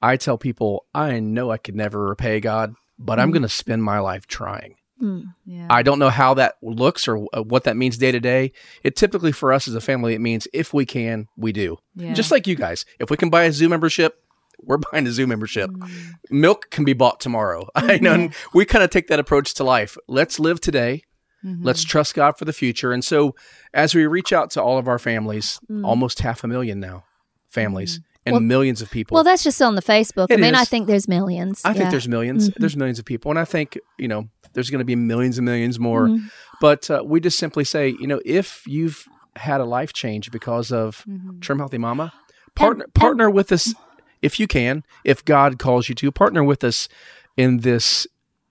I 0.00 0.16
tell 0.16 0.38
people 0.38 0.86
I 0.94 1.20
know 1.20 1.50
I 1.50 1.58
could 1.58 1.76
never 1.76 2.08
repay 2.08 2.40
God, 2.40 2.74
but 2.98 3.18
I'm 3.18 3.26
mm-hmm. 3.26 3.34
going 3.34 3.42
to 3.42 3.48
spend 3.48 3.84
my 3.84 4.00
life 4.00 4.26
trying. 4.26 4.76
Hmm, 4.98 5.22
yeah. 5.44 5.66
I 5.68 5.82
don't 5.82 5.98
know 5.98 6.10
how 6.10 6.34
that 6.34 6.54
looks 6.62 7.08
or 7.08 7.26
uh, 7.32 7.42
what 7.42 7.64
that 7.64 7.76
means 7.76 7.98
day 7.98 8.12
to 8.12 8.20
day. 8.20 8.52
It 8.84 8.94
typically 8.94 9.32
for 9.32 9.52
us 9.52 9.66
as 9.66 9.74
a 9.74 9.80
family, 9.80 10.14
it 10.14 10.20
means 10.20 10.46
if 10.52 10.72
we 10.72 10.86
can, 10.86 11.26
we 11.36 11.52
do. 11.52 11.78
Yeah. 11.96 12.12
Just 12.12 12.30
like 12.30 12.46
you 12.46 12.54
guys, 12.54 12.84
if 13.00 13.10
we 13.10 13.16
can 13.16 13.28
buy 13.28 13.44
a 13.44 13.52
zoo 13.52 13.68
membership, 13.68 14.22
we're 14.60 14.76
buying 14.92 15.06
a 15.06 15.10
zoo 15.10 15.26
membership. 15.26 15.70
Mm. 15.70 15.90
Milk 16.30 16.70
can 16.70 16.84
be 16.84 16.92
bought 16.92 17.18
tomorrow. 17.18 17.68
I 17.74 17.98
know 17.98 18.12
mm-hmm. 18.12 18.22
and 18.22 18.34
we 18.54 18.64
kind 18.64 18.84
of 18.84 18.90
take 18.90 19.08
that 19.08 19.18
approach 19.18 19.54
to 19.54 19.64
life. 19.64 19.96
Let's 20.06 20.38
live 20.38 20.60
today. 20.60 21.02
Let's 21.44 21.82
trust 21.84 22.14
God 22.14 22.38
for 22.38 22.44
the 22.44 22.52
future. 22.52 22.92
And 22.92 23.04
so, 23.04 23.34
as 23.74 23.94
we 23.94 24.06
reach 24.06 24.32
out 24.32 24.50
to 24.52 24.62
all 24.62 24.78
of 24.78 24.86
our 24.88 24.98
families, 24.98 25.58
almost 25.84 26.20
half 26.20 26.44
a 26.44 26.48
million 26.48 26.78
now 26.80 27.04
families 27.48 28.00
and 28.24 28.34
Well- 28.34 28.40
millions 28.40 28.80
of 28.80 28.90
people. 28.90 29.14
Well, 29.16 29.24
that's 29.24 29.42
just 29.42 29.60
on 29.60 29.74
the 29.74 29.82
Facebook. 29.82 30.28
I 30.30 30.34
It 30.34 30.40
mean, 30.40 30.54
I 30.54 30.64
think 30.64 30.86
there's 30.86 31.08
millions. 31.08 31.60
I 31.64 31.72
think 31.72 31.90
there's 31.90 32.06
1000000s 32.06 32.54
There's 32.56 32.76
millions 32.76 32.98
of 32.98 33.04
people, 33.04 33.30
and 33.32 33.38
I 33.38 33.44
think 33.44 33.78
you 33.98 34.08
know 34.08 34.28
there's 34.52 34.70
going 34.70 34.78
to 34.78 34.84
be 34.84 34.96
millions 34.96 35.38
and 35.38 35.44
millions 35.44 35.78
more. 35.80 36.08
Mm-hmm. 36.08 36.26
But 36.60 36.88
uh, 36.90 37.02
we 37.04 37.18
just 37.20 37.38
simply 37.38 37.64
say, 37.64 37.88
you 37.98 38.06
know, 38.06 38.20
if 38.24 38.62
you've 38.66 39.08
had 39.36 39.60
a 39.60 39.64
life 39.64 39.92
change 39.92 40.30
because 40.30 40.70
of 40.70 41.04
Mm-hmm. 41.08 41.40
Trim 41.40 41.58
Healthy 41.58 41.78
Mama, 41.78 42.12
partner 42.54 42.86
partner 42.94 43.28
with 43.30 43.50
us 43.50 43.74
if 44.20 44.38
you 44.38 44.46
can. 44.46 44.84
If 45.04 45.24
God 45.24 45.58
calls 45.58 45.88
you 45.88 45.94
to, 45.96 46.12
partner 46.12 46.44
with 46.44 46.62
us 46.62 46.88
in 47.36 47.58
this 47.58 48.06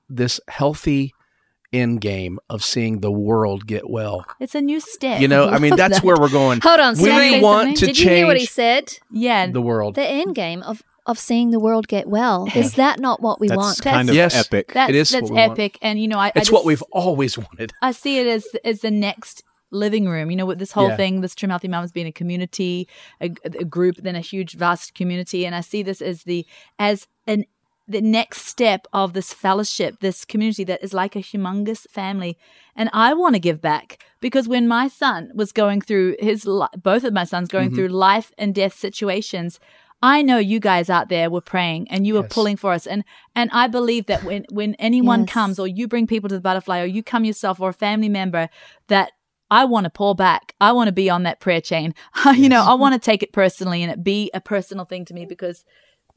this 0.09 0.41
healthy 0.49 1.13
end 1.73 2.01
game 2.01 2.39
of 2.49 2.63
seeing 2.63 2.99
the 2.99 3.11
world 3.11 3.65
get 3.65 3.89
well. 3.89 4.25
it's 4.39 4.55
a 4.55 4.61
new 4.61 4.79
step. 4.79 5.21
You 5.21 5.27
know, 5.27 5.47
I 5.49 5.57
mean, 5.59 5.75
that's 5.77 5.95
that. 5.99 6.03
where 6.03 6.17
we're 6.19 6.29
going. 6.29 6.59
Hold 6.61 6.79
on, 6.79 6.97
we 6.97 7.05
can 7.05 7.41
want 7.41 7.67
something? 7.67 7.75
to 7.77 7.85
Did 7.87 7.95
change 7.95 7.99
you 8.05 8.09
hear 8.15 8.25
what 8.27 8.37
he 8.37 8.45
said? 8.45 8.97
yeah. 9.11 9.47
the 9.47 9.61
world. 9.61 9.95
The 9.95 10.05
end 10.07 10.35
game 10.35 10.61
of 10.63 10.83
of 11.07 11.17
seeing 11.17 11.49
the 11.49 11.59
world 11.59 11.87
get 11.87 12.07
well. 12.07 12.47
Is 12.55 12.75
that 12.75 12.99
not 12.99 13.21
what 13.21 13.39
we 13.39 13.47
That's 13.47 13.57
want? 13.57 13.81
kind 13.81 14.07
of 14.07 14.15
Yes. 14.15 14.35
epic. 14.35 14.71
That's, 14.71 14.89
It 14.89 14.95
is 14.95 15.09
that's 15.09 15.23
what 15.23 15.31
we 15.31 15.37
want. 15.37 15.51
epic, 15.53 15.79
and 15.81 15.99
you 15.99 16.07
know, 16.07 16.19
I, 16.19 16.27
I 16.27 16.31
it's 16.35 16.51
what 16.51 16.63
we've 16.63 16.83
always 16.91 17.37
wanted. 17.39 17.73
I 17.81 17.91
see 17.91 18.19
it 18.19 18.27
as 18.27 18.45
as 18.63 18.81
the 18.81 18.91
next 18.91 19.43
living 19.71 20.07
room. 20.07 20.29
You 20.29 20.37
know, 20.37 20.45
with 20.45 20.59
this 20.59 20.73
whole 20.73 20.89
Yeah. 20.89 20.97
thing, 20.97 21.21
this 21.21 21.33
Trim 21.33 21.49
Healthy 21.49 21.69
Mums 21.69 21.91
being 21.91 22.05
a 22.05 22.11
community, 22.11 22.87
a, 23.19 23.31
a 23.45 23.65
group, 23.65 23.95
then 23.97 24.15
a 24.15 24.19
huge, 24.19 24.53
vast 24.53 24.93
community, 24.93 25.43
and 25.45 25.55
I 25.55 25.61
see 25.61 25.81
this 25.81 26.01
as 26.03 26.23
the 26.23 26.45
as 26.77 27.07
an 27.25 27.45
the 27.87 28.01
next 28.01 28.45
step 28.45 28.87
of 28.93 29.13
this 29.13 29.33
fellowship, 29.33 29.99
this 29.99 30.23
community 30.25 30.63
that 30.65 30.83
is 30.83 30.93
like 30.93 31.15
a 31.15 31.19
humongous 31.19 31.89
family. 31.89 32.37
And 32.75 32.89
I 32.93 33.13
want 33.13 33.35
to 33.35 33.39
give 33.39 33.61
back 33.61 34.03
because 34.21 34.47
when 34.47 34.67
my 34.67 34.87
son 34.87 35.31
was 35.33 35.51
going 35.51 35.81
through 35.81 36.15
his, 36.19 36.45
li- 36.45 36.67
both 36.77 37.03
of 37.03 37.13
my 37.13 37.23
sons 37.25 37.49
going 37.49 37.69
Mm-hmm. 37.69 37.75
through 37.75 37.87
life 37.89 38.31
and 38.37 38.55
death 38.55 38.73
situations, 38.75 39.59
I 40.03 40.21
know 40.21 40.37
you 40.37 40.59
guys 40.59 40.89
out 40.89 41.09
there 41.09 41.29
were 41.29 41.41
praying 41.41 41.87
and 41.89 42.07
you 42.07 42.15
were 42.15 42.21
Yes. 42.23 42.31
pulling 42.31 42.57
for 42.57 42.71
us. 42.71 42.87
And 42.87 43.03
and 43.35 43.49
I 43.53 43.67
believe 43.67 44.07
that 44.07 44.23
when 44.23 44.45
when 44.51 44.73
anyone 44.75 45.21
Yes. 45.21 45.29
comes 45.29 45.59
or 45.59 45.67
you 45.67 45.87
bring 45.87 46.07
people 46.07 46.29
to 46.29 46.35
the 46.35 46.41
butterfly 46.41 46.79
or 46.81 46.85
you 46.85 47.03
come 47.03 47.23
yourself 47.25 47.59
or 47.59 47.69
a 47.69 47.73
family 47.73 48.09
member 48.09 48.49
that 48.87 49.11
I 49.51 49.65
want 49.65 49.83
to 49.83 49.89
pull 49.89 50.13
back. 50.15 50.55
I 50.61 50.71
want 50.71 50.87
to 50.87 50.93
be 50.93 51.09
on 51.09 51.23
that 51.23 51.39
prayer 51.41 51.61
chain. 51.61 51.93
you 52.33 52.47
know, 52.49 52.63
I 52.63 52.73
want 52.73 52.93
to 52.93 52.99
take 52.99 53.21
it 53.21 53.33
personally 53.33 53.83
and 53.83 53.91
it 53.91 54.03
be 54.03 54.31
a 54.33 54.39
personal 54.41 54.85
thing 54.85 55.03
to 55.05 55.13
me 55.13 55.25
because 55.25 55.65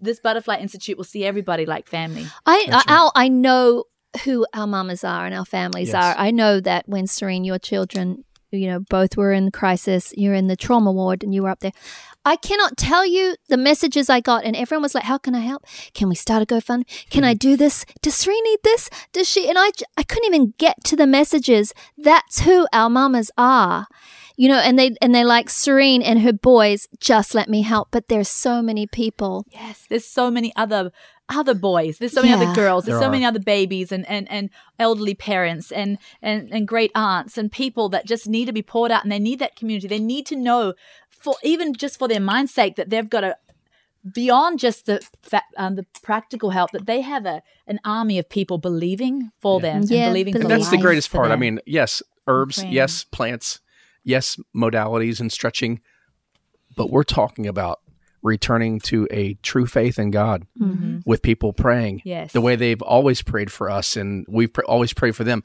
this 0.05 0.21
Butterfly 0.21 0.57
Institute 0.57 0.97
will 0.97 1.05
see 1.05 1.25
everybody 1.25 1.67
like 1.67 1.89
family. 1.89 2.27
I 2.47 2.67
That's 2.69 2.85
I, 2.89 3.11
I 3.15 3.29
know 3.29 3.85
who 4.25 4.47
our 4.55 4.67
mamas 4.67 5.03
are 5.03 5.27
and 5.27 5.35
our 5.35 5.45
families 5.45 5.89
Yes. 5.89 5.97
are. 5.97 6.15
I 6.17 6.31
know 6.31 6.61
that 6.61 6.89
when 6.89 7.07
Serene, 7.07 7.45
your 7.45 7.59
children, 7.59 8.25
you 8.53 8.69
know, 8.69 8.79
both 8.79 9.17
were 9.17 9.33
in 9.33 9.51
crisis, 9.51 10.13
you're 10.17 10.35
in 10.35 10.47
the 10.47 10.57
trauma 10.57 10.93
ward 10.93 11.25
and 11.25 11.35
you 11.35 11.43
were 11.43 11.51
up 11.51 11.61
there. 11.61 11.73
I 12.25 12.37
cannot 12.37 12.77
tell 12.77 13.05
you 13.05 13.37
the 13.49 13.57
messages 13.59 14.09
I 14.09 14.21
got, 14.21 14.45
and 14.45 14.57
everyone 14.57 14.83
was 14.83 14.95
like, 14.95 15.05
"How 15.05 15.19
can 15.19 15.35
I 15.35 15.41
help? 15.41 15.67
Can 15.93 16.09
we 16.09 16.15
start 16.15 16.43
a 16.43 16.47
GoFund? 16.47 16.85
Can 17.11 17.23
hmm. 17.23 17.29
I 17.29 17.35
do 17.35 17.55
this? 17.57 17.85
Does 18.01 18.15
Serene 18.15 18.43
need 18.45 18.61
this? 18.63 18.89
Does 19.13 19.29
she?" 19.29 19.47
And 19.49 19.59
I, 19.59 19.73
I 19.99 20.05
couldn't 20.05 20.27
even 20.33 20.55
get 20.57 20.83
to 20.85 20.97
the 20.97 21.07
messages. 21.07 21.75
That's 21.99 22.41
who 22.41 22.67
our 22.73 22.89
mamas 22.89 23.31
are, 23.37 23.89
you 24.37 24.49
know. 24.49 24.59
And 24.59 24.79
they 24.79 24.95
and 25.01 25.15
they 25.15 25.25
like 25.25 25.49
Serene 25.51 26.03
and 26.03 26.21
her 26.23 26.33
boys. 26.33 26.87
Just 27.01 27.35
let 27.35 27.49
me 27.49 27.63
help. 27.63 27.89
But 27.91 28.09
there's 28.09 28.29
so 28.29 28.63
many 28.63 28.87
people. 28.87 29.45
Yes, 29.51 29.87
there's 29.89 30.05
so 30.07 30.31
many 30.31 30.53
other 30.57 30.91
other 31.31 31.55
boys. 31.55 31.97
There's 31.99 32.13
so 32.13 32.21
many 32.23 32.35
Yeah. 32.35 32.43
other 32.43 32.55
girls. 32.55 32.85
There's 32.85 32.97
There 32.99 33.05
so 33.05 33.09
are. 33.09 33.13
many 33.13 33.25
other 33.25 33.39
babies 33.41 33.91
and, 33.93 34.07
and, 34.11 34.31
and 34.31 34.51
elderly 34.79 35.15
parents 35.15 35.73
and, 35.73 35.97
and, 36.21 36.53
and 36.53 36.69
great 36.69 36.91
aunts 36.95 37.39
and 37.39 37.51
people 37.51 37.89
that 37.89 38.05
just 38.05 38.29
need 38.29 38.45
to 38.45 38.53
be 38.53 38.61
poured 38.61 38.91
out 38.91 39.05
and 39.05 39.11
they 39.11 39.19
need 39.19 39.39
that 39.39 39.57
community. 39.57 39.89
They 39.89 39.99
need 39.99 40.27
to 40.27 40.37
know 40.37 40.75
for 41.09 41.35
even 41.43 41.73
just 41.73 41.99
for 41.99 42.09
their 42.09 42.21
mind's 42.21 42.53
sake 42.53 42.77
that 42.77 42.91
they've 42.91 43.09
got 43.09 43.25
a 43.25 43.37
beyond 44.13 44.59
just 44.59 44.85
the 44.87 45.01
fa- 45.23 45.43
um, 45.57 45.77
the 45.77 45.87
practical 46.03 46.51
help 46.51 46.73
that 46.73 46.85
they 46.85 47.01
have 47.01 47.25
a 47.25 47.43
an 47.67 47.81
army 47.85 48.19
of 48.19 48.29
people 48.29 48.59
believing 48.59 49.31
for 49.41 49.61
them 49.61 49.83
Yeah, 49.87 50.05
and 50.05 50.11
believing 50.13 50.35
for 50.35 50.41
and 50.43 50.51
that's 50.51 50.69
the 50.71 50.77
greatest 50.79 51.11
part. 51.11 51.31
I 51.31 51.37
mean, 51.37 51.59
yes, 51.65 52.03
herbs, 52.27 52.59
praying. 52.59 52.73
yes, 52.75 53.05
plants, 53.05 53.61
yes, 54.05 54.39
modalities 54.55 55.21
and 55.21 55.33
stretching, 55.33 55.81
but 56.77 56.91
we're 56.91 57.03
talking 57.05 57.47
about 57.47 57.81
returning 58.23 58.81
to 58.81 59.07
a 59.11 59.35
true 59.43 59.67
faith 59.67 59.99
in 59.99 60.11
God 60.11 60.47
mm-hmm. 60.59 61.01
with 61.05 61.21
people 61.23 61.53
praying 61.53 62.01
Yes. 62.05 62.33
the 62.33 62.41
way 62.41 62.57
they've 62.57 62.81
always 62.81 63.23
prayed 63.23 63.53
for 63.53 63.71
us, 63.71 63.97
and 63.97 64.25
we've 64.29 64.53
pr- 64.53 64.65
always 64.65 64.93
prayed 64.95 65.15
for 65.15 65.25
them. 65.25 65.43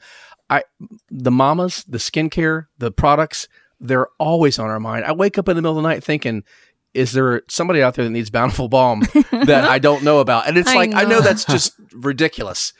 I, 0.48 0.64
the 1.10 1.30
mamas, 1.30 1.84
the 1.86 1.98
skincare, 1.98 2.66
the 2.78 2.90
products, 2.90 3.48
they're 3.80 4.08
always 4.18 4.58
on 4.58 4.68
our 4.68 4.80
mind. 4.80 5.04
I 5.04 5.12
wake 5.12 5.38
up 5.38 5.48
in 5.48 5.56
the 5.56 5.62
middle 5.62 5.76
of 5.76 5.82
the 5.82 5.88
night 5.88 6.02
thinking. 6.02 6.44
Is 6.92 7.12
there 7.12 7.42
somebody 7.48 7.82
out 7.82 7.94
there 7.94 8.04
that 8.04 8.10
needs 8.10 8.30
bountiful 8.30 8.68
balm 8.68 9.00
that 9.30 9.64
I 9.64 9.78
don't 9.78 10.02
know 10.02 10.18
about? 10.18 10.48
And 10.48 10.58
it's 10.58 10.68
I 10.70 10.74
like 10.74 10.92
I 10.92 11.04
know 11.04 11.18
know. 11.18 11.20
that's 11.20 11.44
just 11.44 11.72
ridiculous. 11.92 12.72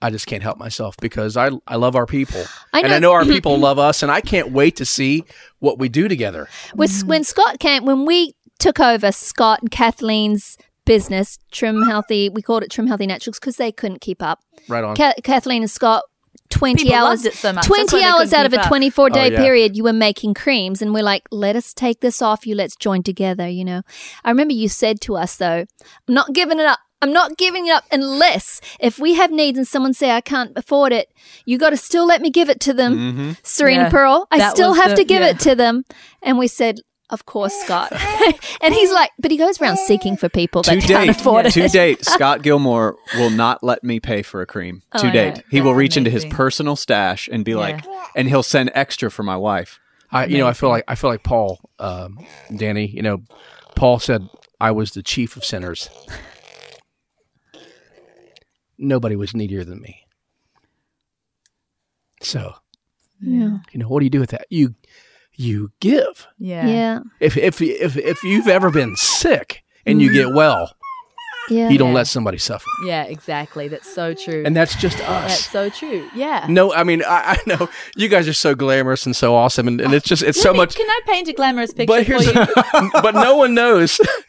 I 0.00 0.10
just 0.10 0.26
can't 0.26 0.42
help 0.42 0.58
myself 0.58 0.94
because 1.00 1.36
I 1.36 1.50
I 1.66 1.76
love 1.76 1.96
our 1.96 2.06
people. 2.06 2.44
I 2.72 2.80
And 2.80 2.88
I 2.92 2.98
know- 2.98 3.08
know 3.08 3.12
our 3.14 3.24
people 3.34 3.58
love 3.58 3.78
us 3.78 4.02
and 4.02 4.12
I 4.12 4.20
can't 4.20 4.52
wait 4.52 4.76
to 4.76 4.84
see 4.84 5.24
what 5.58 5.78
we 5.78 5.88
do 5.88 6.06
together. 6.08 6.48
With, 6.74 7.04
when 7.04 7.24
Scott 7.24 7.58
came, 7.58 7.84
when 7.84 8.04
we 8.06 8.34
took 8.58 8.78
over 8.80 9.10
Scott 9.12 9.60
and 9.60 9.70
Kathleen's 9.70 10.56
business, 10.84 11.38
Trim 11.50 11.82
Healthy, 11.82 12.28
we 12.28 12.42
called 12.42 12.62
it 12.62 12.70
Trim 12.70 12.86
Healthy 12.86 13.06
Naturals 13.06 13.38
because 13.38 13.56
they 13.56 13.72
couldn't 13.72 14.00
keep 14.00 14.22
up. 14.22 14.40
Right 14.68 14.84
on. 14.84 14.94
Ka- 14.96 15.14
Kathleen 15.24 15.62
and 15.62 15.70
Scott, 15.70 16.04
20 16.50 16.84
People 16.84 16.94
hours, 16.94 17.24
loved 17.24 17.26
it 17.26 17.34
so 17.34 17.52
much. 17.52 17.66
20 17.66 18.02
hours 18.02 18.32
out 18.32 18.46
of 18.46 18.52
a 18.54 18.62
24 18.66 19.10
day 19.10 19.20
Oh, 19.20 19.30
yeah. 19.32 19.36
period, 19.38 19.76
you 19.76 19.84
were 19.84 19.92
making 19.92 20.32
creams. 20.34 20.80
And 20.80 20.94
we're 20.94 21.02
like, 21.02 21.24
let 21.30 21.56
us 21.56 21.74
take 21.74 22.00
this 22.00 22.22
off 22.22 22.46
you. 22.46 22.54
Let's 22.54 22.74
join 22.76 23.02
together, 23.02 23.46
you 23.48 23.64
know. 23.64 23.82
I 24.24 24.30
remember 24.30 24.54
you 24.54 24.68
said 24.68 25.00
to 25.02 25.16
us, 25.16 25.36
though, 25.36 25.66
I'm 26.08 26.14
not 26.14 26.32
giving 26.32 26.58
it 26.58 26.66
up. 26.66 26.78
I'm 27.00 27.12
not 27.12 27.36
giving 27.38 27.66
it 27.68 27.70
up 27.70 27.84
unless 27.92 28.60
if 28.80 28.98
we 28.98 29.14
have 29.14 29.30
needs 29.30 29.56
and 29.58 29.66
someone 29.68 29.94
say 29.94 30.10
I 30.10 30.20
can't 30.20 30.52
afford 30.56 30.92
it, 30.92 31.08
you 31.44 31.56
got 31.58 31.70
to 31.70 31.76
still 31.76 32.06
let 32.06 32.20
me 32.20 32.30
give 32.30 32.48
it 32.48 32.60
to 32.60 32.72
them. 32.74 33.36
Serena 33.42 33.84
Yeah, 33.84 33.90
Pearl, 33.90 34.26
I 34.30 34.48
still 34.50 34.74
have 34.74 34.90
the- 34.90 34.96
to 34.96 35.04
give 35.04 35.22
yeah. 35.22 35.28
it 35.28 35.40
to 35.40 35.54
them. 35.54 35.84
And 36.22 36.38
we 36.38 36.48
said, 36.48 36.80
of 37.10 37.24
course, 37.24 37.54
Scott. 37.54 37.92
and 38.60 38.74
he's 38.74 38.92
like, 38.92 39.10
but 39.18 39.30
he 39.30 39.36
goes 39.38 39.60
around 39.62 39.78
seeking 39.78 40.16
for 40.16 40.28
people 40.28 40.62
To 40.64 40.72
that 40.74 40.82
can't 40.82 41.06
date, 41.06 41.08
afford 41.20 41.46
it. 41.46 41.52
to 41.52 41.66
date, 41.68 42.04
Scott 42.04 42.42
Gilmore 42.42 42.96
will 43.14 43.30
not 43.30 43.62
let 43.62 43.82
me 43.82 43.98
pay 44.00 44.20
for 44.22 44.42
a 44.42 44.46
cream. 44.46 44.82
Oh, 44.92 44.98
to 45.00 45.06
yeah. 45.06 45.12
date, 45.12 45.44
he 45.50 45.60
will 45.62 45.70
That's 45.70 45.78
reach 45.78 45.96
into 45.96 46.10
his 46.10 46.24
personal 46.26 46.76
stash 46.76 47.26
and 47.32 47.44
be 47.44 47.54
like, 47.54 47.82
and 48.14 48.28
he'll 48.28 48.42
send 48.42 48.70
extra 48.74 49.10
for 49.10 49.22
my 49.22 49.36
wife. 49.38 49.80
I 50.10 50.26
you 50.26 50.38
know, 50.38 50.46
I 50.46 50.52
feel 50.52 50.68
like 50.70 50.84
I 50.88 50.94
feel 50.96 51.08
like 51.10 51.22
Paul, 51.22 51.60
um, 51.78 52.18
Danny, 52.54 52.86
you 52.86 53.02
know, 53.02 53.22
Paul 53.74 53.98
said 53.98 54.28
I 54.60 54.70
was 54.72 54.90
the 54.92 55.02
chief 55.02 55.36
of 55.36 55.44
sinners. 55.44 55.88
Nobody 58.78 59.16
was 59.16 59.34
needier 59.34 59.64
than 59.64 59.80
me. 59.80 60.06
So, 62.22 62.54
Yeah. 63.20 63.58
you 63.72 63.80
know, 63.80 63.88
what 63.88 64.00
do 64.00 64.06
you 64.06 64.10
do 64.10 64.20
with 64.20 64.30
that? 64.30 64.46
You 64.50 64.74
you 65.34 65.70
give. 65.80 66.26
Yeah. 66.38 66.66
Yeah. 66.66 67.00
If 67.20 67.36
if 67.36 67.62
if 67.62 67.96
if 67.96 68.22
you've 68.24 68.48
ever 68.48 68.70
been 68.70 68.96
sick 68.96 69.62
and 69.86 70.02
you 70.02 70.12
get 70.12 70.26
mm. 70.28 70.34
well, 70.34 70.76
Yeah. 71.50 71.68
you 71.68 71.78
don't 71.78 71.88
Yeah. 71.90 71.94
let 71.94 72.06
somebody 72.06 72.38
suffer. 72.38 72.64
Yeah, 72.86 73.04
exactly. 73.04 73.68
That's 73.68 73.92
so 73.92 74.14
true. 74.14 74.42
And 74.46 74.54
that's 74.56 74.74
just 74.76 74.98
us. 75.00 75.28
that's 75.28 75.46
so 75.50 75.70
true. 75.70 76.08
Yeah. 76.14 76.46
No, 76.48 76.72
I 76.72 76.84
mean, 76.84 77.02
I, 77.02 77.36
I 77.36 77.38
know 77.46 77.68
you 77.96 78.08
guys 78.08 78.28
are 78.28 78.32
so 78.32 78.54
glamorous 78.54 79.06
and 79.06 79.14
so 79.16 79.34
awesome, 79.34 79.66
and, 79.68 79.80
and 79.80 79.92
it's 79.94 80.06
just 80.06 80.22
it's 80.22 80.38
Let 80.38 80.42
so 80.42 80.52
me- 80.52 80.58
much. 80.58 80.76
Can 80.76 80.88
I 80.88 81.00
paint 81.06 81.28
a 81.28 81.32
glamorous 81.32 81.72
picture 81.72 81.86
But 81.86 82.06
for 82.06 82.12
here's, 82.12 82.26
you? 82.26 82.90
but 83.02 83.14
no 83.14 83.36
one 83.36 83.54
knows 83.54 84.00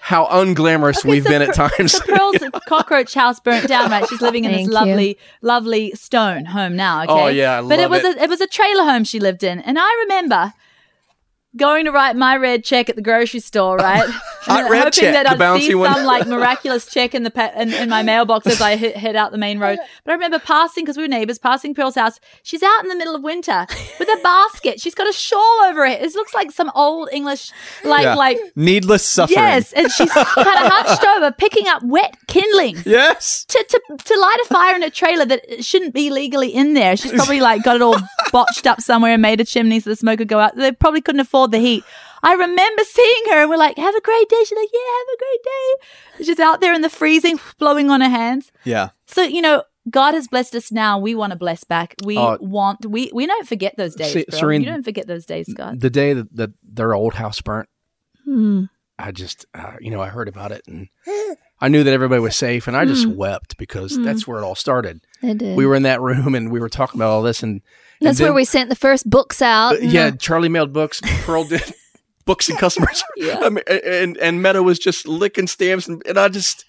how 0.00 0.26
unglamorous 0.26 1.04
we've 1.04 1.24
so 1.24 1.30
been 1.30 1.42
at 1.42 1.54
times. 1.54 1.92
So 1.92 2.00
Pearl's 2.04 2.36
cockroach 2.68 3.14
house 3.14 3.40
burnt 3.40 3.68
down, 3.68 3.90
right? 3.90 4.06
She's 4.08 4.20
living 4.20 4.44
in 4.44 4.50
Thank 4.50 4.66
this 4.66 4.68
you. 4.68 4.74
lovely, 4.74 5.18
lovely 5.42 5.92
stone 5.94 6.44
home 6.46 6.76
now. 6.76 7.00
Oh, 7.00 7.02
okay. 7.14 7.22
Oh, 7.24 7.26
yeah, 7.28 7.58
I 7.60 7.62
but 7.68 7.78
it 7.78 7.90
was 7.90 8.04
it. 8.04 8.16
a 8.18 8.22
it 8.24 8.28
was 8.28 8.40
a 8.40 8.46
trailer 8.46 8.84
home 8.84 9.04
she 9.04 9.20
lived 9.20 9.42
in, 9.42 9.60
and 9.60 9.78
I 9.78 9.92
remember 10.02 10.52
going 11.58 11.84
to 11.84 11.92
write 11.92 12.16
my 12.16 12.36
red 12.36 12.64
check 12.64 12.88
at 12.88 12.96
the 12.96 13.02
grocery 13.02 13.40
store, 13.40 13.76
right? 13.88 14.08
Hot 14.42 14.70
red 14.70 14.84
hoping 14.84 14.92
check, 14.92 15.12
that 15.12 15.40
I'd 15.40 15.60
see 15.60 15.74
one. 15.74 15.92
some 15.92 16.04
like 16.06 16.26
miraculous 16.26 16.86
check 16.86 17.14
in 17.14 17.22
the 17.24 17.30
pa- 17.30 17.52
in, 17.56 17.72
in 17.74 17.90
my 17.90 18.02
mailbox 18.02 18.46
as 18.46 18.60
I 18.62 18.76
hit, 18.76 18.96
head 18.96 19.14
out 19.16 19.32
the 19.32 19.38
main 19.38 19.58
road. 19.58 19.78
But 20.04 20.12
I 20.12 20.14
remember 20.14 20.38
passing 20.38 20.84
because 20.84 20.96
we 20.96 21.02
were 21.02 21.08
neighbors, 21.08 21.38
passing 21.38 21.74
Pearl's 21.74 21.96
house. 21.96 22.18
She's 22.42 22.62
out 22.62 22.82
in 22.82 22.88
the 22.88 22.96
middle 22.96 23.14
of 23.14 23.22
winter 23.22 23.66
with 23.98 24.08
a 24.08 24.18
basket. 24.22 24.80
She's 24.80 24.94
got 24.94 25.06
a 25.08 25.12
shawl 25.12 25.60
over 25.66 25.84
it. 25.84 26.00
It 26.00 26.14
looks 26.14 26.32
like 26.32 26.50
some 26.50 26.70
old 26.74 27.10
English, 27.12 27.52
like 27.84 28.04
Yeah. 28.04 28.14
like 28.14 28.38
Needless 28.56 29.04
suffering. 29.04 29.38
yes, 29.38 29.72
and 29.74 29.90
she's 29.92 30.10
kind 30.12 30.26
of 30.26 30.72
hunched 30.72 31.04
over, 31.04 31.30
picking 31.32 31.66
up 31.68 31.82
wet 31.82 32.16
kindling 32.26 32.76
Yes. 32.86 33.44
to, 33.46 33.62
to 33.68 33.80
to 33.98 34.18
light 34.18 34.38
a 34.44 34.46
fire 34.46 34.76
in 34.76 34.82
a 34.82 34.88
trailer 34.90 35.26
that 35.26 35.62
shouldn't 35.64 35.92
be 35.92 36.08
legally 36.10 36.48
in 36.48 36.72
there. 36.72 36.96
She's 36.96 37.12
probably 37.12 37.40
like 37.40 37.62
got 37.64 37.76
it 37.76 37.82
all 37.82 37.96
botched 38.32 38.66
up 38.66 38.80
somewhere 38.80 39.12
and 39.12 39.20
made 39.22 39.40
a 39.40 39.44
chimney 39.44 39.80
so 39.80 39.90
the 39.90 39.96
smoke 39.96 40.18
could 40.18 40.28
go 40.28 40.38
out. 40.38 40.56
They 40.56 40.72
probably 40.72 41.00
couldn't 41.02 41.20
afford 41.20 41.47
the 41.48 41.58
heat. 41.58 41.84
I 42.22 42.32
remember 42.34 42.82
seeing 42.84 43.22
her 43.30 43.42
and 43.42 43.50
we're 43.50 43.56
like, 43.56 43.76
"Have 43.78 43.94
a 43.94 44.00
great 44.00 44.28
day." 44.28 44.36
She's 44.44 44.56
like, 44.58 44.68
"Yeah, 44.72 44.80
have 44.98 45.14
a 45.14 45.18
great 45.18 45.42
day." 45.44 46.24
She's 46.24 46.40
out 46.40 46.60
there 46.60 46.74
in 46.74 46.82
the 46.82 46.90
freezing, 46.90 47.38
blowing 47.58 47.90
on 47.90 48.00
her 48.00 48.08
hands. 48.08 48.50
Yeah. 48.64 48.90
So 49.06 49.22
you 49.22 49.40
know. 49.42 49.62
God 49.90 50.12
has 50.12 50.28
blessed 50.28 50.54
us 50.54 50.70
now. 50.70 50.98
We 50.98 51.14
want 51.14 51.30
to 51.32 51.38
bless 51.38 51.64
back. 51.64 51.94
We 52.04 52.18
Oh. 52.18 52.36
want 52.42 52.84
we 52.84 53.10
we 53.14 53.24
don't 53.26 53.48
forget 53.48 53.74
those 53.78 53.94
days. 53.94 54.12
Bro. 54.26 54.38
Serene- 54.38 54.60
you 54.60 54.66
don't 54.68 54.82
forget 54.82 55.06
those 55.06 55.24
days, 55.24 55.50
God. 55.54 55.80
the 55.80 55.88
day 55.88 56.12
that, 56.12 56.36
that 56.36 56.50
their 56.62 56.92
old 56.92 57.14
house 57.14 57.40
burnt, 57.40 57.70
Hmm. 58.24 58.64
I 58.98 59.12
just, 59.12 59.46
uh, 59.54 59.76
you 59.80 59.90
know, 59.90 60.02
I 60.02 60.08
heard 60.08 60.28
about 60.28 60.52
it 60.52 60.60
and 60.66 60.88
I 61.58 61.68
knew 61.68 61.84
that 61.84 61.92
everybody 61.94 62.20
was 62.20 62.36
safe, 62.36 62.68
and 62.68 62.76
I 62.76 62.84
just 62.84 63.04
Hmm. 63.06 63.14
wept 63.16 63.56
because 63.56 63.96
that's 64.04 64.26
where 64.28 64.38
it 64.40 64.44
all 64.44 64.54
started. 64.54 65.00
They 65.22 65.32
did. 65.32 65.56
We 65.56 65.64
were 65.64 65.74
in 65.74 65.84
that 65.84 66.02
room 66.02 66.34
and 66.34 66.52
we 66.52 66.60
were 66.60 66.68
talking 66.68 66.98
about 67.00 67.08
all 67.10 67.22
this, 67.22 67.42
and 67.42 67.62
That's 68.00 68.18
then- 68.18 68.26
where 68.28 68.34
we 68.34 68.44
sent 68.44 68.68
the 68.68 68.76
first 68.76 69.08
books 69.08 69.42
out. 69.42 69.74
Uh, 69.74 69.78
yeah, 69.80 70.10
Charlie 70.10 70.48
mailed 70.48 70.72
books. 70.72 71.00
Pearl 71.24 71.44
did 71.44 71.62
books 72.24 72.48
and 72.48 72.58
customers. 72.58 73.02
yeah. 73.16 73.38
I 73.42 73.48
mean, 73.48 73.64
and 73.68 74.16
and 74.18 74.42
Meadow 74.42 74.62
was 74.62 74.78
just 74.78 75.06
licking 75.08 75.46
stamps, 75.46 75.88
and, 75.88 76.02
and 76.06 76.18
I 76.18 76.28
just, 76.28 76.64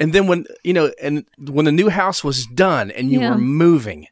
and 0.00 0.12
then 0.12 0.26
when 0.26 0.46
you 0.64 0.72
know, 0.72 0.92
and 1.02 1.24
when 1.38 1.64
the 1.64 1.72
new 1.72 1.88
house 1.88 2.22
was 2.22 2.46
done 2.46 2.90
and 2.90 3.10
you 3.10 3.20
Yeah. 3.20 3.30
were 3.30 3.38
moving, 3.38 4.06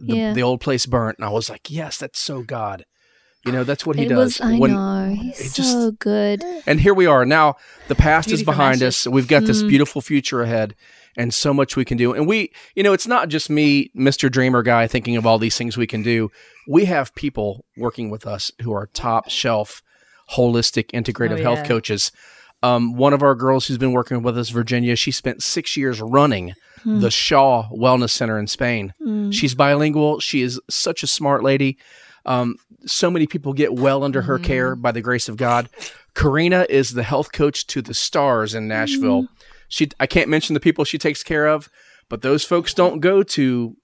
the, 0.00 0.16
Yeah. 0.16 0.32
the 0.34 0.42
old 0.42 0.60
place 0.60 0.86
burnt, 0.86 1.18
and 1.18 1.24
I 1.24 1.30
was 1.30 1.50
like, 1.50 1.70
yes, 1.70 1.96
that's 1.98 2.18
so 2.20 2.42
God. 2.42 2.84
You 3.44 3.50
know, 3.50 3.64
that's 3.64 3.84
what 3.84 3.96
He 3.96 4.04
it 4.04 4.08
does. 4.10 4.38
was. 4.38 4.40
I 4.40 4.56
When- 4.56 4.70
know. 4.72 5.16
He's 5.20 5.58
it 5.58 5.64
so 5.64 5.90
good. 5.90 6.44
And 6.64 6.80
here 6.80 6.94
we 6.94 7.06
are 7.06 7.24
now. 7.26 7.56
The 7.88 7.96
past 7.96 8.28
Beauty 8.28 8.40
is 8.42 8.44
behind 8.46 8.84
us. 8.84 9.04
We've 9.04 9.26
got 9.26 9.42
Mm. 9.42 9.46
this 9.48 9.64
beautiful 9.64 10.00
future 10.00 10.42
ahead, 10.42 10.76
and 11.16 11.32
so 11.34 11.52
much 11.52 11.76
we 11.76 11.84
can 11.84 11.96
do. 11.98 12.12
And 12.14 12.26
we, 12.26 12.52
you 12.74 12.82
know, 12.82 12.92
it's 12.92 13.06
not 13.06 13.28
just 13.28 13.50
me, 13.50 13.90
Mister 13.94 14.28
Dreamer 14.28 14.62
guy, 14.62 14.86
thinking 14.86 15.16
of 15.16 15.26
all 15.26 15.38
these 15.38 15.56
things 15.56 15.76
we 15.76 15.86
can 15.86 16.02
do. 16.02 16.30
We 16.68 16.84
have 16.86 17.14
people 17.14 17.64
working 17.76 18.10
with 18.10 18.26
us 18.26 18.50
who 18.62 18.72
are 18.72 18.86
top 18.94 19.28
shelf, 19.30 19.82
holistic, 20.30 20.90
integrative 20.92 21.40
Oh, 21.40 21.42
health 21.42 21.58
yeah. 21.60 21.68
coaches. 21.68 22.12
Um, 22.62 22.94
one 22.94 23.12
of 23.12 23.22
our 23.22 23.34
girls 23.34 23.66
who's 23.66 23.78
been 23.78 23.92
working 23.92 24.22
with 24.22 24.38
us, 24.38 24.50
Virginia, 24.50 24.94
she 24.94 25.10
spent 25.10 25.42
six 25.42 25.76
years 25.76 26.00
running 26.00 26.54
Hmm. 26.84 26.98
the 27.00 27.10
SHA 27.12 27.68
Wellness 27.70 28.10
Center 28.10 28.38
in 28.40 28.48
Spain. 28.48 28.92
Mm. 29.00 29.32
She's 29.32 29.54
bilingual. 29.54 30.18
She 30.18 30.42
is 30.42 30.60
such 30.68 31.04
a 31.04 31.06
smart 31.06 31.44
lady. 31.44 31.78
Um, 32.26 32.56
so 32.86 33.08
many 33.08 33.28
people 33.28 33.52
get 33.52 33.72
well 33.74 34.02
under 34.02 34.22
her 34.22 34.38
care 34.40 34.74
by 34.74 34.90
the 34.90 35.00
grace 35.00 35.28
of 35.28 35.36
God. 35.36 35.68
Karina 36.14 36.66
is 36.68 36.94
the 36.94 37.04
health 37.04 37.30
coach 37.30 37.68
to 37.68 37.82
the 37.82 37.94
stars 37.94 38.52
in 38.54 38.66
Nashville. 38.66 39.28
She, 39.72 39.88
I 39.98 40.06
can't 40.06 40.28
mention 40.28 40.52
the 40.52 40.60
people 40.60 40.84
she 40.84 40.98
takes 40.98 41.22
care 41.22 41.46
of, 41.46 41.70
but 42.10 42.20
those 42.20 42.44
folks 42.44 42.74
don't 42.74 43.00
go 43.00 43.22
to 43.22 43.74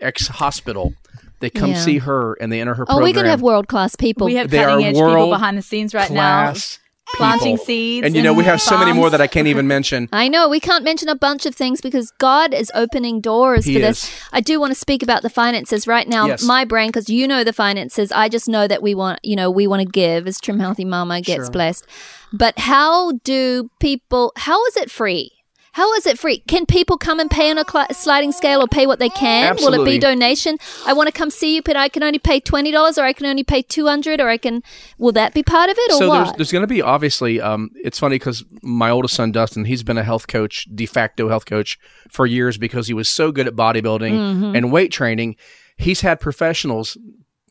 X 0.00 0.28
hospital. 0.28 0.94
They 1.40 1.50
come 1.50 1.70
Yeah. 1.70 1.80
see 1.80 1.98
her 1.98 2.34
and 2.40 2.52
they 2.52 2.60
enter 2.60 2.74
her 2.74 2.84
oh, 2.84 2.86
program. 2.86 2.94
Oh, 2.94 2.98
program. 3.00 3.08
we're 3.08 3.22
gonna 3.22 3.30
have 3.30 3.42
world 3.42 3.66
class 3.66 3.96
people. 3.96 4.26
We 4.26 4.36
have 4.36 4.50
They 4.50 4.58
cutting 4.58 4.86
edge 4.86 4.94
people 4.94 5.28
behind 5.28 5.58
the 5.58 5.62
scenes 5.62 5.94
right 5.94 6.06
class 6.06 6.78
now, 6.78 6.85
planting 7.16 7.56
seeds. 7.56 8.04
And 8.06 8.14
you 8.16 8.22
know, 8.22 8.32
we 8.34 8.44
in 8.44 8.50
have 8.50 8.60
so 8.60 8.76
many 8.78 8.92
more 8.92 9.10
that 9.10 9.20
I 9.20 9.26
can't 9.26 9.46
even 9.48 9.66
mention. 9.76 10.08
I 10.12 10.28
know 10.28 10.48
we 10.48 10.60
can't 10.60 10.84
mention 10.84 11.08
a 11.08 11.14
bunch 11.14 11.46
of 11.46 11.54
things 11.54 11.80
because 11.80 12.10
God 12.18 12.52
is 12.52 12.70
opening 12.74 13.20
doors 13.20 13.64
He 13.64 13.74
for 13.74 13.80
this. 13.80 14.04
is. 14.04 14.20
I 14.32 14.40
do 14.40 14.58
want 14.60 14.72
to 14.72 14.78
speak 14.78 15.02
about 15.02 15.22
the 15.22 15.30
finances 15.30 15.86
right 15.86 16.08
now. 16.08 16.26
Yes. 16.26 16.42
My 16.42 16.64
brain, 16.64 16.88
because 16.88 17.08
you 17.08 17.28
know 17.28 17.44
the 17.44 17.52
finances. 17.52 18.12
I 18.12 18.28
just 18.28 18.48
know 18.48 18.66
that 18.68 18.82
we 18.82 18.94
want, 18.94 19.20
you 19.22 19.36
know, 19.36 19.50
we 19.50 19.66
want 19.66 19.82
to 19.82 19.88
give 19.88 20.26
as 20.26 20.40
Trim 20.40 20.58
Healthy 20.58 20.84
Mama 20.84 21.20
gets 21.20 21.44
Sure. 21.46 21.50
blessed. 21.52 21.86
But 22.32 22.58
how 22.58 23.12
do 23.24 23.70
people? 23.80 24.32
How 24.36 24.64
is 24.66 24.76
it 24.76 24.90
free? 24.90 25.32
How 25.76 25.92
is 25.92 26.06
it 26.06 26.18
free? 26.18 26.38
Can 26.48 26.64
people 26.64 26.96
come 26.96 27.20
and 27.20 27.30
pay 27.30 27.50
on 27.50 27.58
a 27.58 27.64
cli 27.64 27.84
sliding 27.92 28.32
scale 28.32 28.62
or 28.62 28.66
pay 28.66 28.86
what 28.86 28.98
they 28.98 29.10
can? 29.10 29.56
Will 29.56 29.74
it 29.74 29.84
be 29.84 29.98
donation? 29.98 30.56
I 30.86 30.94
want 30.94 31.08
to 31.08 31.12
come 31.12 31.28
see 31.28 31.54
you, 31.56 31.60
but 31.60 31.76
I 31.76 31.90
can 31.90 32.02
only 32.02 32.18
pay 32.18 32.40
twenty 32.40 32.70
dollars, 32.70 32.96
or 32.96 33.04
I 33.04 33.12
can 33.12 33.26
only 33.26 33.44
pay 33.44 33.60
two 33.60 33.84
hundred, 33.86 34.18
or 34.18 34.30
I 34.30 34.38
can. 34.38 34.62
Will 34.96 35.12
that 35.12 35.34
be 35.34 35.42
part 35.42 35.68
of 35.68 35.76
it, 35.78 35.92
or 35.92 35.98
so 35.98 36.08
what? 36.08 36.24
there's 36.24 36.36
there's 36.36 36.52
going 36.52 36.62
to 36.62 36.66
be 36.66 36.80
obviously 36.80 37.42
um 37.42 37.68
it's 37.74 37.98
funny 37.98 38.16
because 38.16 38.42
my 38.62 38.88
oldest 38.88 39.12
son 39.16 39.32
Dustin 39.32 39.66
he's 39.66 39.82
been 39.82 39.98
a 39.98 40.02
health 40.02 40.28
coach 40.28 40.66
de 40.74 40.86
facto 40.86 41.28
health 41.28 41.44
coach 41.44 41.78
for 42.08 42.24
years 42.24 42.56
because 42.56 42.86
he 42.86 42.94
was 42.94 43.10
so 43.10 43.30
good 43.30 43.46
at 43.46 43.54
bodybuilding 43.54 44.12
Mm-hmm. 44.12 44.56
and 44.56 44.72
weight 44.72 44.92
training 44.92 45.36
he's 45.76 46.00
had 46.00 46.20
professionals 46.20 46.96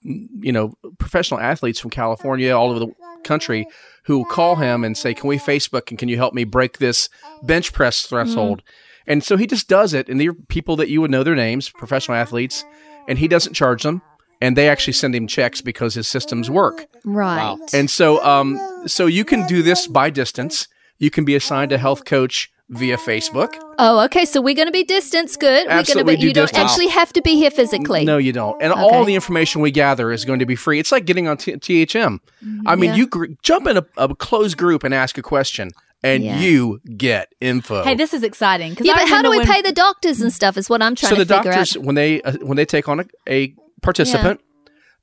you 0.02 0.52
know 0.52 0.74
professional 0.98 1.40
athletes 1.40 1.80
from 1.80 1.92
California 1.92 2.58
all 2.58 2.72
over 2.72 2.80
the 2.80 2.92
country 3.24 3.68
who 4.06 4.18
will 4.18 4.26
call 4.26 4.56
him 4.56 4.84
and 4.84 4.98
say 4.98 5.14
can 5.14 5.28
we 5.28 5.38
Facebook 5.38 5.90
and 5.90 6.00
can 6.00 6.10
you 6.10 6.18
help 6.18 6.34
me 6.34 6.44
break 6.44 6.78
this 6.78 7.10
bench 7.44 7.74
press 7.74 8.04
threshold 8.04 8.62
and 9.08 9.24
so 9.24 9.38
he 9.38 9.48
just 9.48 9.68
does 9.68 9.94
it 9.94 10.10
and 10.10 10.20
they're 10.20 10.34
people 10.34 10.76
that 10.76 10.90
you 10.90 11.02
would 11.02 11.12
know 11.12 11.24
their 11.24 11.36
names 11.36 11.70
professional 11.70 12.18
athletes 12.18 12.64
and 13.08 13.20
he 13.20 13.28
doesn't 13.28 13.54
charge 13.54 13.84
them 13.84 14.02
and 14.42 14.58
they 14.58 14.70
actually 14.70 14.94
send 14.94 15.16
him 15.16 15.28
checks 15.28 15.62
because 15.62 15.94
his 15.94 16.08
systems 16.08 16.50
work 16.50 16.88
right. 17.04 17.58
and 17.74 17.90
so, 17.90 18.24
um, 18.24 18.60
so 18.86 19.06
you 19.06 19.26
can 19.26 19.48
do 19.48 19.62
this 19.62 19.88
by 19.88 20.10
distance. 20.10 20.68
You 20.98 21.10
can 21.10 21.26
be 21.26 21.36
assigned 21.36 21.72
a 21.72 21.78
health 21.78 22.06
coach 22.06 22.52
via 22.70 22.98
Facebook. 22.98 23.54
Oh, 23.78 24.04
okay. 24.06 24.26
So 24.26 24.42
we're 24.42 24.56
going 24.56 24.68
to 24.68 24.72
be 24.72 24.84
distance. 24.84 25.36
Good. 25.38 25.68
Absolutely 25.68 26.04
we're 26.04 26.06
going 26.06 26.16
to 26.18 26.22
do 26.22 26.26
be. 26.26 26.28
You 26.28 26.34
don't 26.34 26.56
actually 26.58 26.88
have 26.88 27.14
to 27.14 27.22
be 27.22 27.36
here 27.36 27.52
physically. 27.52 28.06
No, 28.06 28.18
you 28.18 28.32
don't. 28.34 28.60
And 28.62 28.72
Okay. 28.74 28.82
all 28.82 29.06
the 29.06 29.14
information 29.16 29.62
we 29.62 29.72
gather 29.72 30.12
is 30.12 30.26
going 30.26 30.40
to 30.40 30.46
be 30.46 30.56
free. 30.56 30.80
It's 30.80 30.92
like 30.92 31.06
getting 31.06 31.28
on 31.28 31.38
T- 31.38 31.54
THM. 31.54 32.20
I 32.66 32.76
mean, 32.76 32.92
Yeah. 32.92 32.96
you 32.96 33.08
gr- 33.08 33.26
jump 33.44 33.68
in 33.68 33.78
a, 33.78 33.86
a 33.98 34.16
closed 34.16 34.58
group 34.58 34.84
and 34.84 34.94
ask 34.94 35.18
a 35.18 35.22
question, 35.22 35.70
and 36.04 36.24
Yeah. 36.24 36.40
you 36.40 36.80
get 36.98 37.34
info. 37.40 37.84
Hey, 37.84 37.94
this 37.96 38.14
is 38.14 38.24
exciting. 38.24 38.76
Yeah, 38.82 38.94
I 38.94 39.00
but 39.02 39.10
how 39.10 39.22
do 39.22 39.30
we 39.30 39.38
when- 39.38 39.48
pay 39.48 39.62
the 39.62 39.72
doctors 39.72 40.20
and 40.22 40.34
stuff? 40.34 40.58
Is 40.58 40.68
what 40.70 40.82
I'm 40.82 40.96
trying 40.96 41.10
so 41.12 41.16
the 41.18 41.26
to 41.26 41.36
figure 41.38 41.52
doctors, 41.52 41.78
out. 41.78 41.84
when 41.84 41.96
they 41.96 42.22
uh, 42.24 42.34
when 42.42 42.58
they 42.58 42.66
take 42.66 42.90
on 42.90 43.02
a, 43.02 43.06
a 43.28 43.54
participant, 43.84 44.42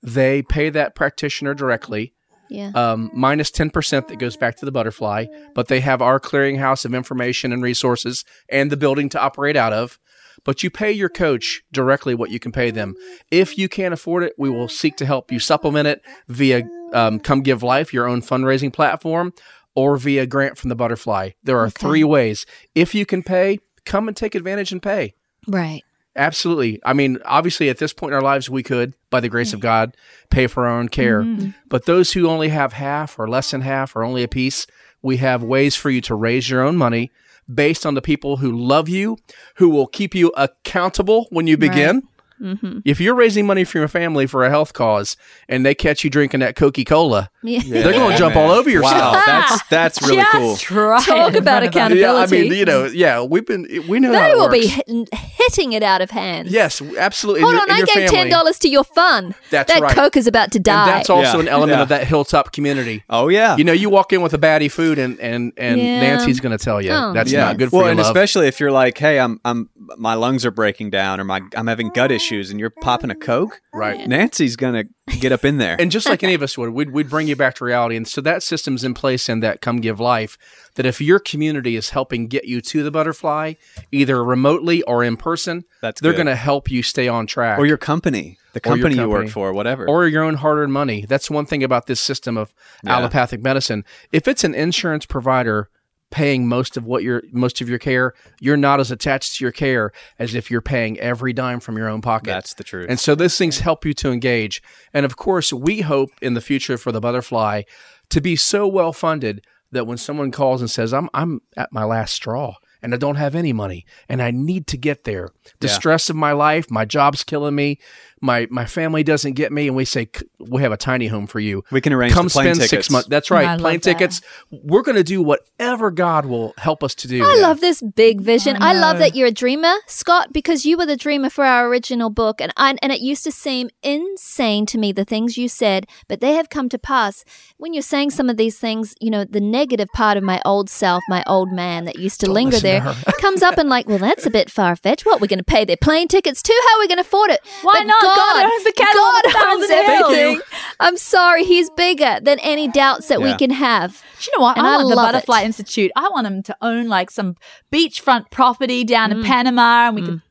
they 0.03 0.43
pay 0.43 0.69
that 0.71 0.95
practitioner 0.97 1.55
directly. 1.55 2.13
Yeah. 2.53 2.71
um, 2.75 3.11
minus 3.15 3.51
10% 3.51 4.09
that 4.09 4.19
goes 4.19 4.37
back 4.37 4.57
to 4.57 4.65
the 4.65 4.73
butterfly, 4.73 5.27
but 5.55 5.69
they 5.69 5.81
have 5.81 6.03
our 6.03 6.21
clearinghouse 6.21 6.85
of 6.85 6.95
information 6.95 7.53
and 7.53 7.63
resources 7.63 8.25
and 8.49 8.71
the 8.71 8.77
building 8.77 9.09
to 9.11 9.21
operate 9.21 9.57
out 9.57 9.73
of. 9.73 9.99
But 10.45 10.63
you 10.63 10.71
pay 10.71 10.91
your 10.93 11.09
coach 11.09 11.63
directly 11.73 12.15
what 12.15 12.31
you 12.31 12.41
can 12.41 12.53
pay 12.53 12.71
them. 12.71 12.95
If 13.31 13.59
you 13.59 13.69
can't 13.69 13.95
afford 13.95 14.23
it, 14.25 14.35
we 14.39 14.51
will 14.51 14.69
seek 14.69 14.97
to 14.97 15.07
help 15.07 15.31
you 15.31 15.39
supplement 15.39 15.87
it 15.87 16.03
via 16.29 16.63
um, 16.93 17.21
Come 17.21 17.43
Give 17.43 17.63
Life, 17.63 17.93
your 17.93 18.09
own 18.09 18.23
fundraising 18.23 18.73
platform, 18.73 19.33
or 19.75 19.97
via 19.97 20.27
grant 20.27 20.59
from 20.59 20.69
the 20.69 20.75
butterfly. 20.75 21.31
There 21.43 21.59
are 21.59 21.71
three 21.71 22.05
ways. 22.05 22.45
If 22.75 22.95
you 22.95 23.07
can 23.07 23.23
pay, 23.23 23.61
come 23.85 24.09
and 24.09 24.17
take 24.17 24.35
advantage 24.35 24.73
and 24.73 24.83
pay. 24.83 25.15
right. 25.47 25.83
Absolutely. 26.15 26.81
I 26.85 26.93
mean, 26.93 27.19
obviously, 27.25 27.71
at 27.71 27.79
this 27.79 27.93
point 27.93 28.13
in 28.13 28.17
our 28.17 28.23
lives, 28.23 28.51
we 28.51 28.63
could, 28.63 28.95
by 29.09 29.21
the 29.21 29.29
grace 29.29 29.53
of 29.53 29.61
mm-hmm. 29.61 29.69
God, 29.69 29.97
pay 30.31 30.47
for 30.47 30.67
our 30.67 30.79
own 30.79 30.89
care. 30.89 31.23
Mm-hmm. 31.23 31.51
But 31.69 31.87
those 31.87 32.13
who 32.13 32.29
only 32.29 32.49
have 32.49 32.75
half 32.75 33.19
or 33.19 33.29
less 33.29 33.51
than 33.51 33.63
half 33.63 33.97
or 33.97 34.03
only 34.03 34.23
a 34.23 34.29
piece, 34.29 34.67
we 35.01 35.17
have 35.19 35.43
ways 35.43 35.75
for 35.75 35.91
you 35.91 36.01
to 36.03 36.15
raise 36.15 36.51
your 36.51 36.63
own 36.63 36.77
money 36.77 37.11
based 37.53 37.87
on 37.87 37.95
the 37.95 38.03
people 38.03 38.37
who 38.37 38.53
love 38.53 38.89
you, 38.89 39.17
who 39.57 39.69
will 39.69 39.87
keep 39.87 40.15
you 40.15 40.33
accountable 40.37 41.27
when 41.31 41.47
you 41.47 41.57
begin. 41.57 42.03
Mm-hmm. 42.43 42.81
If 42.85 43.01
you're 43.01 43.15
raising 43.15 43.47
money 43.47 43.63
for 43.65 43.79
your 43.79 43.89
family 43.89 44.27
for 44.27 44.45
a 44.45 44.51
health 44.51 44.73
cause 44.73 45.17
and 45.49 45.65
they 45.65 45.75
catch 45.75 46.03
you 46.03 46.11
drinking 46.11 46.41
that 46.41 46.57
Coca 46.57 46.85
Cola, 46.85 47.31
Yeah. 47.43 47.61
they're 47.65 47.93
going 47.93 48.11
to 48.13 48.19
jump 48.19 48.35
all 48.35 48.51
over 48.51 48.69
your 48.69 48.83
Wow, 48.83 49.23
that's 49.25 49.63
that's 49.71 50.03
really 50.03 50.17
Just 50.17 50.67
cool. 50.67 50.99
Talk 51.01 51.35
about 51.35 51.63
front 51.63 51.65
of 51.65 51.69
us. 51.69 51.69
accountability. 51.69 52.01
Yeah, 52.01 52.15
I 52.15 52.27
mean, 52.27 52.53
you 52.53 52.65
know, 52.65 52.85
yeah, 52.87 53.23
we've 53.23 53.47
been, 53.47 53.67
we 53.89 54.01
know 54.01 54.13
how 54.13 54.21
They 54.27 54.31
it 54.33 54.37
will 54.37 54.49
be 54.49 54.61
works. 54.67 55.09
hit, 55.13 55.15
hitting 55.15 55.73
it 55.73 55.83
out 55.85 56.01
of 56.01 56.11
hand. 56.11 56.49
Yes, 56.49 56.83
absolutely. 56.99 57.43
Hold 57.43 57.55
And 57.55 57.63
on, 57.63 57.69
your- 57.69 57.77
I 57.77 57.81
gave 57.81 57.95
family. 57.95 58.09
ten 58.09 58.29
dollars 58.31 58.59
to 58.61 58.69
your 58.69 58.85
fun. 58.85 59.35
That's 59.51 59.73
that 59.73 59.81
right. 59.81 59.95
Coke 59.95 60.17
is 60.17 60.27
about 60.27 60.51
to 60.53 60.59
die. 60.59 60.83
And 60.89 60.91
that's 60.99 61.11
also 61.11 61.37
Yeah. 61.39 61.43
an 61.45 61.49
element 61.49 61.77
Yeah. 61.79 61.83
of 61.83 61.89
that 61.91 62.07
hilltop 62.09 62.53
community. 62.53 63.05
Oh 63.09 63.29
yeah. 63.29 63.57
You 63.57 63.65
know, 63.65 63.73
you 63.73 63.89
walk 63.89 64.13
in 64.13 64.21
with 64.23 64.35
a 64.35 64.39
baddie 64.39 64.71
food, 64.71 64.99
and 64.99 65.19
and 65.21 65.53
and 65.57 65.81
Yeah. 65.81 66.01
Nancy's 66.01 66.41
going 66.41 66.57
to 66.57 66.63
tell 66.65 66.83
you 66.83 66.91
Oh, 66.91 67.13
that's 67.13 67.31
yeah. 67.31 67.45
not 67.45 67.59
good 67.59 67.71
for 67.71 67.77
well, 67.77 67.85
your 67.87 67.91
and 67.93 68.01
love. 68.01 68.07
especially 68.09 68.49
if 68.49 68.59
you're 68.59 68.73
like, 68.73 68.99
hey, 68.99 69.21
I'm 69.21 69.41
I'm 69.45 69.69
my 69.97 70.15
lungs 70.15 70.45
are 70.45 70.51
breaking 70.51 70.91
down 70.91 71.21
or 71.21 71.25
my 71.25 71.41
I'm 71.55 71.67
having 71.69 71.91
gut 71.91 72.11
oh. 72.11 72.15
issues. 72.15 72.32
Shoes 72.33 72.51
and 72.51 72.59
you're 72.59 72.71
popping 72.71 73.11
a 73.11 73.15
Coke, 73.15 73.61
Right. 73.75 74.07
Nancy's 74.09 74.57
going 74.57 74.75
to 75.09 75.17
get 75.19 75.33
up 75.33 75.45
in 75.45 75.59
there. 75.59 75.77
And 75.81 75.91
just 75.91 76.09
like 76.09 76.23
any 76.23 76.35
of 76.35 76.43
us 76.43 76.57
would, 76.57 76.71
we'd, 76.71 76.91
we'd 76.91 77.11
bring 77.11 77.29
you 77.29 77.37
back 77.37 77.55
to 77.57 77.65
reality. 77.65 77.97
And 77.97 78.07
so 78.09 78.21
that 78.23 78.43
system's 78.43 78.85
in 78.85 78.95
place 78.95 79.29
in 79.29 79.41
that 79.41 79.61
Come 79.61 79.81
Give 79.81 80.01
Life 80.01 80.39
that 80.77 80.87
if 80.87 81.01
your 81.01 81.19
community 81.19 81.77
is 81.77 81.91
helping 81.91 82.27
get 82.29 82.45
you 82.47 82.61
to 82.63 82.83
the 82.83 82.91
butterfly, 82.91 83.55
either 83.91 84.25
remotely 84.25 84.83
or 84.83 85.05
in 85.05 85.17
person, 85.17 85.65
That's 85.83 86.01
they're 86.01 86.13
good. 86.13 86.17
going 86.19 86.27
to 86.29 86.37
help 86.37 86.71
you 86.71 86.83
stay 86.83 87.09
on 87.09 87.27
track. 87.27 87.59
or 87.59 87.67
your 87.67 87.77
company, 87.77 88.39
the 88.55 88.61
Or 88.61 88.77
your 88.77 88.85
company 88.85 88.95
you 89.03 89.09
work 89.09 89.19
company. 89.21 89.31
for, 89.33 89.53
whatever. 89.53 89.87
or 89.87 90.07
your 90.09 90.23
own 90.25 90.35
hard 90.35 90.59
earned 90.59 90.73
money. 90.73 91.05
That's 91.07 91.31
one 91.31 91.45
thing 91.47 91.63
about 91.63 91.87
this 91.87 92.01
system 92.01 92.37
of 92.39 92.53
Yeah. 92.85 92.97
allopathic 92.97 93.43
medicine. 93.43 93.85
If 94.13 94.27
it's 94.27 94.45
an 94.45 94.55
insurance 94.55 95.05
provider 95.05 95.69
paying 96.13 96.47
most 96.47 96.77
of 96.77 96.85
what 96.87 97.03
your 97.03 97.23
most 97.33 97.61
of 97.61 97.69
your 97.69 97.81
care, 97.81 98.15
you're 98.41 98.57
not 98.57 98.79
as 98.79 98.93
attached 98.93 99.37
to 99.39 99.45
your 99.45 99.51
care 99.51 99.91
as 100.21 100.35
if 100.37 100.51
you're 100.51 100.61
paying 100.61 101.01
every 101.01 101.33
dime 101.33 101.59
from 101.59 101.77
your 101.77 101.89
own 101.89 102.01
pocket. 102.03 102.27
That's 102.31 102.55
the 102.55 102.63
truth. 102.65 102.87
And 102.89 103.01
so 103.01 103.17
those 103.17 103.37
things 103.37 103.59
help 103.59 103.85
you 103.85 103.95
to 103.95 104.13
engage. 104.13 104.63
And 104.95 105.05
of 105.05 105.17
course, 105.17 105.53
we 105.53 105.81
hope 105.81 106.11
in 106.21 106.35
the 106.35 106.41
future 106.41 106.79
for 106.79 106.93
the 106.93 107.01
butterfly 107.01 107.63
to 108.11 108.21
be 108.21 108.37
so 108.37 108.69
well 108.69 108.93
funded 108.93 109.45
that 109.73 109.87
when 109.87 109.99
someone 109.99 110.31
calls 110.31 110.61
and 110.61 110.71
says, 110.71 110.93
I'm 110.95 111.09
I'm 111.15 111.41
at 111.57 111.73
my 111.73 111.85
last 111.85 112.13
straw 112.13 112.55
and 112.83 112.93
I 112.95 112.99
don't 112.99 113.17
have 113.17 113.35
any 113.35 113.53
money 113.53 113.87
and 114.09 114.21
I 114.21 114.31
need 114.31 114.67
to 114.69 114.77
get 114.77 115.05
there. 115.05 115.31
The 115.61 115.69
Yeah. 115.69 115.73
stress 115.75 116.11
of 116.11 116.17
my 116.17 116.33
life, 116.33 116.71
my 116.71 116.85
job's 116.85 117.25
killing 117.25 117.55
me, 117.55 117.79
my 118.23 118.47
my 118.51 118.65
family 118.65 119.03
doesn't 119.03 119.33
get 119.35 119.53
me, 119.53 119.67
and 119.67 119.77
we 119.77 119.85
say 119.85 120.09
we 120.39 120.63
have 120.63 120.73
a 120.73 120.77
tiny 120.77 121.09
home 121.09 121.27
for 121.27 121.41
you. 121.41 121.65
we 121.71 121.81
can 121.81 121.93
arrange 121.93 122.13
Come 122.15 122.29
the 122.29 122.33
plane 122.33 122.45
spend 122.47 122.57
tickets. 122.57 122.71
six 122.71 122.91
months. 122.91 123.09
That's 123.09 123.31
right, 123.31 123.45
love 123.45 123.59
plane 123.59 123.75
that. 123.81 123.83
tickets. 123.83 124.21
We're 124.51 124.83
going 124.83 124.97
to 124.97 125.05
do 125.05 125.21
whatever 125.23 125.91
God 125.91 126.27
will 126.27 126.55
help 126.57 126.83
us 126.85 126.95
to 126.97 127.09
do. 127.09 127.23
I 127.25 127.35
love 127.41 127.61
this 127.61 127.83
big 127.83 128.21
vision. 128.21 128.57
I 128.63 128.71
I, 128.71 128.75
love 128.75 128.99
that 128.99 129.15
you're 129.15 129.29
a 129.29 129.33
dreamer, 129.33 129.75
Scott, 129.87 130.33
because 130.33 130.65
you 130.65 130.79
were 130.79 130.87
the 130.87 130.97
dreamer 130.97 131.29
for 131.31 131.45
our 131.45 131.69
original 131.69 132.09
book, 132.11 132.41
and 132.41 132.53
I, 132.57 132.77
and 132.81 132.91
it 132.93 133.01
used 133.01 133.25
to 133.25 133.33
seem 133.33 133.69
insane 133.83 134.67
to 134.67 134.79
me 134.79 134.93
the 134.93 135.05
things 135.05 135.37
you 135.37 135.49
said, 135.49 135.87
but 136.09 136.21
they 136.21 136.35
have 136.35 136.49
come 136.49 136.69
to 136.71 136.79
pass. 136.79 137.25
When 137.59 137.75
you're 137.75 137.83
saying 137.83 138.11
some 138.11 138.31
of 138.31 138.37
these 138.37 138.59
things, 138.59 138.95
you 139.01 139.11
know, 139.11 139.25
the 139.25 139.41
negative 139.41 139.89
part 139.95 140.17
of 140.17 140.23
my 140.23 140.41
old 140.45 140.71
self, 140.71 141.03
my 141.09 141.23
old 141.27 141.53
man 141.53 141.85
that 141.85 141.99
used 141.99 142.21
to 142.21 142.31
linger 142.31 142.53
listen 142.57 142.61
to 142.61 142.67
there, 142.67 142.81
her. 142.81 143.13
comes 143.21 143.43
up 143.43 143.59
and 143.59 143.69
like, 143.69 143.89
well, 143.89 143.99
that's 143.99 144.27
a 144.27 144.31
bit 144.31 144.51
far 144.51 144.75
fetched. 144.77 145.05
What 145.05 145.21
we're 145.21 145.27
going 145.27 145.39
to 145.39 145.45
pay 145.45 145.65
their 145.65 145.77
plane 145.77 146.09
tickets 146.09 146.43
too? 146.43 146.59
How 146.69 146.77
are 146.77 146.81
we 146.81 146.89
going 146.89 146.97
to 146.99 147.03
afford 147.03 147.31
it? 147.31 147.41
Why 147.63 147.75
But 147.79 147.85
not? 147.87 148.03
God 148.03 148.12
owns 148.21 148.65
the 148.65 148.73
cattle 148.73 149.03
on 149.03 149.23
God 149.23 149.25
a 149.25 149.31
thousand 149.33 149.51
owns 149.63 149.71
hills. 149.71 150.13
everything. 150.13 150.41
I'm 150.81 150.97
sorry, 150.97 151.45
He's 151.45 151.71
bigger 151.71 152.19
than 152.23 152.39
any 152.41 152.69
doubts 152.69 153.09
that 153.09 153.21
we 153.23 153.29
Yeah. 153.31 153.37
can 153.37 153.51
have. 153.51 154.03
Do 154.21 154.31
you 154.33 154.39
know 154.39 154.43
what? 154.45 154.57
And 154.59 154.67
I 154.67 154.75
I 154.75 154.77
want 154.79 154.89
the 154.91 154.95
love 154.97 155.13
Butterfly 155.13 155.41
it. 155.43 155.45
Institute. 155.47 155.91
I 155.97 156.09
want 156.11 156.25
them 156.25 156.43
to 156.45 156.57
own 156.63 156.89
like 156.89 157.11
some 157.11 157.37
beachfront 157.73 158.31
property 158.31 158.85
down 158.85 159.11
Mm. 159.11 159.13
in 159.21 159.25
Panama, 159.25 159.87
and 159.89 159.97
we 159.97 160.03
could. 160.03 160.23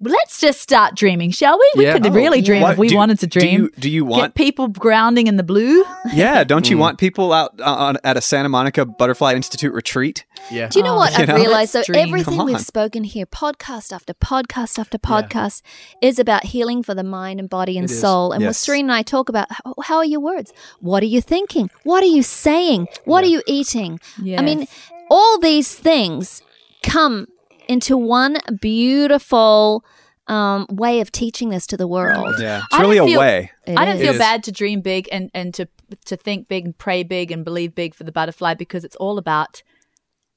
Let's 0.00 0.40
just 0.40 0.60
start 0.60 0.94
dreaming, 0.94 1.30
shall 1.32 1.58
we? 1.58 1.70
We 1.76 1.84
Yeah. 1.84 1.94
could 1.94 2.06
Oh, 2.06 2.10
really 2.10 2.40
dream 2.40 2.62
What- 2.62 2.72
if 2.72 2.78
we 2.78 2.88
do- 2.88 2.96
wanted 2.96 3.18
to 3.20 3.26
do 3.26 3.40
dream. 3.40 3.60
you- 3.62 3.70
do 3.78 3.90
you 3.90 4.04
Get 4.04 4.10
want- 4.10 4.34
people 4.34 4.68
grounding 4.68 5.26
in 5.26 5.36
the 5.36 5.42
blue? 5.42 5.84
yeah, 6.14 6.44
don't 6.44 6.66
Mm. 6.66 6.70
you 6.70 6.78
want 6.78 6.98
people 6.98 7.32
out 7.32 7.54
uh, 7.60 7.64
on, 7.64 7.98
at 8.04 8.16
a 8.16 8.20
Santa 8.20 8.48
Monica 8.48 8.84
Butterfly 8.86 9.34
Institute 9.34 9.72
retreat? 9.72 10.24
Yeah. 10.50 10.68
Do 10.68 10.78
you 10.78 10.84
know 10.84 10.94
Oh, 10.94 10.98
what 10.98 11.12
you 11.16 11.22
I've 11.22 11.28
know? 11.28 11.34
realized? 11.34 11.72
So 11.72 11.78
Let's 11.80 11.86
dream. 11.88 12.08
everything 12.08 12.44
we've 12.44 12.60
spoken 12.60 13.02
here, 13.04 13.26
podcast 13.26 13.92
after 13.92 14.14
podcast 14.14 14.78
after 14.78 14.98
podcast, 14.98 15.62
is 16.00 16.18
about 16.18 16.44
healing 16.44 16.82
for 16.82 16.94
the 16.94 17.02
mind 17.04 17.40
and 17.40 17.50
body 17.50 17.76
and 17.76 17.88
It 17.88 17.92
is. 17.92 18.00
soul. 18.00 18.30
And 18.32 18.42
what 18.44 18.50
Yes. 18.50 18.58
Serene 18.58 18.86
and 18.86 18.92
I 18.92 19.02
talk 19.02 19.28
about, 19.28 19.48
how, 19.50 19.74
how 19.82 19.96
are 19.96 20.04
your 20.04 20.20
words? 20.20 20.52
What 20.80 21.02
are 21.02 21.06
you 21.06 21.20
thinking? 21.20 21.70
What 21.82 22.02
are 22.02 22.06
you 22.06 22.22
saying? 22.22 22.86
What 23.04 23.24
are 23.24 23.28
you 23.28 23.42
eating? 23.46 23.98
I 24.36 24.42
mean, 24.42 24.68
all 25.10 25.38
these 25.38 25.74
things 25.74 26.40
come 26.82 27.26
into 27.68 27.96
one 27.96 28.38
beautiful 28.60 29.84
um, 30.26 30.66
way 30.70 31.00
of 31.00 31.10
teaching 31.12 31.48
this 31.50 31.66
to 31.68 31.76
the 31.76 31.86
world. 31.86 32.34
Yeah, 32.38 32.58
it's 32.64 32.74
I 32.74 32.80
really 32.82 32.98
a 32.98 33.04
feel- 33.04 33.20
way. 33.20 33.50
I 33.66 33.84
don't 33.84 33.98
feel 33.98 34.18
bad 34.18 34.42
to 34.44 34.52
dream 34.52 34.80
big 34.80 35.08
and, 35.12 35.30
and 35.34 35.54
to 35.54 35.68
to 36.06 36.16
think 36.16 36.48
big 36.48 36.64
and 36.66 36.76
pray 36.76 37.02
big 37.02 37.30
and 37.30 37.44
believe 37.44 37.74
big 37.74 37.94
for 37.94 38.04
the 38.04 38.12
butterfly 38.12 38.54
because 38.54 38.84
it's 38.84 38.96
all 38.96 39.16
about 39.18 39.62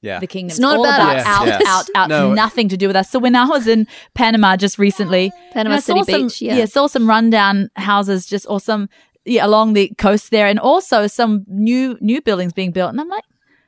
Yeah, 0.00 0.18
the 0.18 0.26
kingdom. 0.26 0.50
It's 0.52 0.58
not 0.58 0.76
all 0.78 0.84
about 0.84 1.00
about 1.00 1.16
us. 1.18 1.26
out, 1.26 1.46
Yes. 1.46 1.62
out, 1.66 1.86
out. 1.94 2.08
No. 2.08 2.32
Nothing 2.32 2.68
to 2.70 2.76
do 2.78 2.86
with 2.86 2.96
us. 2.96 3.10
So 3.10 3.18
when 3.18 3.36
I 3.36 3.44
was 3.46 3.66
in 3.68 3.86
Panama 4.14 4.56
just 4.56 4.78
recently, 4.78 5.30
Panama 5.52 5.78
City 5.78 6.00
saw 6.00 6.04
some, 6.12 6.22
Beach, 6.28 6.40
yeah. 6.42 6.64
saw 6.64 6.86
some 6.86 7.06
rundown 7.08 7.70
houses 7.76 8.26
just 8.26 8.46
or 8.48 8.60
some 8.60 8.88
yeah, 9.24 9.44
along 9.46 9.74
the 9.74 9.92
coast 9.98 10.30
there, 10.30 10.46
and 10.46 10.58
also 10.58 11.06
some 11.06 11.44
new 11.48 11.98
new 12.00 12.20
buildings 12.22 12.52
being 12.54 12.72
built. 12.72 12.90
And 12.92 13.00
I'm 13.00 13.08
like, 13.08 13.24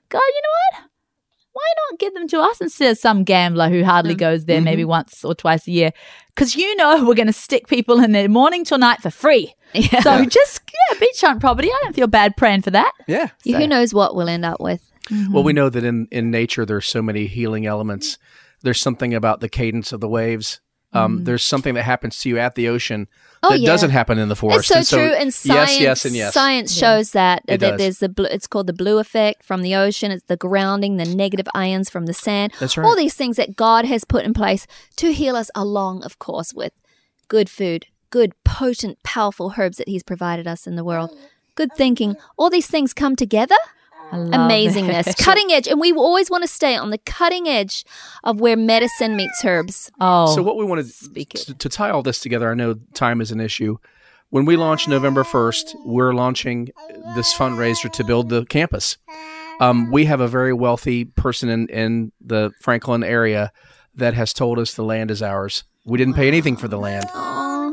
God, 0.09 0.21
you 0.27 0.43
know 0.43 0.81
what? 0.81 0.91
Why 1.55 1.63
not 1.91 2.01
give 2.01 2.15
them 2.15 2.27
to 2.29 2.41
us 2.41 2.61
instead 2.61 2.91
of 2.91 2.99
some 2.99 3.23
gambler 3.23 3.69
who 3.69 3.85
hardly 3.85 4.17
mm. 4.17 4.19
goes 4.19 4.45
there 4.45 4.61
maybe 4.61 4.83
mm-hmm. 4.83 4.91
once 4.91 5.25
or 5.25 5.35
twice 5.35 5.67
a 5.69 5.71
year? 5.71 5.93
Because 6.35 6.57
you 6.57 6.75
know 6.77 7.05
we're 7.07 7.15
going 7.15 7.29
to 7.29 7.33
stick 7.33 7.69
people 7.69 8.03
in 8.03 8.11
there 8.13 8.29
morning 8.29 8.65
till 8.65 8.79
night 8.79 9.01
for 9.01 9.11
free. 9.11 9.55
Yeah. 9.73 10.01
So 10.01 10.25
just 10.25 10.63
yeah, 10.91 10.99
beachfront 10.99 11.41
property. 11.41 11.69
I 11.69 11.81
don't 11.83 11.95
feel 11.95 12.07
bad 12.09 12.37
praying 12.37 12.63
for 12.63 12.73
that. 12.73 12.93
yeah. 13.45 13.59
Who 13.59 13.67
knows 13.67 13.95
what 13.95 14.15
we'll 14.15 14.29
end 14.29 14.45
up 14.45 14.61
with? 14.61 14.83
Mm-hmm. 15.11 15.33
Well, 15.33 15.45
we 15.45 15.53
know 15.53 15.69
that 15.69 15.85
in, 15.85 16.09
in 16.11 16.31
nature 16.31 16.67
there's 16.67 16.87
so 16.87 17.03
many 17.03 17.27
healing 17.27 17.67
elements. 17.67 18.19
There's 18.63 18.81
something 18.81 19.15
about 19.15 19.41
the 19.41 19.49
cadence 19.49 19.93
of 19.93 20.01
the 20.01 20.09
waves. 20.09 20.61
Um, 20.95 21.25
There's 21.25 21.45
something 21.45 21.75
that 21.75 21.83
happens 21.83 22.21
to 22.21 22.29
you 22.29 22.39
at 22.39 22.55
the 22.55 22.69
ocean 22.69 23.09
Oh, 23.43 23.51
that 23.51 23.59
yeah. 23.61 23.67
doesn't 23.67 23.91
happen 23.91 24.19
in 24.19 24.29
the 24.31 24.37
forest. 24.37 24.71
It's 24.71 24.89
so, 24.89 24.99
And 24.99 25.11
true, 25.11 25.17
and 25.19 25.35
science, 25.35 25.73
yes, 25.73 25.81
yes, 25.81 26.05
and 26.07 26.15
yes. 26.15 26.33
science 26.33 26.73
shows 26.75 27.11
that, 27.11 27.43
It 27.47 27.59
that 27.61 27.71
does. 27.73 27.79
there's 27.79 27.99
the 27.99 28.09
blue, 28.09 28.27
it's 28.31 28.47
called 28.47 28.67
the 28.69 28.73
blue 28.73 28.99
effect 28.99 29.45
from 29.45 29.61
the 29.61 29.75
ocean. 29.75 30.11
It's 30.11 30.25
the 30.25 30.37
grounding, 30.39 30.97
the 30.97 31.05
negative 31.05 31.47
ions 31.55 31.91
from 31.91 32.07
the 32.07 32.15
sand. 32.15 32.55
That's 32.59 32.79
All 32.79 32.85
right. 32.85 32.97
these 32.97 33.13
things 33.15 33.37
that 33.37 33.55
God 33.55 33.85
has 33.85 34.05
put 34.05 34.25
in 34.25 34.33
place 34.33 34.67
to 34.97 35.13
heal 35.13 35.37
us, 35.37 35.51
along, 35.55 36.05
of 36.05 36.19
course, 36.19 36.55
with 36.55 36.73
good 37.29 37.51
food, 37.51 37.87
good, 38.09 38.33
potent, 38.45 39.03
powerful 39.03 39.53
herbs 39.59 39.77
that 39.77 39.89
He's 39.89 40.03
provided 40.03 40.47
us 40.47 40.67
in 40.67 40.77
the 40.77 40.85
world, 40.85 41.11
good 41.55 41.71
thinking. 41.77 42.17
All 42.39 42.49
these 42.49 42.67
things 42.69 42.95
come 42.95 43.15
together. 43.15 43.57
I 44.15 44.17
love 44.17 44.51
Amazingness, 44.51 45.09
it. 45.09 45.17
cutting 45.19 45.51
edge, 45.51 45.67
and 45.67 45.81
we 45.81 45.93
always 45.93 46.31
want 46.31 46.45
to 46.45 46.49
stay 46.49 46.77
on 46.77 46.91
the 46.91 46.99
cutting 46.99 47.49
edge 47.49 47.85
of 48.23 48.41
where 48.41 48.57
medicine 48.57 49.17
meets 49.17 49.45
herbs. 49.45 49.91
Oh, 50.01 50.33
So 50.33 50.41
what 50.41 50.57
we 50.57 50.65
wanted 50.65 50.87
Speak 50.87 51.31
to, 51.31 51.55
to 51.55 51.69
tie 51.69 51.91
all 51.91 52.03
this 52.03 52.21
together, 52.21 52.49
I 52.49 52.55
know 52.55 52.77
time 52.95 53.21
is 53.21 53.33
an 53.33 53.41
issue. 53.41 53.79
When 54.31 54.45
we 54.45 54.57
launch 54.57 54.87
November 54.87 55.25
1st, 55.25 55.75
we're 55.85 56.15
launching 56.15 56.71
this 57.17 57.35
fundraiser 57.35 57.91
to 57.91 58.05
build 58.05 58.29
the 58.29 58.45
campus. 58.47 58.99
Um, 59.61 59.91
we 59.91 60.05
have 60.05 60.21
a 60.21 60.29
very 60.29 60.53
wealthy 60.53 61.05
person 61.05 61.49
in, 61.49 61.69
in 61.69 62.13
the 62.21 62.53
Franklin 62.61 63.03
area 63.03 63.53
that 63.97 64.15
has 64.15 64.33
told 64.33 64.61
us 64.61 64.75
the 64.75 64.85
land 64.85 65.11
is 65.11 65.23
ours. 65.23 65.65
We 65.85 65.99
didn't 65.99 66.15
pay 66.15 66.29
anything 66.29 66.57
for 66.57 66.69
the 66.69 66.79
land. 66.79 67.05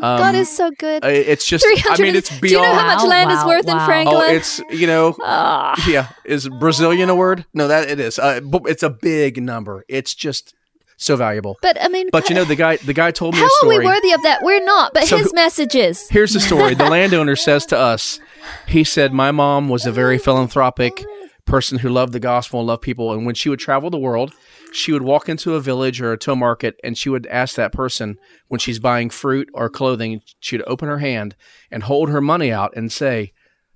Oh, 0.02 0.18
God 0.18 0.36
is 0.36 0.50
so 0.50 0.72
good. 0.72 1.06
It's 1.06 1.46
just, 1.46 1.66
I 1.68 1.98
mean, 2.02 2.16
it's 2.16 2.30
do 2.40 2.48
you 2.48 2.58
know 2.62 2.74
how 2.74 2.88
much 2.88 3.04
Wow, 3.04 3.10
land 3.10 3.32
is 3.32 3.38
wow, 3.38 3.48
worth 3.48 3.68
in 3.68 3.78
wow. 3.78 3.86
Franklin? 3.86 4.18
Oh, 4.18 4.34
it's 4.34 4.60
you 4.72 4.88
know, 4.88 5.16
Ah. 5.22 5.76
yeah. 5.88 6.08
Is 6.26 6.50
Brazilian 6.60 7.10
a 7.10 7.16
word? 7.16 7.46
No, 7.54 7.68
that 7.68 7.90
it 7.90 8.00
is. 8.00 8.18
Uh, 8.20 8.42
it's 8.66 8.84
a 8.84 8.90
big 8.90 9.42
number. 9.42 9.86
It's 9.88 10.14
just 10.16 10.54
so 10.98 11.16
valuable. 11.16 11.58
But 11.62 11.82
I 11.82 11.88
mean, 11.88 12.10
But 12.12 12.30
you 12.30 12.36
know, 12.36 12.44
the 12.44 12.56
guy 12.56 12.78
the 12.78 12.94
guy 12.94 13.12
told 13.12 13.34
me 13.36 13.40
how 13.42 13.48
a 13.64 13.66
are 13.66 13.70
we 13.70 13.80
worthy 13.86 14.12
of 14.12 14.22
that? 14.24 14.44
We're 14.44 14.64
not. 14.64 14.94
But 14.94 15.06
So 15.08 15.18
his 15.18 15.34
message 15.34 15.76
is 15.76 16.08
Here's 16.10 16.34
the 16.34 16.40
story. 16.40 16.74
The 16.76 16.90
landowner 16.90 17.36
says 17.36 17.66
to 17.68 17.78
us, 17.78 18.20
he 18.68 18.84
said, 18.84 19.14
My 19.14 19.32
mom 19.32 19.70
was 19.70 19.86
a 19.86 19.92
very 19.92 20.18
philanthropic 20.18 21.04
person 21.46 21.80
who 21.80 21.90
loved 21.90 22.14
the 22.14 22.20
gospel 22.20 22.60
and 22.60 22.68
loved 22.68 22.82
people. 22.84 23.14
And 23.14 23.26
when 23.26 23.36
she 23.36 23.50
would 23.50 23.60
travel 23.60 23.90
the 23.90 23.98
world, 23.98 24.34
she 24.72 24.92
would 24.92 25.02
walk 25.02 25.28
into 25.30 25.56
a 25.56 25.60
village 25.62 26.02
or 26.02 26.16
to 26.18 26.32
a 26.32 26.36
market 26.36 26.80
and 26.84 26.98
she 26.98 27.10
would 27.10 27.28
ask 27.28 27.56
that 27.56 27.72
person 27.74 28.18
when 28.48 28.60
she's 28.60 28.80
buying 28.80 29.10
fruit 29.10 29.50
or 29.54 29.70
clothing, 29.70 30.22
she'd 30.40 30.64
open 30.68 30.88
her 30.88 31.00
hand 31.00 31.36
and 31.70 31.84
hold 31.84 32.10
her 32.10 32.22
money 32.22 32.52
out 32.52 32.74
and 32.76 32.92
say, 32.92 33.34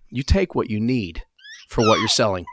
You 0.10 0.24
take 0.24 0.56
what 0.56 0.70
you 0.70 0.80
need 0.80 1.24
for 1.70 1.82
what 1.86 2.00
you're 2.00 2.08
selling. 2.08 2.46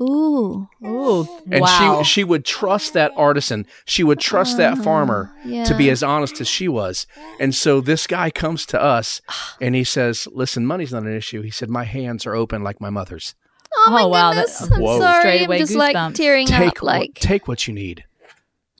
ooh, 0.00 0.68
Ooh, 0.84 1.26
And 1.50 1.62
wow. 1.62 2.02
she 2.02 2.04
she 2.04 2.24
would 2.24 2.44
trust 2.44 2.92
that 2.94 3.12
artisan. 3.16 3.66
She 3.84 4.04
would 4.04 4.20
trust 4.20 4.56
that 4.58 4.74
uh-huh. 4.74 4.82
farmer 4.82 5.32
to 5.44 5.74
be 5.76 5.88
as 5.90 6.02
honest 6.02 6.40
as 6.40 6.48
she 6.48 6.68
was. 6.68 7.06
And 7.40 7.54
so 7.54 7.80
this 7.80 8.06
guy 8.06 8.30
comes 8.30 8.66
to 8.66 8.82
us 8.82 9.20
and 9.60 9.74
he 9.74 9.84
says, 9.84 10.26
"Listen, 10.32 10.66
money's 10.66 10.92
not 10.92 11.04
an 11.04 11.16
issue." 11.16 11.42
He 11.42 11.50
said, 11.50 11.70
"My 11.70 11.84
hands 11.84 12.26
are 12.26 12.34
open 12.34 12.62
like 12.62 12.80
my 12.80 12.90
mother's. 12.90 13.34
Oh 13.76 13.90
my 13.90 14.02
Oh, 14.02 14.08
wow, 14.08 14.32
goodness! 14.32 14.58
that- 14.58 14.72
I'm 14.72 14.80
Whoa. 14.82 14.98
sorry, 15.00 15.20
Straight 15.20 15.40
I'm 15.42 15.46
away 15.46 15.58
just 15.58 15.74
like 15.74 16.14
tearing 16.14 16.46
Take 16.46 16.78
up. 16.78 16.82
Like 16.82 17.00
what, 17.10 17.14
take 17.16 17.48
what 17.48 17.66
you 17.68 17.74
need." 17.74 18.04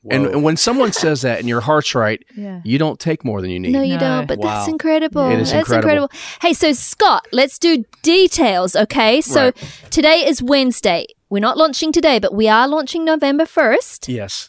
And, 0.09 0.27
and 0.27 0.45
when 0.45 0.57
someone 0.57 0.93
says 0.93 1.23
that 1.23 1.41
and 1.41 1.49
your 1.49 1.61
heart's 1.61 1.93
right, 1.97 2.23
Yeah. 2.37 2.61
you 2.65 2.79
don't 2.79 3.01
take 3.01 3.25
more 3.25 3.41
than 3.41 3.51
you 3.51 3.59
need. 3.59 3.73
no, 3.73 3.83
you 3.83 3.95
No. 3.95 3.99
don't. 3.99 4.27
But 4.29 4.41
that's 4.41 4.69
Wow. 4.69 4.73
incredible. 4.73 5.31
It 5.31 5.41
is 5.41 5.51
that's 5.51 5.69
incredible. 5.69 6.11
Hey, 6.41 6.53
so 6.53 6.73
Scott, 6.75 7.27
let's 7.33 7.59
do 7.59 7.85
details, 8.03 8.77
okay? 8.77 9.21
So 9.21 9.47
Right. 9.47 9.57
today 9.91 10.25
is 10.25 10.41
Wednesday. 10.41 11.07
We're 11.29 11.41
not 11.41 11.57
launching 11.59 11.91
today, 11.91 12.21
but 12.21 12.33
we 12.33 12.47
are 12.49 12.69
launching 12.69 13.05
November 13.05 13.47
first. 13.47 14.09
Yes. 14.09 14.49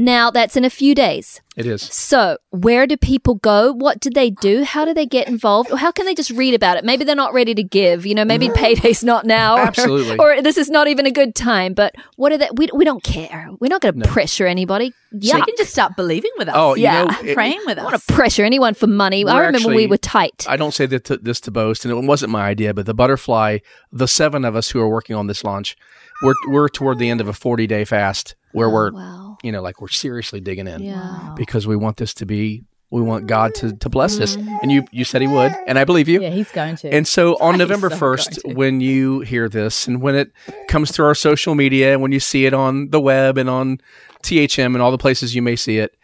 Now, 0.00 0.30
that's 0.30 0.56
in 0.56 0.64
a 0.64 0.70
few 0.70 0.94
days. 0.94 1.40
It 1.56 1.66
is. 1.66 1.82
So, 1.82 2.38
where 2.50 2.86
do 2.86 2.96
people 2.96 3.34
go? 3.34 3.72
What 3.72 3.98
do 3.98 4.10
they 4.10 4.30
do? 4.30 4.62
How 4.62 4.84
do 4.84 4.94
they 4.94 5.06
get 5.06 5.26
involved? 5.26 5.72
Or 5.72 5.76
how 5.76 5.90
can 5.90 6.06
they 6.06 6.14
just 6.14 6.30
read 6.30 6.54
about 6.54 6.76
it? 6.76 6.84
Maybe 6.84 7.02
they're 7.02 7.16
not 7.16 7.34
ready 7.34 7.52
to 7.56 7.64
give. 7.64 8.06
You 8.06 8.14
know, 8.14 8.24
maybe 8.24 8.48
mm. 8.48 8.54
payday's 8.54 9.02
not 9.02 9.26
now. 9.26 9.56
Or, 9.56 9.60
Absolutely. 9.66 10.16
Or 10.18 10.40
this 10.40 10.56
is 10.56 10.70
not 10.70 10.86
even 10.86 11.04
a 11.04 11.10
good 11.10 11.34
time. 11.34 11.74
But 11.74 11.96
what 12.14 12.30
are 12.30 12.38
they? 12.38 12.48
We, 12.54 12.68
we 12.72 12.84
don't 12.84 13.02
care. 13.02 13.48
We're 13.58 13.70
not 13.70 13.80
going 13.80 14.00
to 14.00 14.08
pressure 14.08 14.46
anybody. 14.46 14.94
You 15.10 15.18
Yeah. 15.36 15.44
can 15.44 15.56
just 15.56 15.72
start 15.72 15.96
believing 15.96 16.30
with 16.38 16.46
us. 16.48 16.54
Oh, 16.56 16.76
you 16.76 16.84
Yeah. 16.84 17.02
know, 17.02 17.16
it- 17.28 17.34
praying 17.34 17.62
with 17.66 17.78
us. 17.78 17.82
I 17.82 17.86
us. 17.88 17.92
want 17.92 18.06
to 18.06 18.12
pressure 18.12 18.44
anyone 18.44 18.74
for 18.74 18.86
money. 18.86 19.26
I 19.26 19.34
We're 19.34 19.46
remember 19.46 19.74
we 19.74 19.88
were 19.88 19.96
tight. 19.96 20.46
I 20.48 20.56
don't 20.56 20.72
say 20.72 20.86
that 20.86 21.06
to, 21.06 21.16
this 21.16 21.40
to 21.40 21.50
boast, 21.50 21.84
and 21.84 21.90
it 21.92 22.06
wasn't 22.06 22.30
my 22.30 22.46
idea, 22.46 22.72
but 22.72 22.86
the 22.86 22.94
butterfly, 22.94 23.58
the 23.90 24.06
seven 24.06 24.44
of 24.44 24.54
us 24.54 24.70
who 24.70 24.78
are 24.78 24.88
working 24.88 25.16
on 25.16 25.26
this 25.26 25.42
launch, 25.42 25.76
we're 26.22 26.34
we're 26.50 26.68
toward 26.68 27.00
the 27.00 27.10
end 27.10 27.20
of 27.20 27.26
a 27.26 27.32
forty 27.32 27.66
day 27.66 27.84
fast 27.84 28.36
where 28.52 28.70
we're 28.70 28.92
wow. 28.92 29.36
you 29.42 29.52
know 29.52 29.62
like 29.62 29.80
we're 29.80 29.88
seriously 29.88 30.40
digging 30.40 30.66
in 30.66 30.82
Yeah. 30.82 31.32
because 31.36 31.66
we 31.66 31.76
want 31.76 31.96
this 31.96 32.14
to 32.14 32.26
be 32.26 32.64
we 32.90 33.02
want 33.02 33.26
God 33.26 33.54
to 33.56 33.74
to 33.76 33.88
bless 33.90 34.18
us, 34.18 34.36
and 34.36 34.72
you 34.72 34.84
you 34.92 35.04
said 35.04 35.20
He 35.20 35.28
would, 35.28 35.52
and 35.66 35.78
I 35.78 35.84
believe 35.84 36.08
you. 36.08 36.22
yeah, 36.22 36.30
he's 36.30 36.50
going 36.50 36.76
to. 36.76 36.88
And 36.88 37.06
so 37.06 37.36
on 37.36 37.54
He's 37.54 37.58
November 37.58 37.90
so 37.90 37.96
1st, 37.96 38.54
when 38.54 38.80
you 38.80 39.20
hear 39.20 39.48
this 39.48 39.86
and 39.86 40.00
when 40.00 40.14
it 40.14 40.32
comes 40.68 40.90
through 40.90 41.04
our 41.04 41.14
social 41.14 41.54
media 41.54 41.92
and 41.92 42.00
when 42.00 42.12
you 42.12 42.20
see 42.20 42.46
it 42.46 42.54
on 42.54 42.88
the 42.88 43.00
web 43.00 43.36
and 43.36 43.50
on 43.50 43.78
THM 44.22 44.66
and 44.66 44.80
all 44.80 44.90
the 44.90 44.96
places 44.98 45.34
you 45.34 45.42
may 45.42 45.54
see 45.54 45.78
it, 45.78 45.94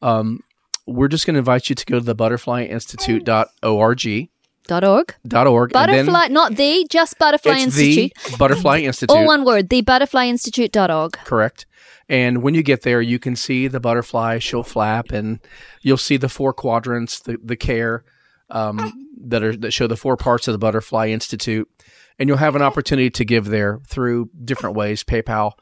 um, 0.00 0.40
we're 0.86 1.08
just 1.08 1.26
going 1.26 1.34
to 1.34 1.40
invite 1.40 1.68
you 1.68 1.74
to 1.74 1.84
go 1.84 1.98
to 1.98 2.04
the 2.04 2.16
butterflyinstitute.org. 2.16 4.28
Dot 4.66 4.84
org. 4.84 5.14
Dot 5.26 5.46
org, 5.48 5.72
and 5.74 5.92
then 5.92 6.06
Butterfly, 6.06 6.28
not 6.28 6.54
the, 6.54 6.86
just 6.88 7.18
Butterfly 7.18 7.52
it's 7.54 7.62
Institute. 7.76 8.12
the 8.30 8.36
Butterfly 8.36 8.78
Institute. 8.78 9.16
All 9.16 9.26
one 9.26 9.44
word, 9.44 9.68
the 9.68 9.82
butterflyinstitute.org. 9.82 11.12
Correct. 11.24 11.66
And 12.10 12.42
when 12.42 12.54
you 12.54 12.64
get 12.64 12.82
there, 12.82 13.00
you 13.00 13.20
can 13.20 13.36
see 13.36 13.68
the 13.68 13.78
butterfly. 13.78 14.40
She'll 14.40 14.64
flap, 14.64 15.12
and 15.12 15.38
you'll 15.80 15.96
see 15.96 16.16
the 16.16 16.28
four 16.28 16.52
quadrants, 16.52 17.20
the 17.20 17.38
the 17.42 17.56
care 17.56 18.04
um, 18.50 19.08
that 19.28 19.42
are 19.44 19.56
that 19.56 19.70
show 19.70 19.86
the 19.86 19.96
four 19.96 20.16
parts 20.16 20.48
of 20.48 20.52
the 20.52 20.58
Butterfly 20.58 21.08
Institute. 21.08 21.70
And 22.18 22.28
you'll 22.28 22.38
have 22.38 22.56
an 22.56 22.62
opportunity 22.62 23.10
to 23.10 23.24
give 23.24 23.46
there 23.46 23.80
through 23.86 24.28
different 24.44 24.76
ways, 24.76 25.04
PayPal. 25.04 25.52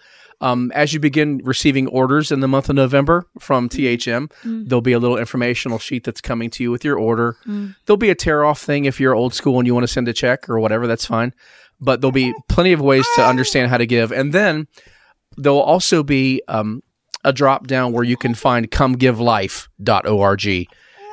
Um, 0.41 0.73
as 0.75 0.95
you 0.95 1.01
begin 1.01 1.41
receiving 1.45 1.87
orders 1.89 2.33
in 2.33 2.41
the 2.41 2.49
month 2.49 2.69
of 2.69 2.77
November 2.77 3.27
from 3.39 3.69
THM, 3.69 4.33
there'll 4.69 4.81
be 4.81 4.93
a 4.93 4.99
little 4.99 5.19
informational 5.19 5.79
sheet 5.79 6.05
that's 6.05 6.21
coming 6.21 6.49
to 6.51 6.63
you 6.63 6.71
with 6.71 6.85
your 6.85 6.97
order. 6.97 7.37
There'll 7.85 7.99
be 7.99 8.11
a 8.11 8.15
tear 8.15 8.45
off 8.45 8.61
thing 8.61 8.87
if 8.87 8.99
you're 8.99 9.15
old 9.15 9.35
school 9.35 9.59
and 9.59 9.67
you 9.67 9.75
want 9.75 9.85
to 9.85 9.93
send 9.93 10.09
a 10.09 10.13
check 10.13 10.49
or 10.49 10.59
whatever, 10.59 10.87
that's 10.87 11.05
fine. 11.07 11.35
But 11.81 12.01
there'll 12.01 12.13
be 12.13 12.35
plenty 12.49 12.73
of 12.73 12.81
ways 12.81 13.07
to 13.17 13.25
understand 13.25 13.71
how 13.71 13.79
to 13.79 13.87
give. 13.87 14.13
And 14.13 14.33
then 14.33 14.69
there'll 15.39 15.61
also 15.61 16.03
be 16.03 16.43
um, 16.49 16.82
a 17.24 17.32
drop 17.32 17.66
down 17.66 17.93
where 17.93 18.05
you 18.05 18.16
can 18.16 18.34
find 18.34 18.70
comegivelife.org. 18.70 20.66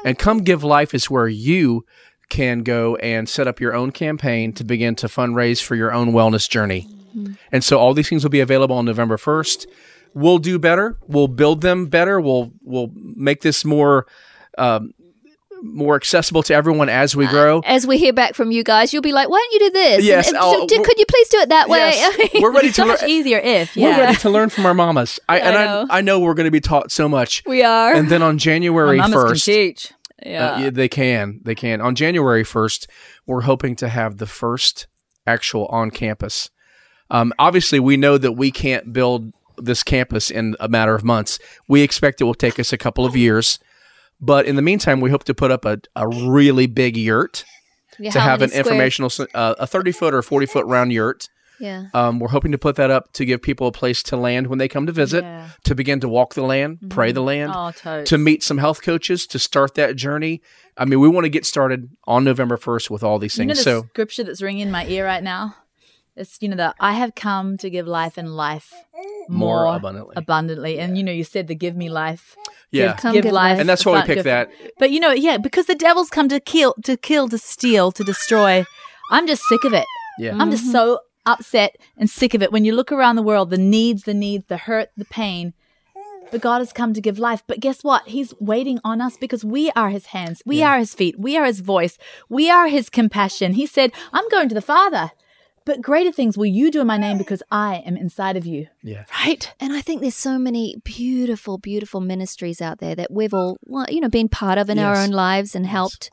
And 0.06 0.20
Come 0.20 0.40
Give 0.40 0.64
Life 0.64 0.94
is 0.94 1.10
where 1.10 1.28
you 1.28 1.86
can 2.30 2.64
go 2.64 2.96
and 2.98 3.30
set 3.30 3.48
up 3.48 3.60
your 3.60 3.74
own 3.74 3.92
campaign 3.92 4.52
to 4.54 4.64
begin 4.64 4.96
to 4.96 5.08
fundraise 5.08 5.62
for 5.62 5.76
your 5.76 5.94
own 5.94 6.12
wellness 6.12 6.50
journey. 6.50 6.88
And 7.52 7.64
so 7.64 7.80
all 7.80 7.94
these 7.94 8.10
things 8.10 8.24
will 8.24 8.30
be 8.30 8.42
available 8.42 8.76
on 8.76 8.86
November 8.86 9.18
1st. 9.18 9.68
We'll 10.14 10.38
do 10.38 10.60
better. 10.60 10.98
We'll 11.08 11.28
build 11.28 11.62
them 11.62 11.88
better. 11.88 12.20
We'll 12.20 12.52
we'll 12.62 12.92
make 12.94 13.42
this 13.42 13.64
more 13.64 14.06
um, 14.58 14.94
more 15.66 15.96
accessible 15.96 16.44
to 16.44 16.54
everyone 16.54 16.88
as 16.90 17.16
we 17.16 17.28
grow. 17.28 17.62
As 17.66 17.86
we 17.88 17.98
hear 17.98 18.14
back 18.14 18.36
from 18.36 18.52
you 18.52 18.64
guys, 18.64 18.94
you'll 18.94 19.02
be 19.02 19.12
like, 19.12 19.30
why 19.30 19.38
don't 19.40 19.54
you 19.54 19.60
do 19.68 19.74
this? 19.74 20.04
Yes, 20.06 20.28
And, 20.30 20.38
uh, 20.38 20.42
I'll- 20.42 20.68
d- 20.68 20.82
could 20.84 20.98
you 21.00 21.06
please 21.08 21.30
do 21.30 21.40
it 21.40 21.50
that 21.50 21.68
way? 21.70 21.80
Yes, 21.80 22.30
we're 22.42 22.52
ready 22.52 22.68
it's 22.68 22.76
to 22.78 22.82
so 22.84 22.88
learn. 22.88 22.98
much 23.02 23.04
easier 23.10 23.40
if. 23.40 23.76
We're 23.76 23.82
Yeah. 23.90 24.00
ready 24.00 24.18
to 24.18 24.30
learn 24.30 24.50
from 24.50 24.66
our 24.66 24.74
mamas. 24.74 25.20
I, 25.30 25.40
and 25.40 25.54
know. 25.56 25.88
I, 25.90 25.98
I 25.98 26.02
know 26.02 26.20
we're 26.20 26.34
going 26.36 26.46
to 26.46 26.52
be 26.52 26.62
taught 26.62 26.92
so 26.92 27.10
much. 27.10 27.44
we 27.46 27.64
are. 27.64 27.94
And 27.94 28.10
then 28.10 28.22
on 28.22 28.38
January 28.38 28.98
Mamas 29.00 29.24
can 29.24 29.34
1st, 29.34 29.46
teach. 29.46 29.94
yeah. 30.26 30.46
Uh, 30.52 30.60
yeah, 30.60 30.70
they 30.70 30.88
can. 30.88 31.42
They 31.44 31.56
can. 31.56 31.82
On 31.82 31.96
January 31.96 32.44
1st, 32.44 32.88
we're 33.26 33.42
hoping 33.42 33.76
to 33.78 33.90
have 33.90 34.18
the 34.18 34.28
first 34.28 34.88
actual 35.28 35.66
on 35.68 35.90
campus. 35.92 36.50
Um, 37.10 37.34
obviously, 37.40 37.80
we 37.80 37.98
know 37.98 38.18
that 38.18 38.34
we 38.34 38.52
can't 38.52 38.94
build 38.94 39.32
this 39.58 39.84
campus 39.84 40.30
in 40.30 40.56
a 40.60 40.68
matter 40.68 40.94
of 40.96 41.04
months. 41.04 41.40
We 41.68 41.82
expect 41.82 42.20
it 42.22 42.26
will 42.26 42.34
take 42.34 42.60
us 42.60 42.74
a 42.74 42.78
couple 42.78 43.06
of 43.06 43.16
years. 43.16 43.58
But 44.22 44.46
in 44.46 44.56
the 44.56 44.62
meantime, 44.62 45.02
we 45.02 45.10
hope 45.10 45.24
to 45.26 45.34
put 45.34 45.52
up 45.52 45.66
a, 45.66 45.80
a 45.96 46.08
really 46.08 46.68
big 46.68 46.96
yurt 46.98 47.44
Yeah, 48.00 48.12
to 48.12 48.20
have 48.20 48.42
an 48.42 48.50
square- 48.50 48.60
informational, 48.62 49.12
uh, 49.34 49.56
a 49.60 49.68
30 49.68 49.92
foot 49.92 50.14
or 50.14 50.22
40 50.22 50.46
foot 50.46 50.66
round 50.66 50.92
yurt. 50.94 51.28
Yeah. 51.60 51.86
Um, 51.94 52.20
we're 52.20 52.30
hoping 52.30 52.52
to 52.52 52.58
put 52.58 52.76
that 52.76 52.92
up 52.92 53.14
to 53.14 53.24
give 53.24 53.42
people 53.42 53.68
a 53.68 53.72
place 53.72 54.04
to 54.04 54.18
land 54.18 54.48
when 54.48 54.60
they 54.60 54.68
come 54.68 54.86
to 54.88 54.92
visit, 54.92 55.24
Yeah. 55.24 55.50
to 55.64 55.74
begin 55.76 56.02
to 56.02 56.10
walk 56.10 56.34
the 56.34 56.42
land, 56.44 56.80
pray 56.90 57.14
the 57.14 57.22
land 57.22 57.54
Oh, 57.56 58.04
to 58.04 58.18
meet 58.18 58.44
some 58.44 58.58
health 58.58 58.82
coaches 58.82 59.26
to 59.28 59.40
start 59.40 59.76
that 59.76 59.96
journey. 59.96 60.42
I 60.78 60.84
mean, 60.84 61.00
we 61.00 61.08
want 61.08 61.24
to 61.24 61.30
get 61.30 61.46
started 61.46 61.90
on 62.06 62.26
November 62.26 62.58
1st 62.58 62.90
with 62.90 63.04
all 63.04 63.20
these 63.20 63.38
You 63.38 63.46
know 63.46 63.54
things. 63.54 63.60
the 63.64 63.72
so, 63.72 63.84
scripture 63.94 64.24
that's 64.26 64.42
ringing 64.42 64.64
in 64.68 64.72
my 64.72 64.86
ear 64.88 65.06
right 65.06 65.24
now? 65.24 65.56
It's, 66.18 66.38
you 66.42 66.50
know, 66.50 66.56
the 66.58 66.76
I 66.80 66.94
have 66.94 67.16
come 67.16 67.58
to 67.58 67.70
give 67.70 67.88
life 67.88 68.18
and 68.18 68.36
life 68.36 68.74
More 69.30 69.64
more, 69.66 69.76
abundantly. 69.76 70.14
abundantly. 70.18 70.80
And, 70.80 70.98
you 70.98 71.04
know, 71.04 71.12
you 71.12 71.24
said 71.24 71.48
the 71.48 71.56
give 71.56 71.76
me 71.76 71.90
life. 71.90 72.36
yeah. 72.72 72.88
Give, 72.94 72.98
Come 72.98 73.14
give 73.14 73.24
give 73.24 73.34
life. 73.34 73.52
life. 73.54 73.60
And 73.60 73.70
that's 73.70 73.86
why 73.86 73.94
we 73.94 73.98
Fun- 74.00 74.08
picked 74.08 74.18
give- 74.20 74.24
that. 74.26 74.50
But, 74.80 74.92
you 74.92 75.00
know, 75.00 75.12
yeah, 75.12 75.38
because 75.38 75.66
the 75.66 75.76
devil's 75.76 76.10
come 76.10 76.30
to 76.30 76.40
kill, 76.40 76.76
to 76.84 76.96
kill, 76.98 77.28
to 77.30 77.38
steal, 77.38 77.92
to 77.92 78.04
destroy. 78.04 78.66
I'm 79.12 79.28
just 79.28 79.44
sick 79.44 79.64
of 79.64 79.74
it. 79.74 79.86
Yeah. 80.20 80.36
I'm 80.40 80.52
just 80.52 80.72
so 80.72 81.00
upset 81.26 81.76
and 81.98 82.10
sick 82.10 82.34
of 82.34 82.42
it. 82.42 82.52
When 82.52 82.66
you 82.66 82.74
look 82.74 82.92
around 82.92 83.16
the 83.16 83.22
world, 83.24 83.50
the 83.50 83.58
needs, 83.58 84.04
the 84.04 84.14
needs, 84.14 84.46
the 84.48 84.58
hurt, 84.58 84.90
the 84.98 85.06
pain. 85.06 85.54
But 86.32 86.42
God 86.42 86.58
has 86.60 86.74
come 86.74 86.94
to 86.94 87.02
give 87.02 87.20
life. 87.20 87.44
But 87.48 87.60
guess 87.60 87.84
what? 87.84 88.08
He's 88.08 88.34
waiting 88.40 88.80
on 88.84 89.00
us 89.00 89.16
because 89.16 89.46
we 89.46 89.70
are 89.76 89.90
his 89.92 90.08
hands. 90.08 90.42
We 90.46 90.64
are 90.64 90.80
his 90.80 90.94
feet. 90.96 91.20
We 91.20 91.38
are 91.38 91.46
his 91.46 91.60
voice. 91.60 91.98
We 92.30 92.50
are 92.50 92.68
his 92.68 92.90
compassion. 92.90 93.54
He 93.54 93.66
said, 93.68 93.92
I'm 94.12 94.28
going 94.30 94.50
to 94.50 94.56
the 94.56 94.62
Father. 94.62 95.12
But 95.66 95.82
greater 95.82 96.12
things 96.12 96.38
will 96.38 96.46
you 96.46 96.70
do 96.70 96.82
in 96.82 96.88
my 96.88 96.98
name 96.98 97.18
because 97.18 97.42
I 97.50 97.78
am 97.78 97.98
inside 97.98 98.38
of 98.38 98.46
you. 98.46 98.68
Yeah. 98.84 99.06
Right? 99.26 99.52
And 99.60 99.74
I 99.74 99.82
think 99.82 100.02
there's 100.02 100.16
so 100.16 100.38
many 100.38 100.76
beautiful, 100.84 101.58
beautiful 101.58 102.02
ministries 102.02 102.62
out 102.62 102.78
there 102.78 102.94
that 102.94 103.12
we've 103.12 103.34
all, 103.34 103.58
you 103.90 104.00
know, 104.00 104.10
been 104.10 104.30
part 104.30 104.60
of 104.60 104.70
in 104.70 104.78
our 104.78 104.96
own 104.96 105.10
lives 105.10 105.56
and 105.56 105.66
helped. 105.66 106.12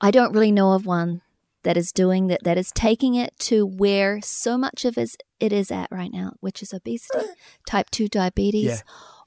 I 0.00 0.10
don't 0.10 0.32
really 0.32 0.52
know 0.52 0.72
of 0.72 0.86
one 0.86 1.20
that 1.64 1.76
is 1.76 1.92
doing 1.92 2.28
that, 2.28 2.44
that 2.44 2.56
is 2.56 2.70
taking 2.72 3.14
it 3.14 3.36
to 3.40 3.66
where 3.66 4.20
so 4.22 4.56
much 4.56 4.84
of 4.84 4.96
it 4.96 5.52
is 5.52 5.70
at 5.70 5.88
right 5.90 6.12
now, 6.12 6.32
which 6.40 6.62
is 6.62 6.72
obesity, 6.72 7.26
type 7.66 7.90
2 7.90 8.08
diabetes. 8.08 8.64
Yeah. 8.64 8.80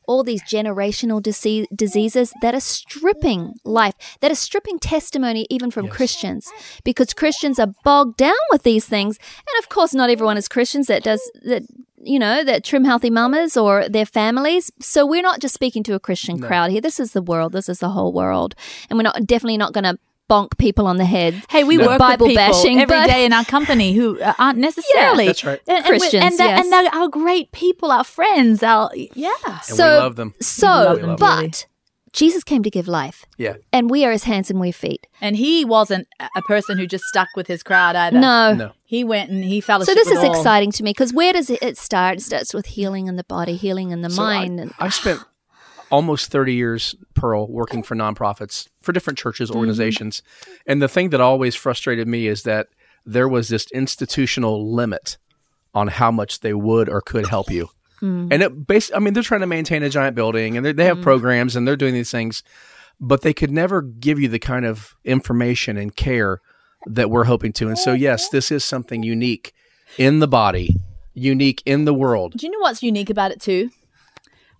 All 0.09 0.23
these 0.23 0.43
generational 0.55 1.19
dise- 1.21 1.67
diseases 1.85 2.33
that 2.41 2.53
are 2.55 2.65
stripping 2.77 3.41
life, 3.63 3.95
that 4.21 4.31
are 4.31 4.41
stripping 4.47 4.79
testimony 4.79 5.45
even 5.49 5.69
from 5.71 5.85
Yes. 5.85 5.95
Christians, 5.97 6.43
because 6.83 7.13
Christians 7.21 7.59
are 7.59 7.71
bogged 7.83 8.17
down 8.17 8.43
with 8.51 8.63
these 8.63 8.85
things. 8.95 9.13
And 9.47 9.55
of 9.63 9.69
course, 9.69 9.93
not 9.93 10.09
everyone 10.09 10.37
is 10.37 10.47
Christians 10.47 10.87
that 10.87 11.03
does 11.03 11.21
that 11.51 11.63
you 12.01 12.17
know, 12.17 12.45
that 12.45 12.63
trim 12.63 12.85
healthy 12.85 13.09
mamas 13.09 13.57
or 13.57 13.73
their 13.89 14.05
families. 14.05 14.71
So 14.79 15.05
we're 15.05 15.21
not 15.29 15.41
just 15.41 15.53
speaking 15.53 15.83
to 15.83 15.95
a 15.95 15.99
Christian 15.99 16.39
crowd 16.39 16.71
here. 16.71 16.79
This 16.81 16.97
is 16.97 17.11
the 17.11 17.21
world. 17.21 17.51
This 17.51 17.67
is 17.67 17.79
the 17.79 17.89
whole 17.89 18.13
world. 18.13 18.55
And 18.89 18.97
we're 18.97 19.03
not 19.03 19.25
definitely 19.25 19.57
not 19.57 19.73
going 19.73 19.83
to 19.83 19.97
bonk 20.29 20.57
people 20.57 20.85
on 20.87 20.97
the 20.97 21.05
head. 21.05 21.41
Hey, 21.49 21.63
we 21.63 21.77
No. 21.77 21.87
work 21.87 21.99
Bible 21.99 22.27
with 22.27 22.35
people 22.37 22.53
bashing, 22.53 22.79
every 22.79 23.05
day 23.07 23.25
in 23.25 23.33
our 23.33 23.45
company 23.45 23.93
who 23.93 24.19
aren't 24.37 24.59
necessarily 24.59 25.25
that's 25.27 25.43
right. 25.43 25.59
and, 25.67 25.77
and 25.77 25.85
Christians, 25.85 26.23
and, 26.23 26.39
yes. 26.39 26.63
and 26.63 26.71
they're 26.71 26.93
our 26.93 27.07
great 27.07 27.51
people, 27.51 27.91
our 27.91 28.03
friends, 28.03 28.61
our 28.63 28.91
yeah. 28.95 29.31
And 29.45 29.61
so, 29.63 29.75
we 29.95 29.99
love 29.99 30.15
them. 30.15 30.33
So, 30.41 30.67
love 30.67 31.01
them 31.01 31.15
but 31.17 31.35
dearly. 31.41 31.51
Jesus 32.11 32.43
came 32.43 32.63
to 32.63 32.71
give 32.71 32.87
life, 32.87 33.25
Yeah. 33.37 33.57
and 33.71 33.87
we 33.89 34.03
are 34.03 34.11
his 34.11 34.23
hands 34.23 34.49
and 34.49 34.59
we're 34.59 34.73
feet. 34.73 35.05
And 35.21 35.35
he 35.35 35.63
wasn't 35.63 36.07
a- 36.19 36.27
a 36.37 36.41
person 36.41 36.79
who 36.79 36.87
just 36.87 37.03
stuck 37.05 37.27
with 37.35 37.45
his 37.45 37.61
crowd 37.61 37.95
either. 37.95 38.19
No. 38.19 38.53
No. 38.55 38.71
he 38.83 39.03
went 39.03 39.29
and 39.29 39.43
he 39.43 39.61
fellowshiped. 39.61 39.85
So 39.85 39.93
this 39.93 40.07
with 40.09 40.17
is 40.17 40.23
all. 40.23 40.35
exciting 40.35 40.71
to 40.71 40.83
me 40.83 40.89
because 40.89 41.13
where 41.13 41.33
does 41.33 41.51
it, 41.51 41.59
it 41.61 41.77
start? 41.77 42.17
It 42.17 42.21
starts 42.21 42.51
with 42.55 42.65
healing 42.65 43.05
in 43.07 43.15
the 43.17 43.23
body, 43.23 43.55
healing 43.55 43.91
in 43.91 44.01
the 44.01 44.09
So 44.09 44.23
I- 44.23 44.37
mind. 44.39 44.59
and 44.59 44.73
I 44.79 44.89
spent 44.89 45.19
almost 45.91 46.31
30 46.31 46.53
years, 46.53 46.95
Pearl, 47.13 47.47
working 47.47 47.83
for 47.83 47.95
nonprofits, 47.95 48.67
for 48.81 48.91
different 48.91 49.19
churches, 49.19 49.49
mm-hmm. 49.49 49.59
organizations. 49.59 50.21
And 50.65 50.81
the 50.81 50.87
thing 50.87 51.09
that 51.09 51.21
always 51.21 51.55
frustrated 51.55 52.07
me 52.07 52.27
is 52.27 52.43
that 52.43 52.67
there 53.05 53.27
was 53.27 53.49
this 53.49 53.67
institutional 53.71 54.73
limit 54.73 55.17
on 55.73 55.87
how 55.87 56.11
much 56.11 56.39
they 56.41 56.53
would 56.53 56.89
or 56.89 57.01
could 57.01 57.27
help 57.27 57.49
you. 57.49 57.65
Mm-hmm. 58.01 58.31
And 58.31 58.43
it 58.43 58.67
based, 58.67 58.91
I 58.95 58.99
mean, 58.99 59.13
they're 59.13 59.23
trying 59.23 59.41
to 59.41 59.47
maintain 59.47 59.83
a 59.83 59.89
giant 59.89 60.15
building 60.15 60.57
and 60.57 60.65
they 60.65 60.85
have 60.85 60.97
mm-hmm. 60.97 61.03
programs 61.03 61.55
and 61.55 61.67
they're 61.67 61.75
doing 61.75 61.93
these 61.93 62.11
things, 62.11 62.43
but 62.99 63.21
they 63.21 63.33
could 63.33 63.51
never 63.51 63.81
give 63.81 64.19
you 64.19 64.27
the 64.27 64.39
kind 64.39 64.65
of 64.65 64.95
information 65.03 65.77
and 65.77 65.95
care 65.95 66.41
that 66.85 67.09
we're 67.09 67.25
hoping 67.25 67.51
to. 67.53 67.67
And 67.67 67.77
so, 67.77 67.93
yes, 67.93 68.29
this 68.29 68.51
is 68.51 68.63
something 68.63 69.03
unique 69.03 69.53
in 69.97 70.19
the 70.19 70.27
body, 70.27 70.77
unique 71.13 71.61
in 71.65 71.85
the 71.85 71.93
world. 71.93 72.33
Do 72.37 72.45
you 72.45 72.51
know 72.51 72.59
what's 72.59 72.81
unique 72.81 73.09
about 73.09 73.31
it 73.31 73.41
too? 73.41 73.69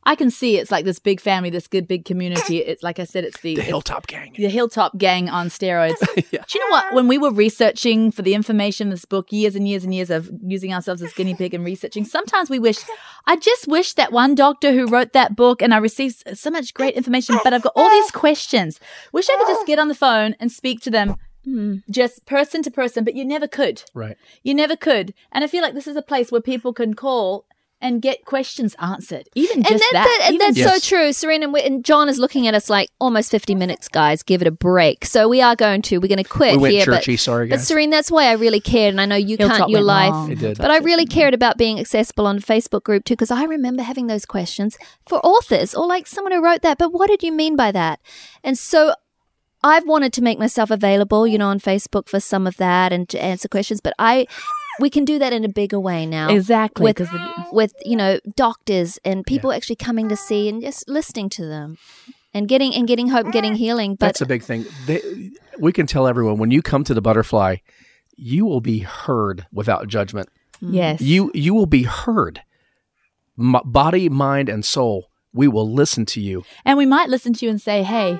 I 0.10 0.16
can 0.16 0.32
see 0.32 0.57
it's 0.57 0.72
like 0.72 0.86
this 0.86 0.97
big 0.97 1.22
family, 1.22 1.51
this 1.51 1.68
good 1.68 1.88
big 1.88 2.03
community. 2.03 2.57
It's 2.70 2.82
like 2.82 2.97
I 2.97 3.03
said, 3.03 3.26
it's 3.26 3.39
the, 3.41 3.53
The 3.53 3.62
it's 3.62 3.68
Hilltop 3.70 4.07
Gang. 4.07 4.34
the 4.36 4.49
Hilltop 4.49 4.97
Gang 4.97 5.30
on 5.30 5.49
steroids. 5.49 5.99
Do 6.16 6.24
you 6.32 6.60
know 6.60 6.72
what? 6.72 6.95
When 6.95 7.07
we 7.07 7.20
were 7.20 7.32
researching 7.32 8.12
for 8.12 8.24
the 8.24 8.34
information 8.34 8.88
in 8.88 8.91
this 8.91 9.05
book, 9.05 9.32
years 9.32 9.55
and 9.55 9.68
years 9.68 9.84
and 9.84 9.93
years 9.93 10.10
of 10.10 10.32
using 10.41 10.74
ourselves 10.74 11.03
as 11.03 11.14
guinea 11.14 11.36
pig 11.36 11.53
and 11.53 11.64
researching, 11.64 12.05
sometimes 12.05 12.49
we 12.49 12.57
wish, 12.57 12.80
I 13.28 13.36
just 13.36 13.68
wish 13.68 13.93
that 13.93 14.12
one 14.12 14.34
doctor 14.34 14.72
who 14.74 14.88
wrote 14.88 15.14
that 15.14 15.36
book 15.36 15.62
and 15.62 15.76
I 15.76 15.78
received 15.78 16.24
so 16.38 16.49
much 16.49 16.74
great 16.74 16.95
information, 16.95 17.38
but 17.43 17.53
I've 17.53 17.62
got 17.62 17.74
all 17.76 17.89
these 17.91 18.10
questions. 18.10 18.80
Wish 19.14 19.30
I 19.30 19.38
could 19.38 19.47
just 19.47 19.68
get 19.68 19.78
on 19.78 19.89
the 19.89 19.95
phone 19.95 20.36
and 20.39 20.51
speak 20.51 20.82
to 20.82 20.89
them. 20.89 21.18
Hmm. 21.45 21.78
Just 21.89 22.26
person 22.26 22.62
to 22.64 22.72
person, 22.72 23.03
but 23.03 23.16
you 23.16 23.24
never 23.24 23.47
could. 23.47 23.84
Right. 23.93 24.18
You 24.43 24.53
never 24.55 24.76
could. 24.76 25.14
And 25.32 25.43
I 25.43 25.47
feel 25.47 25.62
like 25.62 25.74
this 25.76 25.88
is 25.88 25.95
a 25.95 26.01
place 26.01 26.32
where 26.32 26.41
people 26.41 26.74
can 26.74 26.93
call 26.95 27.45
and 27.82 28.01
get 28.01 28.25
questions 28.25 28.75
answered. 28.80 29.30
Even 29.36 29.63
just 29.63 29.71
and 29.71 29.80
that, 29.80 29.89
that. 29.93 30.03
that- 30.19 30.25
and 30.27 30.36
even 30.36 30.47
that's 30.47 30.57
Yes. 30.57 30.84
so 30.84 30.95
true, 30.95 31.13
Serena. 31.13 31.45
And, 31.45 31.53
we, 31.53 31.61
and 31.61 31.86
John 31.86 32.09
is 32.09 32.19
looking 32.19 32.45
at 32.47 32.53
us 32.53 32.69
like 32.69 32.89
almost 32.99 33.32
fifty 33.32 33.55
minutes, 33.55 33.88
guys. 33.88 34.21
Give 34.21 34.41
it 34.41 34.47
a 34.47 34.51
break. 34.51 35.05
So 35.05 35.30
we 35.30 35.41
are 35.41 35.55
going 35.55 35.82
to. 35.84 35.97
We're 35.99 36.09
going 36.09 36.23
to 36.23 36.30
quit 36.30 36.53
We 36.57 36.61
went 36.63 36.73
here. 36.73 36.86
churchy, 36.86 37.13
but, 37.13 37.19
sorry, 37.19 37.47
but 37.47 37.55
guys. 37.55 37.67
Serene, 37.67 37.89
that's 37.89 38.11
why 38.11 38.25
I 38.25 38.34
really 38.34 38.59
cared, 38.59 38.93
and 38.93 38.99
I 38.99 39.05
know 39.05 39.15
you 39.15 39.38
Hilltop 39.38 39.57
can't 39.57 39.69
your 39.69 39.82
life. 39.82 40.38
did. 40.38 40.57
But 40.57 40.71
I 40.71 40.77
really 40.80 41.05
cared 41.05 41.34
about 41.34 41.57
being 41.57 41.80
accessible 41.80 42.27
on 42.27 42.39
Facebook 42.39 42.84
group 42.84 43.05
too, 43.05 43.13
because 43.13 43.32
I 43.32 43.43
remember 43.45 43.84
having 43.84 44.07
those 44.07 44.25
questions 44.25 44.77
for 45.07 45.19
authors 45.25 45.73
or 45.73 45.88
like 45.88 46.05
someone 46.05 46.34
who 46.34 46.43
wrote 46.43 46.61
that. 46.63 46.77
But 46.77 46.91
what 46.91 47.07
did 47.07 47.23
you 47.23 47.32
mean 47.32 47.55
by 47.55 47.71
that? 47.71 47.99
And 48.43 48.57
so 48.57 48.93
I've 49.63 49.86
wanted 49.88 50.13
to 50.13 50.21
make 50.21 50.39
myself 50.39 50.71
available, 50.71 51.27
you 51.27 51.38
know, 51.38 51.47
on 51.49 51.59
Facebook 51.59 52.07
for 52.07 52.19
some 52.19 52.45
of 52.47 52.57
that 52.57 52.91
and 52.93 53.07
to 53.09 53.21
answer 53.21 53.47
questions. 53.47 53.82
But 53.82 53.93
I, 53.99 54.25
we 54.80 54.89
can 54.89 55.05
do 55.05 55.19
that 55.19 55.34
in 55.34 55.43
a 55.43 55.49
bigger 55.49 55.80
way 55.80 56.05
now. 56.05 56.30
Exactly. 56.30 56.84
With, 56.84 56.97
'cause 56.97 57.09
the- 57.11 57.45
with 57.51 57.73
you 57.86 57.95
know 57.95 58.19
doctors 58.36 58.99
and 59.05 59.25
people 59.25 59.51
actually 59.51 59.75
coming 59.75 60.09
to 60.09 60.15
see 60.15 60.49
and 60.49 60.61
just 60.61 60.88
listening 60.89 61.30
to 61.32 61.45
them 61.45 61.77
and 62.34 62.47
getting 62.47 62.73
and 62.75 62.88
getting 62.88 63.09
hope 63.09 63.25
and 63.25 63.34
getting 63.34 63.55
healing. 63.55 63.95
But 63.95 64.07
That's 64.07 64.21
a 64.21 64.25
big 64.25 64.43
thing. 64.43 64.65
They, 64.88 65.32
we 65.59 65.71
can 65.71 65.88
tell 65.88 66.07
everyone 66.07 66.38
when 66.38 66.51
you 66.51 66.61
come 66.61 66.84
to 66.86 66.93
the 66.93 67.01
butterfly, 67.01 67.57
you 68.15 68.45
will 68.45 68.61
be 68.61 68.80
heard 68.80 69.45
without 69.51 69.88
judgment. 69.88 70.30
Mm-hmm. 70.63 70.73
yes. 70.73 71.01
You 71.01 71.32
you 71.34 71.53
will 71.53 71.65
be 71.65 71.84
heard. 71.84 72.41
M- 73.39 73.55
body, 73.65 74.09
mind, 74.09 74.49
and 74.49 74.65
soul. 74.65 75.05
We 75.34 75.47
will 75.47 75.71
listen 75.71 76.05
to 76.07 76.19
you. 76.21 76.43
And 76.65 76.77
we 76.77 76.86
might 76.86 77.07
listen 77.09 77.34
to 77.34 77.45
you 77.45 77.51
and 77.51 77.61
say, 77.61 77.84
hey, 77.84 78.19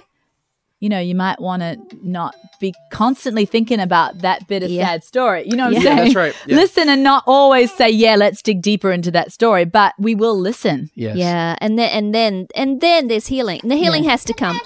you 0.80 0.88
know, 0.90 1.00
you 1.00 1.14
might 1.16 1.40
want 1.42 1.62
to 1.62 1.78
not 2.02 2.36
be 2.60 2.74
constantly 2.92 3.46
thinking 3.46 3.80
about 3.80 4.20
that 4.20 4.48
bit 4.48 4.64
of 4.64 4.70
Yeah. 4.70 4.86
sad 4.86 5.04
story. 5.04 5.44
You 5.46 5.56
know 5.58 5.66
what 5.66 5.76
I'm 5.78 5.82
Yeah. 5.82 5.96
saying? 5.96 5.98
That's 5.98 6.16
right. 6.16 6.34
Yeah. 6.48 6.56
Listen 6.56 6.90
and 6.90 7.04
not 7.04 7.24
always 7.28 7.72
say, 7.74 7.90
yeah, 7.90 8.16
let's 8.16 8.42
dig 8.42 8.62
deeper 8.62 8.92
into 8.92 9.12
that 9.12 9.32
story, 9.32 9.66
but 9.66 9.94
we 10.00 10.16
will 10.16 10.38
listen. 10.40 10.90
Yes. 10.96 11.18
Yeah, 11.18 11.56
and 11.60 11.78
then 11.78 11.90
and 11.90 12.16
then 12.16 12.48
and 12.56 12.80
then 12.82 13.08
there's 13.08 13.28
healing. 13.28 13.62
The 13.64 13.76
healing 13.76 14.04
has 14.06 14.24
to 14.26 14.34
come. 14.34 14.60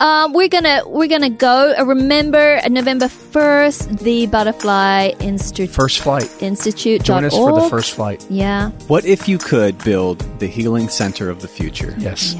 Um, 0.00 0.32
we're 0.32 0.48
gonna 0.48 0.82
we're 0.86 1.06
gonna 1.08 1.30
go. 1.30 1.72
Uh, 1.78 1.84
remember 1.84 2.60
uh, 2.64 2.68
November 2.68 3.06
first, 3.08 3.96
the 3.98 4.26
Butterfly 4.26 5.12
Institute 5.20 5.70
First 5.70 6.00
flight. 6.00 6.28
Institute. 6.42 7.04
Join 7.04 7.24
us 7.24 7.32
for 7.32 7.52
the 7.52 7.68
first 7.70 7.92
flight. 7.94 8.26
Yeah, 8.28 8.70
What 8.88 9.04
if 9.04 9.28
you 9.28 9.38
could 9.38 9.78
build 9.84 10.18
the 10.40 10.48
healing 10.48 10.88
center 10.88 11.30
of 11.30 11.40
the 11.42 11.48
future? 11.48 11.94
Yes. 11.96 12.34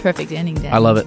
Perfect 0.00 0.30
ending, 0.30 0.54
Dan. 0.54 0.72
I 0.72 0.78
love 0.78 0.96
it. 0.96 1.06